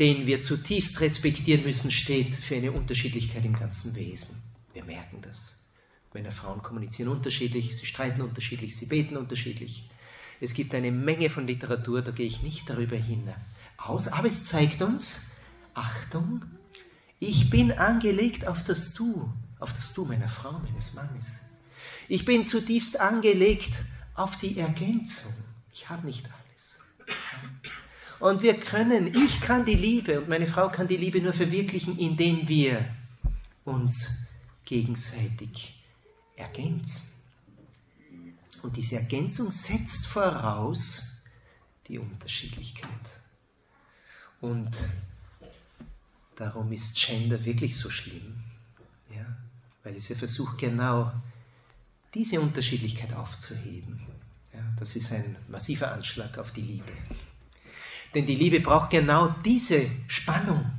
den 0.00 0.26
wir 0.26 0.40
zutiefst 0.40 1.00
respektieren 1.00 1.62
müssen, 1.62 1.92
steht 1.92 2.34
für 2.34 2.56
eine 2.56 2.72
Unterschiedlichkeit 2.72 3.44
im 3.44 3.56
ganzen 3.56 3.94
Wesen. 3.94 4.45
Wir 4.76 4.84
merken 4.84 5.22
das. 5.22 5.54
Männer, 6.12 6.30
Frauen 6.30 6.62
kommunizieren 6.62 7.08
unterschiedlich, 7.08 7.78
sie 7.78 7.86
streiten 7.86 8.20
unterschiedlich, 8.20 8.76
sie 8.76 8.84
beten 8.84 9.16
unterschiedlich. 9.16 9.88
Es 10.38 10.52
gibt 10.52 10.74
eine 10.74 10.92
Menge 10.92 11.30
von 11.30 11.46
Literatur, 11.46 12.02
da 12.02 12.10
gehe 12.10 12.26
ich 12.26 12.42
nicht 12.42 12.68
darüber 12.68 12.96
hinaus, 12.96 14.08
aber 14.08 14.28
es 14.28 14.44
zeigt 14.44 14.82
uns, 14.82 15.30
Achtung, 15.72 16.42
ich 17.20 17.48
bin 17.48 17.72
angelegt 17.72 18.46
auf 18.46 18.64
das 18.64 18.92
Du, 18.92 19.32
auf 19.60 19.72
das 19.72 19.94
Du 19.94 20.04
meiner 20.04 20.28
Frau, 20.28 20.58
meines 20.58 20.92
Mannes. 20.92 21.40
Ich 22.06 22.26
bin 22.26 22.44
zutiefst 22.44 23.00
angelegt 23.00 23.72
auf 24.14 24.36
die 24.38 24.58
Ergänzung. 24.58 25.32
Ich 25.72 25.88
habe 25.88 26.04
nicht 26.04 26.26
alles. 26.26 27.16
Und 28.20 28.42
wir 28.42 28.60
können, 28.60 29.14
ich 29.14 29.40
kann 29.40 29.64
die 29.64 29.74
Liebe 29.74 30.20
und 30.20 30.28
meine 30.28 30.46
Frau 30.46 30.68
kann 30.68 30.86
die 30.86 30.98
Liebe 30.98 31.22
nur 31.22 31.32
verwirklichen, 31.32 31.98
indem 31.98 32.46
wir 32.46 32.84
uns 33.64 34.25
gegenseitig 34.66 35.82
ergänzen. 36.36 37.12
Und 38.62 38.76
diese 38.76 38.96
Ergänzung 38.96 39.50
setzt 39.50 40.06
voraus 40.06 41.22
die 41.86 41.98
Unterschiedlichkeit. 41.98 42.90
Und 44.40 44.76
darum 46.34 46.72
ist 46.72 46.96
Gender 46.96 47.42
wirklich 47.44 47.76
so 47.76 47.88
schlimm, 47.88 48.42
ja? 49.14 49.24
weil 49.82 49.96
es 49.96 50.08
ja 50.08 50.16
versucht 50.16 50.58
genau 50.58 51.12
diese 52.12 52.40
Unterschiedlichkeit 52.40 53.12
aufzuheben. 53.12 54.00
Ja, 54.52 54.60
das 54.78 54.96
ist 54.96 55.12
ein 55.12 55.36
massiver 55.48 55.92
Anschlag 55.92 56.38
auf 56.38 56.52
die 56.52 56.62
Liebe. 56.62 56.92
Denn 58.14 58.26
die 58.26 58.36
Liebe 58.36 58.60
braucht 58.60 58.90
genau 58.90 59.28
diese 59.44 59.90
Spannung, 60.08 60.70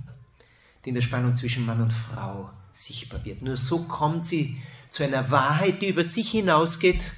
die 0.84 0.90
in 0.90 0.96
der 0.96 1.02
Spannung 1.02 1.34
zwischen 1.36 1.66
Mann 1.66 1.82
und 1.82 1.94
Frau 1.94 2.52
sichtbar 2.78 3.26
wird. 3.26 3.42
Nur 3.42 3.58
so 3.58 3.84
kommt 3.84 4.26
sie 4.26 4.62
zu 4.90 5.04
einer 5.04 5.30
Wahrheit, 5.32 5.82
die 5.82 5.90
über 5.90 6.04
sich 6.04 6.32
hinausgeht 6.32 7.12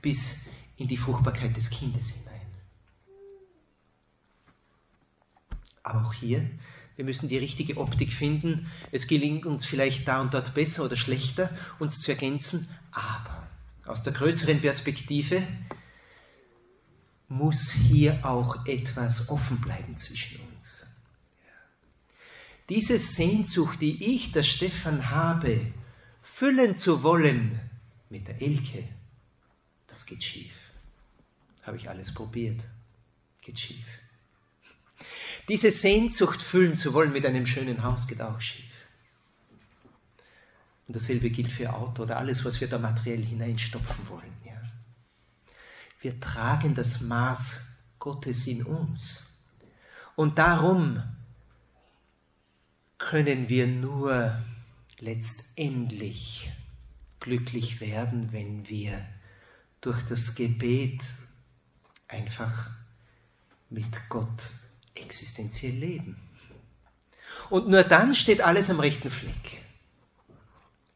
bis 0.00 0.42
in 0.76 0.88
die 0.88 0.96
Fruchtbarkeit 0.96 1.56
des 1.56 1.70
Kindes 1.70 2.10
hinein. 2.10 2.40
Aber 5.82 6.06
auch 6.06 6.14
hier, 6.14 6.48
wir 6.96 7.04
müssen 7.04 7.28
die 7.28 7.38
richtige 7.38 7.76
Optik 7.76 8.12
finden. 8.12 8.70
Es 8.92 9.06
gelingt 9.06 9.46
uns 9.46 9.64
vielleicht 9.64 10.06
da 10.06 10.20
und 10.20 10.32
dort 10.32 10.54
besser 10.54 10.84
oder 10.84 10.96
schlechter, 10.96 11.50
uns 11.78 12.00
zu 12.00 12.12
ergänzen, 12.12 12.68
aber 12.92 13.48
aus 13.84 14.02
der 14.02 14.12
größeren 14.12 14.60
Perspektive 14.60 15.42
muss 17.28 17.70
hier 17.70 18.24
auch 18.24 18.64
etwas 18.66 19.28
offen 19.28 19.60
bleiben 19.60 19.96
zwischen 19.96 20.40
uns. 20.40 20.43
Diese 22.68 22.98
Sehnsucht, 22.98 23.80
die 23.80 24.14
ich, 24.14 24.32
der 24.32 24.42
Stefan, 24.42 25.10
habe, 25.10 25.72
füllen 26.22 26.74
zu 26.74 27.02
wollen 27.02 27.60
mit 28.08 28.26
der 28.26 28.40
Elke, 28.40 28.88
das 29.86 30.06
geht 30.06 30.24
schief. 30.24 30.54
Habe 31.62 31.76
ich 31.76 31.88
alles 31.88 32.12
probiert. 32.12 32.60
Geht 33.40 33.58
schief. 33.58 33.86
Diese 35.48 35.70
Sehnsucht 35.70 36.42
füllen 36.42 36.76
zu 36.76 36.94
wollen 36.94 37.12
mit 37.12 37.26
einem 37.26 37.46
schönen 37.46 37.82
Haus 37.82 38.06
geht 38.06 38.22
auch 38.22 38.40
schief. 38.40 38.64
Und 40.86 40.96
dasselbe 40.96 41.30
gilt 41.30 41.50
für 41.50 41.72
Auto 41.72 42.02
oder 42.02 42.18
alles, 42.18 42.44
was 42.44 42.60
wir 42.60 42.68
da 42.68 42.78
materiell 42.78 43.22
hineinstopfen 43.22 44.08
wollen. 44.08 44.32
Ja. 44.44 44.60
Wir 46.00 46.18
tragen 46.20 46.74
das 46.74 47.00
Maß 47.02 47.76
Gottes 47.98 48.46
in 48.46 48.64
uns. 48.64 49.24
Und 50.16 50.38
darum 50.38 51.02
können 52.98 53.48
wir 53.48 53.66
nur 53.66 54.42
letztendlich 54.98 56.50
glücklich 57.20 57.80
werden, 57.80 58.32
wenn 58.32 58.68
wir 58.68 59.04
durch 59.80 60.02
das 60.02 60.34
Gebet 60.34 61.02
einfach 62.08 62.70
mit 63.70 64.08
Gott 64.08 64.42
existenziell 64.94 65.74
leben. 65.74 66.16
Und 67.50 67.68
nur 67.68 67.82
dann 67.82 68.14
steht 68.14 68.40
alles 68.40 68.70
am 68.70 68.80
rechten 68.80 69.10
Fleck. 69.10 69.62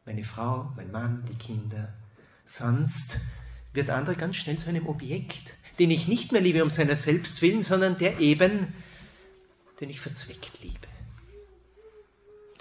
Meine 0.05 0.23
Frau, 0.23 0.71
mein 0.75 0.91
Mann, 0.91 1.25
die 1.29 1.35
Kinder. 1.35 1.93
Sonst 2.45 3.19
wird 3.73 3.89
andere 3.89 4.15
ganz 4.15 4.37
schnell 4.37 4.57
zu 4.57 4.67
einem 4.67 4.87
Objekt, 4.87 5.55
den 5.77 5.91
ich 5.91 6.07
nicht 6.07 6.31
mehr 6.31 6.41
liebe 6.41 6.63
um 6.63 6.69
seiner 6.69 6.95
selbst 6.95 7.41
willen, 7.41 7.61
sondern 7.61 7.97
der 7.97 8.19
eben, 8.19 8.73
den 9.79 9.89
ich 9.89 9.99
verzweckt 9.99 10.61
liebe. 10.61 10.88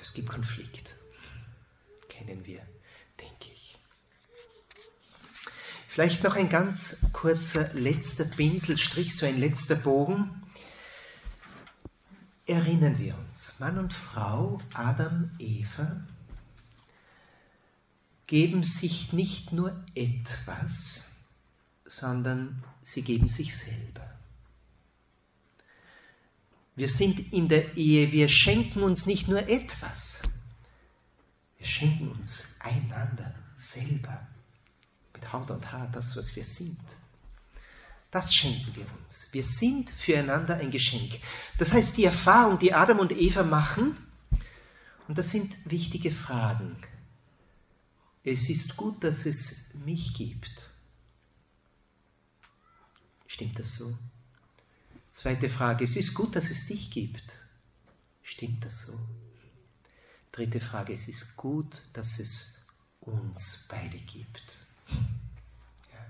Das 0.08 0.14
gibt 0.14 0.30
Konflikt 0.30 0.94
kennen 2.08 2.46
wir, 2.46 2.62
denke 3.20 3.52
ich. 3.52 3.78
Vielleicht 5.86 6.24
noch 6.24 6.34
ein 6.34 6.48
ganz 6.48 6.96
kurzer 7.12 7.74
letzter 7.74 8.24
Pinselstrich, 8.24 9.14
so 9.14 9.26
ein 9.26 9.38
letzter 9.38 9.74
Bogen. 9.74 10.42
Erinnern 12.46 12.98
wir 12.98 13.18
uns, 13.18 13.60
Mann 13.60 13.76
und 13.76 13.92
Frau, 13.92 14.62
Adam, 14.72 15.30
Eva, 15.38 16.06
geben 18.26 18.62
sich 18.62 19.12
nicht 19.12 19.52
nur 19.52 19.84
etwas, 19.94 21.10
sondern 21.84 22.64
sie 22.82 23.02
geben 23.02 23.28
sich 23.28 23.54
selber. 23.54 24.17
Wir 26.78 26.88
sind 26.88 27.32
in 27.32 27.48
der 27.48 27.76
Ehe, 27.76 28.12
wir 28.12 28.28
schenken 28.28 28.84
uns 28.84 29.04
nicht 29.06 29.26
nur 29.26 29.48
etwas, 29.48 30.22
wir 31.56 31.66
schenken 31.66 32.12
uns 32.12 32.54
einander 32.60 33.34
selber 33.56 34.28
mit 35.12 35.32
Haut 35.32 35.50
und 35.50 35.72
Haar 35.72 35.88
das, 35.90 36.16
was 36.16 36.36
wir 36.36 36.44
sind. 36.44 36.78
Das 38.12 38.32
schenken 38.32 38.76
wir 38.76 38.86
uns. 39.02 39.28
Wir 39.32 39.42
sind 39.42 39.90
füreinander 39.90 40.54
ein 40.58 40.70
Geschenk. 40.70 41.18
Das 41.58 41.72
heißt, 41.72 41.96
die 41.96 42.04
Erfahrung, 42.04 42.60
die 42.60 42.72
Adam 42.72 43.00
und 43.00 43.10
Eva 43.10 43.42
machen, 43.42 43.96
und 45.08 45.18
das 45.18 45.32
sind 45.32 45.68
wichtige 45.68 46.12
Fragen. 46.12 46.76
Es 48.22 48.48
ist 48.48 48.76
gut, 48.76 49.02
dass 49.02 49.26
es 49.26 49.74
mich 49.74 50.14
gibt. 50.14 50.70
Stimmt 53.26 53.58
das 53.58 53.74
so? 53.74 53.98
Zweite 55.20 55.50
Frage, 55.50 55.82
es 55.82 55.96
ist 55.96 56.14
gut, 56.14 56.36
dass 56.36 56.48
es 56.48 56.68
dich 56.68 56.92
gibt. 56.92 57.24
Stimmt 58.22 58.64
das 58.64 58.86
so? 58.86 58.96
Dritte 60.30 60.60
Frage, 60.60 60.92
es 60.92 61.08
ist 61.08 61.36
gut, 61.36 61.82
dass 61.92 62.20
es 62.20 62.60
uns 63.00 63.66
beide 63.68 63.98
gibt. 63.98 64.56
Ja. 65.92 66.06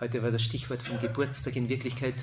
Heute 0.00 0.24
war 0.24 0.32
das 0.32 0.42
Stichwort 0.42 0.82
vom 0.82 0.98
Geburtstag 0.98 1.54
in 1.54 1.68
Wirklichkeit, 1.68 2.16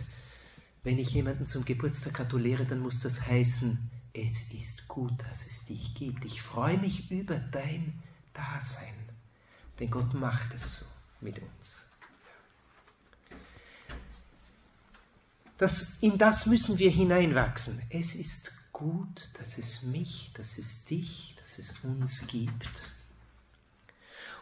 wenn 0.83 0.99
ich 0.99 1.11
jemanden 1.11 1.45
zum 1.45 1.63
Geburtstag 1.63 2.15
gratuliere, 2.15 2.65
dann 2.65 2.79
muss 2.79 2.99
das 2.99 3.25
heißen, 3.25 3.89
es 4.11 4.51
ist 4.51 4.89
gut, 4.89 5.13
dass 5.29 5.47
es 5.47 5.67
dich 5.67 5.95
gibt. 5.95 6.25
Ich 6.25 6.41
freue 6.41 6.79
mich 6.79 7.09
über 7.11 7.39
dein 7.39 8.03
Dasein, 8.33 8.93
denn 9.79 9.89
Gott 9.89 10.13
macht 10.13 10.53
es 10.53 10.79
so 10.79 10.85
mit 11.21 11.39
uns. 11.39 11.86
Das, 15.57 15.97
in 16.01 16.17
das 16.17 16.45
müssen 16.45 16.77
wir 16.77 16.91
hineinwachsen. 16.91 17.81
Es 17.89 18.13
ist 18.15 18.71
gut, 18.71 19.29
dass 19.39 19.57
es 19.57 19.83
mich, 19.83 20.31
dass 20.35 20.57
es 20.57 20.85
dich, 20.85 21.35
dass 21.39 21.57
es 21.57 21.79
uns 21.83 22.27
gibt. 22.27 22.89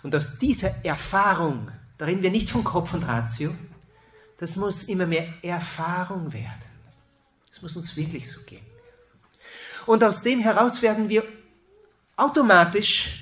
Und 0.04 0.14
aus 0.14 0.38
dieser 0.40 0.86
Erfahrung, 0.86 1.72
da 1.98 2.06
reden 2.06 2.22
wir 2.22 2.32
nicht 2.32 2.50
von 2.50 2.64
Kopf 2.64 2.94
und 2.94 3.04
Ratio, 3.04 3.56
das 4.38 4.58
muss 4.58 4.84
immer 4.84 5.08
mehr 5.08 5.34
Erfahrung 5.42 6.34
werden. 6.34 6.64
Das 7.50 7.62
muss 7.62 7.78
uns 7.78 7.96
wirklich 7.96 8.30
so 8.30 8.42
gehen. 8.42 8.66
Und 9.86 10.04
aus 10.04 10.24
dem 10.24 10.42
heraus 10.42 10.82
werden 10.82 11.08
wir 11.08 11.24
automatisch 12.18 13.22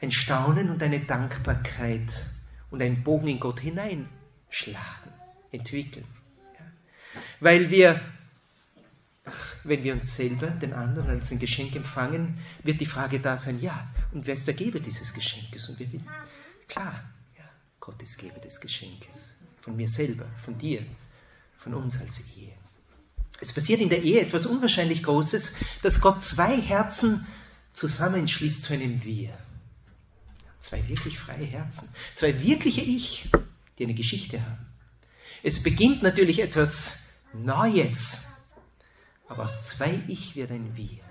ein 0.00 0.12
Staunen 0.12 0.70
und 0.70 0.82
eine 0.82 1.00
Dankbarkeit 1.00 2.26
und 2.70 2.80
einen 2.80 3.02
Bogen 3.02 3.28
in 3.28 3.40
Gott 3.40 3.60
hineinschlagen, 3.60 5.12
entwickeln. 5.50 6.06
Weil 7.40 7.70
wir 7.70 8.00
wenn 9.68 9.82
wir 9.82 9.92
uns 9.94 10.16
selber, 10.16 10.48
den 10.48 10.72
anderen 10.72 11.10
als 11.10 11.30
ein 11.30 11.38
Geschenk 11.38 11.74
empfangen, 11.74 12.38
wird 12.62 12.80
die 12.80 12.86
Frage 12.86 13.20
da 13.20 13.36
sein, 13.36 13.60
ja, 13.60 13.88
und 14.12 14.26
wer 14.26 14.34
ist 14.34 14.46
der 14.46 14.54
Geber 14.54 14.80
dieses 14.80 15.12
Geschenkes? 15.12 15.68
Und 15.68 15.78
wir 15.78 15.92
wissen, 15.92 16.08
klar, 16.68 17.04
ja, 17.36 17.44
Gott 17.80 18.00
ist 18.02 18.18
Geber 18.18 18.38
des 18.38 18.60
Geschenkes. 18.60 19.34
Von 19.60 19.76
mir 19.76 19.88
selber, 19.88 20.26
von 20.44 20.56
dir, 20.58 20.84
von 21.58 21.74
uns 21.74 22.00
als 22.00 22.20
Ehe. 22.36 22.52
Es 23.40 23.52
passiert 23.52 23.80
in 23.80 23.88
der 23.88 24.02
Ehe 24.02 24.20
etwas 24.20 24.46
unwahrscheinlich 24.46 25.02
Großes, 25.02 25.56
dass 25.82 26.00
Gott 26.00 26.22
zwei 26.22 26.60
Herzen 26.60 27.26
zusammenschließt 27.72 28.62
zu 28.62 28.72
einem 28.72 29.02
Wir. 29.04 29.36
Zwei 30.60 30.86
wirklich 30.88 31.18
freie 31.18 31.44
Herzen. 31.44 31.88
Zwei 32.14 32.42
wirkliche 32.42 32.80
Ich, 32.80 33.28
die 33.78 33.84
eine 33.84 33.94
Geschichte 33.94 34.40
haben. 34.40 34.66
Es 35.42 35.62
beginnt 35.62 36.02
natürlich 36.02 36.40
etwas 36.40 36.98
Neues, 37.44 38.22
aber 39.28 39.44
aus 39.44 39.64
zwei 39.64 40.00
Ich 40.08 40.36
wird 40.36 40.50
ein 40.50 40.76
Wir. 40.76 41.04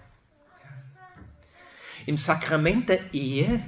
Im 2.06 2.18
Sakrament 2.18 2.90
der 2.90 3.14
Ehe 3.14 3.62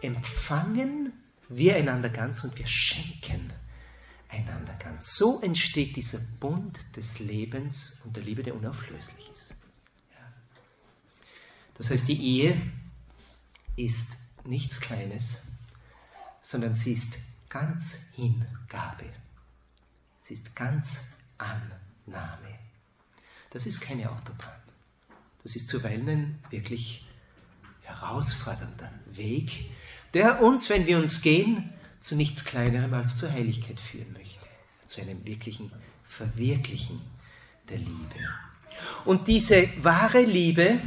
empfangen 0.00 1.12
wir 1.48 1.76
einander 1.76 2.08
ganz 2.08 2.42
und 2.44 2.56
wir 2.58 2.66
schenken 2.66 3.52
einander 4.28 4.74
ganz. 4.74 5.16
So 5.16 5.40
entsteht 5.40 5.96
dieser 5.96 6.18
Bund 6.40 6.78
des 6.96 7.18
Lebens 7.18 7.98
und 8.04 8.16
der 8.16 8.22
Liebe, 8.22 8.42
der 8.42 8.54
unauflöslich 8.54 9.30
ist. 9.32 9.54
Das 11.74 11.90
heißt, 11.90 12.08
die 12.08 12.20
Ehe 12.20 12.60
ist 13.76 14.16
nichts 14.44 14.80
Kleines, 14.80 15.42
sondern 16.42 16.74
sie 16.74 16.92
ist 16.92 17.18
ganz 17.48 18.08
Hingabe. 18.14 19.06
Sie 20.20 20.34
ist 20.34 20.54
ganz 20.54 21.14
Annahme. 22.06 22.58
Das 23.50 23.66
ist 23.66 23.80
keine 23.80 24.10
Autobahn. 24.10 24.62
Das 25.42 25.56
ist 25.56 25.68
zuweilen 25.68 26.08
ein 26.08 26.38
wirklich 26.50 27.06
herausfordernder 27.82 28.90
Weg, 29.12 29.70
der 30.14 30.42
uns, 30.42 30.70
wenn 30.70 30.86
wir 30.86 30.98
uns 30.98 31.20
gehen, 31.22 31.72
zu 32.00 32.16
nichts 32.16 32.44
Kleinerem 32.44 32.94
als 32.94 33.18
zur 33.18 33.30
Heiligkeit 33.30 33.80
führen 33.80 34.12
möchte. 34.12 34.44
Zu 34.86 35.00
einem 35.00 35.24
wirklichen 35.24 35.70
Verwirklichen 36.08 37.00
der 37.68 37.78
Liebe. 37.78 38.14
Und 39.04 39.28
diese 39.28 39.68
wahre 39.82 40.22
Liebe, 40.22 40.80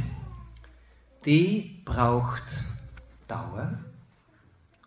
die 1.24 1.80
braucht 1.84 2.64
Dauer 3.26 3.78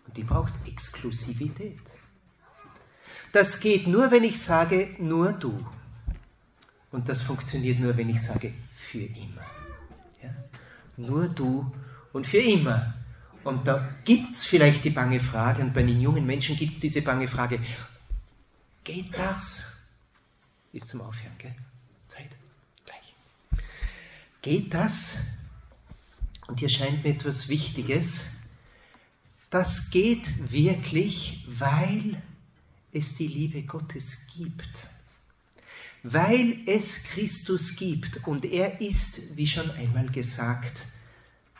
und 0.05 0.17
die 0.17 0.23
braucht 0.23 0.53
Exklusivität. 0.65 1.79
Das 3.31 3.59
geht 3.59 3.87
nur, 3.87 4.11
wenn 4.11 4.23
ich 4.23 4.41
sage, 4.41 4.95
nur 4.99 5.33
du. 5.33 5.65
Und 6.91 7.07
das 7.07 7.21
funktioniert 7.21 7.79
nur, 7.79 7.95
wenn 7.95 8.09
ich 8.09 8.21
sage, 8.21 8.53
für 8.75 9.03
immer. 9.03 9.45
Ja? 10.21 10.29
Nur 10.97 11.29
du 11.29 11.71
und 12.11 12.27
für 12.27 12.39
immer. 12.39 12.93
Und 13.43 13.65
da 13.67 13.95
gibt 14.03 14.33
es 14.33 14.45
vielleicht 14.45 14.83
die 14.83 14.89
bange 14.89 15.19
Frage, 15.19 15.63
und 15.63 15.73
bei 15.73 15.83
den 15.83 15.99
jungen 15.99 16.25
Menschen 16.25 16.55
gibt 16.55 16.73
es 16.75 16.79
diese 16.79 17.01
bange 17.01 17.27
Frage, 17.27 17.59
geht 18.83 19.17
das? 19.17 19.77
Ist 20.73 20.89
zum 20.89 21.01
Aufhören, 21.01 21.35
gell? 21.37 21.55
Zeit, 22.07 22.29
gleich. 22.85 23.61
Geht 24.41 24.73
das? 24.73 25.17
Und 26.47 26.59
hier 26.59 26.69
scheint 26.69 27.03
mir 27.03 27.11
etwas 27.11 27.47
Wichtiges. 27.49 28.25
Das 29.49 29.89
geht 29.89 30.51
wirklich, 30.51 31.45
weil 31.57 32.21
es 32.91 33.15
die 33.15 33.27
Liebe 33.27 33.63
Gottes 33.63 34.27
gibt. 34.35 34.87
Weil 36.03 36.57
es 36.65 37.03
Christus 37.03 37.75
gibt 37.75 38.25
und 38.27 38.45
er 38.45 38.81
ist, 38.81 39.37
wie 39.37 39.47
schon 39.47 39.69
einmal 39.71 40.09
gesagt, 40.09 40.83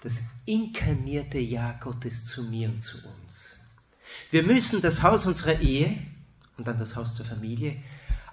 das 0.02 0.24
inkarnierte 0.46 1.38
Ja 1.38 1.74
Gottes 1.74 2.26
zu 2.26 2.44
mir 2.44 2.70
und 2.70 2.80
zu 2.80 2.98
uns. 3.08 3.60
Wir 4.32 4.44
müssen 4.44 4.82
das 4.82 5.04
Haus 5.04 5.28
unserer 5.28 5.60
Ehe 5.60 5.96
und 6.58 6.68
dann 6.68 6.80
das 6.80 6.96
Haus 6.96 7.16
der 7.16 7.26
Familie 7.26 7.84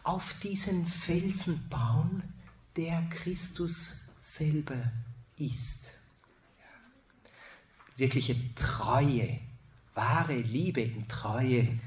auf 0.02 0.34
diesen 0.42 0.86
Felsen 0.86 1.68
bauen, 1.68 2.22
der 2.76 3.02
Christus 3.10 4.06
selber 4.20 4.90
ist. 5.36 5.90
Wirkliche 7.96 8.36
Treue, 8.54 9.40
wahre 9.94 10.36
Liebe 10.36 10.80
in 10.80 11.06
Treue 11.08 11.78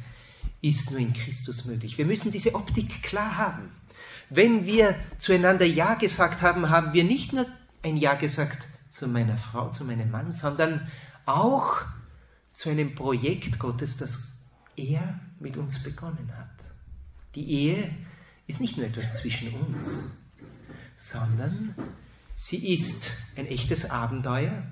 ist 0.61 0.91
nur 0.91 0.99
in 0.99 1.13
Christus 1.13 1.65
möglich. 1.65 1.97
Wir 1.97 2.05
müssen 2.05 2.31
diese 2.31 2.55
Optik 2.55 3.03
klar 3.03 3.37
haben. 3.37 3.71
Wenn 4.29 4.65
wir 4.65 4.95
zueinander 5.17 5.65
Ja 5.65 5.95
gesagt 5.95 6.41
haben, 6.41 6.69
haben 6.69 6.93
wir 6.93 7.03
nicht 7.03 7.33
nur 7.33 7.45
ein 7.83 7.97
Ja 7.97 8.13
gesagt 8.13 8.67
zu 8.89 9.07
meiner 9.07 9.37
Frau, 9.37 9.69
zu 9.69 9.83
meinem 9.85 10.11
Mann, 10.11 10.31
sondern 10.31 10.89
auch 11.25 11.81
zu 12.53 12.69
einem 12.69 12.95
Projekt 12.95 13.59
Gottes, 13.59 13.97
das 13.97 14.33
er 14.75 15.19
mit 15.39 15.57
uns 15.57 15.81
begonnen 15.83 16.31
hat. 16.37 16.65
Die 17.35 17.49
Ehe 17.49 17.93
ist 18.47 18.59
nicht 18.59 18.77
nur 18.77 18.85
etwas 18.85 19.19
zwischen 19.19 19.53
uns, 19.53 20.11
sondern 20.97 21.75
sie 22.35 22.73
ist 22.73 23.11
ein 23.35 23.47
echtes 23.47 23.89
Abenteuer, 23.89 24.63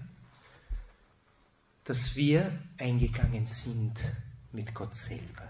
das 1.86 2.16
wir 2.16 2.52
eingegangen 2.78 3.46
sind 3.46 4.00
mit 4.52 4.74
Gott 4.76 4.94
selber. 4.94 5.48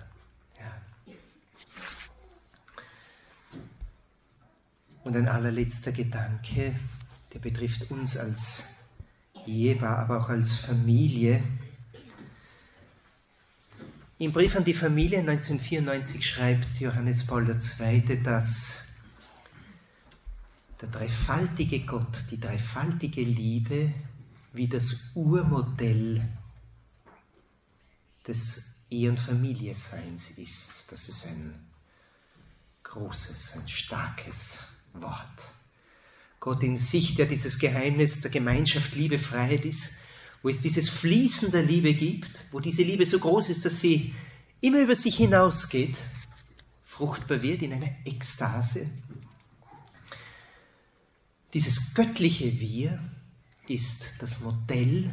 Ja. 0.57 1.13
Und 5.03 5.15
ein 5.15 5.27
allerletzter 5.27 5.91
Gedanke, 5.91 6.75
der 7.33 7.39
betrifft 7.39 7.89
uns 7.89 8.17
als 8.17 8.75
Ehepaar, 9.45 9.99
aber 9.99 10.19
auch 10.19 10.29
als 10.29 10.55
Familie. 10.55 11.43
Im 14.17 14.33
Brief 14.33 14.55
an 14.55 14.65
die 14.65 14.73
Familie 14.73 15.19
1994 15.19 16.27
schreibt 16.27 16.79
Johannes 16.79 17.25
Paul 17.25 17.49
II, 17.49 18.21
dass 18.21 18.85
der 20.81 20.89
dreifaltige 20.89 21.85
Gott, 21.85 22.25
die 22.29 22.39
dreifaltige 22.39 23.21
Liebe 23.21 23.93
wie 24.53 24.67
das 24.67 25.11
Urmodell 25.15 26.27
des 28.27 28.75
Ehe- 28.89 29.09
und 29.09 29.19
Familieseins 29.19 30.31
ist. 30.31 30.91
Das 30.91 31.07
ist 31.07 31.27
ein 31.27 31.53
großes, 32.83 33.55
ein 33.55 33.67
starkes 33.67 34.59
Wort. 35.01 35.25
Gott 36.39 36.63
in 36.63 36.77
sich, 36.77 37.15
der 37.15 37.25
dieses 37.25 37.59
Geheimnis 37.59 38.21
der 38.21 38.31
Gemeinschaft, 38.31 38.95
Liebe, 38.95 39.19
Freiheit 39.19 39.65
ist, 39.65 39.95
wo 40.41 40.49
es 40.49 40.61
dieses 40.61 40.89
Fließen 40.89 41.51
der 41.51 41.63
Liebe 41.63 41.93
gibt, 41.93 42.45
wo 42.51 42.59
diese 42.59 42.83
Liebe 42.83 43.05
so 43.05 43.19
groß 43.19 43.49
ist, 43.49 43.65
dass 43.65 43.81
sie 43.81 44.13
immer 44.61 44.79
über 44.79 44.95
sich 44.95 45.17
hinausgeht, 45.17 45.97
fruchtbar 46.85 47.41
wird 47.41 47.61
in 47.61 47.73
einer 47.73 47.93
Ekstase. 48.05 48.89
Dieses 51.53 51.93
göttliche 51.93 52.59
Wir 52.59 52.99
ist 53.67 54.15
das 54.19 54.39
Modell 54.41 55.11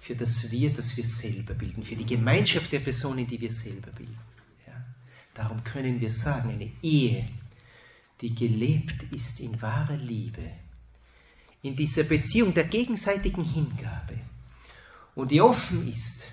für 0.00 0.16
das 0.16 0.50
Wir, 0.50 0.72
das 0.72 0.96
wir 0.96 1.04
selber 1.04 1.54
bilden, 1.54 1.84
für 1.84 1.96
die 1.96 2.06
Gemeinschaft 2.06 2.72
der 2.72 2.80
Personen, 2.80 3.26
die 3.26 3.40
wir 3.40 3.52
selber 3.52 3.90
bilden. 3.92 4.18
Ja? 4.66 4.84
Darum 5.34 5.62
können 5.62 6.00
wir 6.00 6.10
sagen, 6.10 6.50
eine 6.50 6.70
Ehe 6.82 7.28
die 8.20 8.34
gelebt 8.34 9.02
ist 9.12 9.40
in 9.40 9.60
wahrer 9.62 9.96
Liebe, 9.96 10.50
in 11.62 11.76
dieser 11.76 12.04
Beziehung 12.04 12.52
der 12.54 12.64
gegenseitigen 12.64 13.44
Hingabe. 13.44 14.18
Und 15.14 15.30
die 15.30 15.40
offen 15.40 15.88
ist 15.90 16.26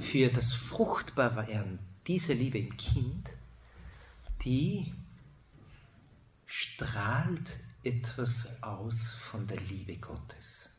für 0.00 0.28
das 0.28 0.52
Fruchtbarwerden 0.52 1.78
dieser 2.06 2.34
Liebe 2.34 2.58
im 2.58 2.76
Kind, 2.76 3.30
die 4.44 4.92
strahlt 6.46 7.58
etwas 7.82 8.62
aus 8.62 9.08
von 9.08 9.46
der 9.46 9.60
Liebe 9.60 9.96
Gottes. 9.96 10.70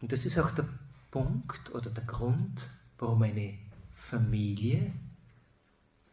Und 0.00 0.12
das 0.12 0.26
ist 0.26 0.38
auch 0.38 0.50
der 0.50 0.68
Punkt 1.10 1.72
oder 1.74 1.90
der 1.90 2.04
Grund, 2.04 2.68
warum 2.98 3.22
eine 3.22 3.56
Familie 3.94 4.92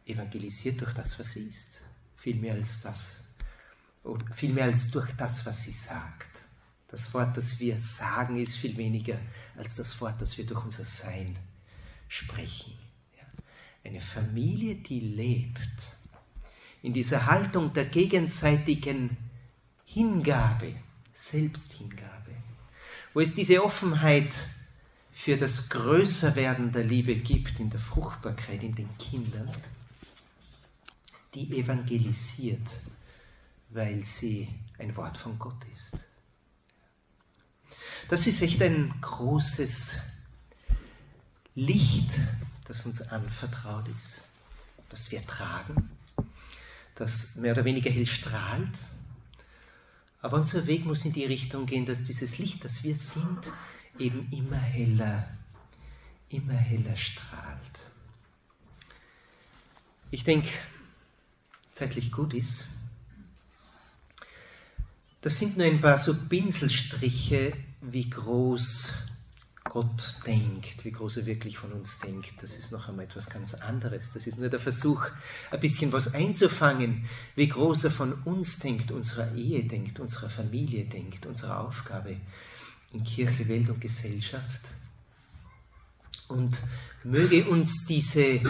evangelisiert 0.06 0.80
durch 0.80 0.94
das, 0.94 1.18
was 1.18 1.32
sie 1.32 1.48
ist 1.48 1.82
viel 2.20 2.36
mehr 2.36 2.54
als 2.54 2.82
das, 2.82 3.24
viel 4.34 4.52
mehr 4.52 4.64
als 4.66 4.90
durch 4.90 5.10
das, 5.16 5.44
was 5.46 5.64
sie 5.64 5.72
sagt. 5.72 6.28
Das 6.88 7.12
Wort, 7.14 7.36
das 7.36 7.58
wir 7.60 7.78
sagen, 7.78 8.36
ist 8.36 8.56
viel 8.56 8.76
weniger 8.76 9.18
als 9.56 9.76
das 9.76 10.00
Wort, 10.00 10.20
das 10.20 10.36
wir 10.36 10.44
durch 10.44 10.64
unser 10.64 10.84
Sein 10.84 11.36
sprechen. 12.08 12.74
Eine 13.82 14.02
Familie, 14.02 14.74
die 14.74 15.00
lebt 15.00 15.70
in 16.82 16.92
dieser 16.92 17.26
Haltung 17.26 17.72
der 17.72 17.86
gegenseitigen 17.86 19.16
Hingabe, 19.86 20.74
Selbsthingabe, 21.14 22.34
wo 23.14 23.20
es 23.20 23.34
diese 23.34 23.64
Offenheit 23.64 24.34
für 25.12 25.36
das 25.36 25.68
Größerwerden 25.70 26.72
der 26.72 26.84
Liebe 26.84 27.16
gibt 27.16 27.60
in 27.60 27.70
der 27.70 27.80
Fruchtbarkeit 27.80 28.62
in 28.62 28.74
den 28.74 28.88
Kindern, 28.98 29.50
die 31.34 31.58
evangelisiert, 31.58 32.68
weil 33.70 34.02
sie 34.02 34.48
ein 34.78 34.96
Wort 34.96 35.16
von 35.16 35.38
Gott 35.38 35.62
ist. 35.72 35.92
Das 38.08 38.26
ist 38.26 38.42
echt 38.42 38.60
ein 38.62 38.92
großes 39.00 40.00
Licht, 41.54 42.10
das 42.64 42.86
uns 42.86 43.02
anvertraut 43.02 43.88
ist, 43.88 44.22
das 44.88 45.10
wir 45.12 45.24
tragen, 45.26 45.90
das 46.94 47.36
mehr 47.36 47.52
oder 47.52 47.64
weniger 47.64 47.90
hell 47.90 48.06
strahlt. 48.06 48.76
Aber 50.22 50.36
unser 50.36 50.66
Weg 50.66 50.84
muss 50.84 51.04
in 51.04 51.12
die 51.12 51.24
Richtung 51.24 51.66
gehen, 51.66 51.86
dass 51.86 52.04
dieses 52.04 52.38
Licht, 52.38 52.64
das 52.64 52.82
wir 52.82 52.96
sind, 52.96 53.40
eben 53.98 54.28
immer 54.32 54.58
heller 54.58 55.28
immer 56.30 56.54
heller 56.54 56.96
strahlt. 56.96 57.80
Ich 60.10 60.24
denke, 60.24 60.48
zeitlich 61.72 62.12
gut 62.12 62.34
ist, 62.34 62.68
das 65.22 65.38
sind 65.38 65.58
nur 65.58 65.66
ein 65.66 65.80
paar 65.80 65.98
so 65.98 66.14
Pinselstriche, 66.14 67.52
wie 67.82 68.08
groß 68.08 69.10
Gott 69.64 70.16
denkt, 70.26 70.84
wie 70.84 70.92
groß 70.92 71.18
er 71.18 71.26
wirklich 71.26 71.58
von 71.58 71.72
uns 71.72 71.98
denkt. 71.98 72.42
Das 72.42 72.54
ist 72.54 72.72
noch 72.72 72.88
einmal 72.88 73.04
etwas 73.04 73.28
ganz 73.28 73.54
anderes. 73.54 74.12
Das 74.12 74.26
ist 74.26 74.38
nur 74.38 74.48
der 74.48 74.60
Versuch, 74.60 75.06
ein 75.50 75.60
bisschen 75.60 75.92
was 75.92 76.14
einzufangen, 76.14 77.08
wie 77.36 77.48
groß 77.48 77.84
er 77.84 77.90
von 77.90 78.14
uns 78.24 78.58
denkt, 78.58 78.90
unserer 78.90 79.34
Ehe 79.34 79.62
denkt, 79.64 80.00
unserer 80.00 80.30
Familie 80.30 80.86
denkt, 80.86 81.26
unserer 81.26 81.60
Aufgabe 81.60 82.16
in 82.92 83.04
Kirche, 83.04 83.46
Welt 83.46 83.68
und 83.68 83.80
Gesellschaft. 83.80 84.62
Und 86.28 86.58
möge 87.04 87.44
uns 87.44 87.86
diese 87.86 88.40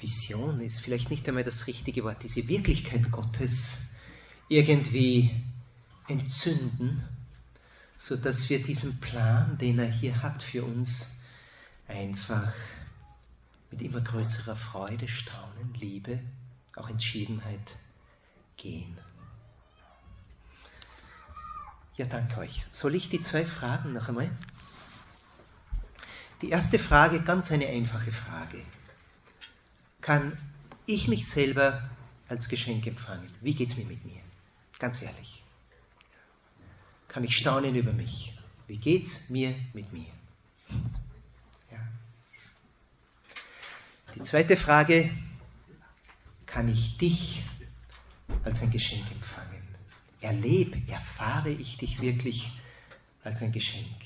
Vision 0.00 0.60
ist 0.60 0.80
vielleicht 0.80 1.10
nicht 1.10 1.28
einmal 1.28 1.44
das 1.44 1.66
richtige 1.66 2.04
Wort, 2.04 2.22
diese 2.22 2.46
Wirklichkeit 2.48 3.10
Gottes 3.10 3.88
irgendwie 4.48 5.30
entzünden, 6.08 7.02
sodass 7.98 8.48
wir 8.50 8.62
diesen 8.62 9.00
Plan, 9.00 9.56
den 9.58 9.78
er 9.78 9.90
hier 9.90 10.22
hat 10.22 10.42
für 10.42 10.64
uns, 10.64 11.12
einfach 11.88 12.52
mit 13.70 13.82
immer 13.82 14.00
größerer 14.00 14.56
Freude, 14.56 15.08
Staunen, 15.08 15.74
Liebe, 15.74 16.20
auch 16.76 16.88
Entschiedenheit 16.88 17.76
gehen. 18.56 18.96
Ja, 21.96 22.06
danke 22.06 22.40
euch. 22.40 22.64
Soll 22.72 22.94
ich 22.94 23.08
die 23.08 23.20
zwei 23.20 23.46
Fragen 23.46 23.92
noch 23.92 24.08
einmal? 24.08 24.30
Die 26.42 26.50
erste 26.50 26.78
Frage, 26.78 27.22
ganz 27.22 27.52
eine 27.52 27.66
einfache 27.66 28.10
Frage. 28.10 28.60
Kann 30.04 30.36
ich 30.84 31.08
mich 31.08 31.26
selber 31.26 31.88
als 32.28 32.50
Geschenk 32.50 32.86
empfangen? 32.86 33.26
Wie 33.40 33.54
geht 33.54 33.70
es 33.70 33.76
mir 33.78 33.86
mit 33.86 34.04
mir? 34.04 34.20
Ganz 34.78 35.00
ehrlich. 35.00 35.42
Kann 37.08 37.24
ich 37.24 37.38
staunen 37.38 37.74
über 37.74 37.94
mich? 37.94 38.38
Wie 38.66 38.76
geht 38.76 39.04
es 39.04 39.30
mir 39.30 39.54
mit 39.72 39.90
mir? 39.94 40.12
Ja. 41.70 41.78
Die 44.14 44.20
zweite 44.20 44.58
Frage, 44.58 45.10
kann 46.44 46.68
ich 46.68 46.98
dich 46.98 47.42
als 48.42 48.60
ein 48.60 48.70
Geschenk 48.70 49.10
empfangen? 49.10 49.62
Erlebe, 50.20 50.82
erfahre 50.86 51.48
ich 51.48 51.78
dich 51.78 52.02
wirklich 52.02 52.52
als 53.22 53.40
ein 53.40 53.52
Geschenk? 53.52 54.02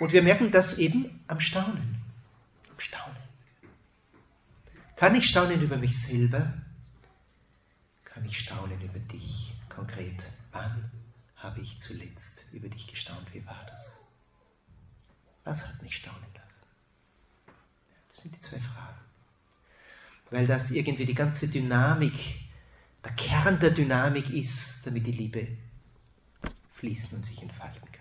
Und 0.00 0.12
wir 0.12 0.24
merken 0.24 0.50
das 0.50 0.78
eben 0.78 1.20
am 1.28 1.38
Staunen. 1.38 2.03
Kann 4.96 5.14
ich 5.14 5.28
staunen 5.28 5.60
über 5.60 5.76
mich 5.76 6.00
selber? 6.00 6.52
Kann 8.04 8.24
ich 8.24 8.38
staunen 8.38 8.80
über 8.80 8.98
dich? 9.00 9.52
Konkret, 9.68 10.24
wann 10.52 10.90
habe 11.36 11.60
ich 11.60 11.78
zuletzt 11.80 12.46
über 12.52 12.68
dich 12.68 12.86
gestaunt? 12.86 13.34
Wie 13.34 13.44
war 13.44 13.66
das? 13.68 14.00
Was 15.42 15.68
hat 15.68 15.82
mich 15.82 15.96
staunen 15.96 16.22
lassen? 16.34 16.66
Das 18.08 18.22
sind 18.22 18.36
die 18.36 18.40
zwei 18.40 18.60
Fragen. 18.60 19.00
Weil 20.30 20.46
das 20.46 20.70
irgendwie 20.70 21.06
die 21.06 21.14
ganze 21.14 21.48
Dynamik, 21.48 22.14
der 23.04 23.12
Kern 23.12 23.58
der 23.58 23.70
Dynamik 23.70 24.30
ist, 24.30 24.86
damit 24.86 25.06
die 25.06 25.12
Liebe 25.12 25.48
fließen 26.76 27.18
und 27.18 27.24
sich 27.24 27.42
entfalten 27.42 27.80
kann. 27.92 27.93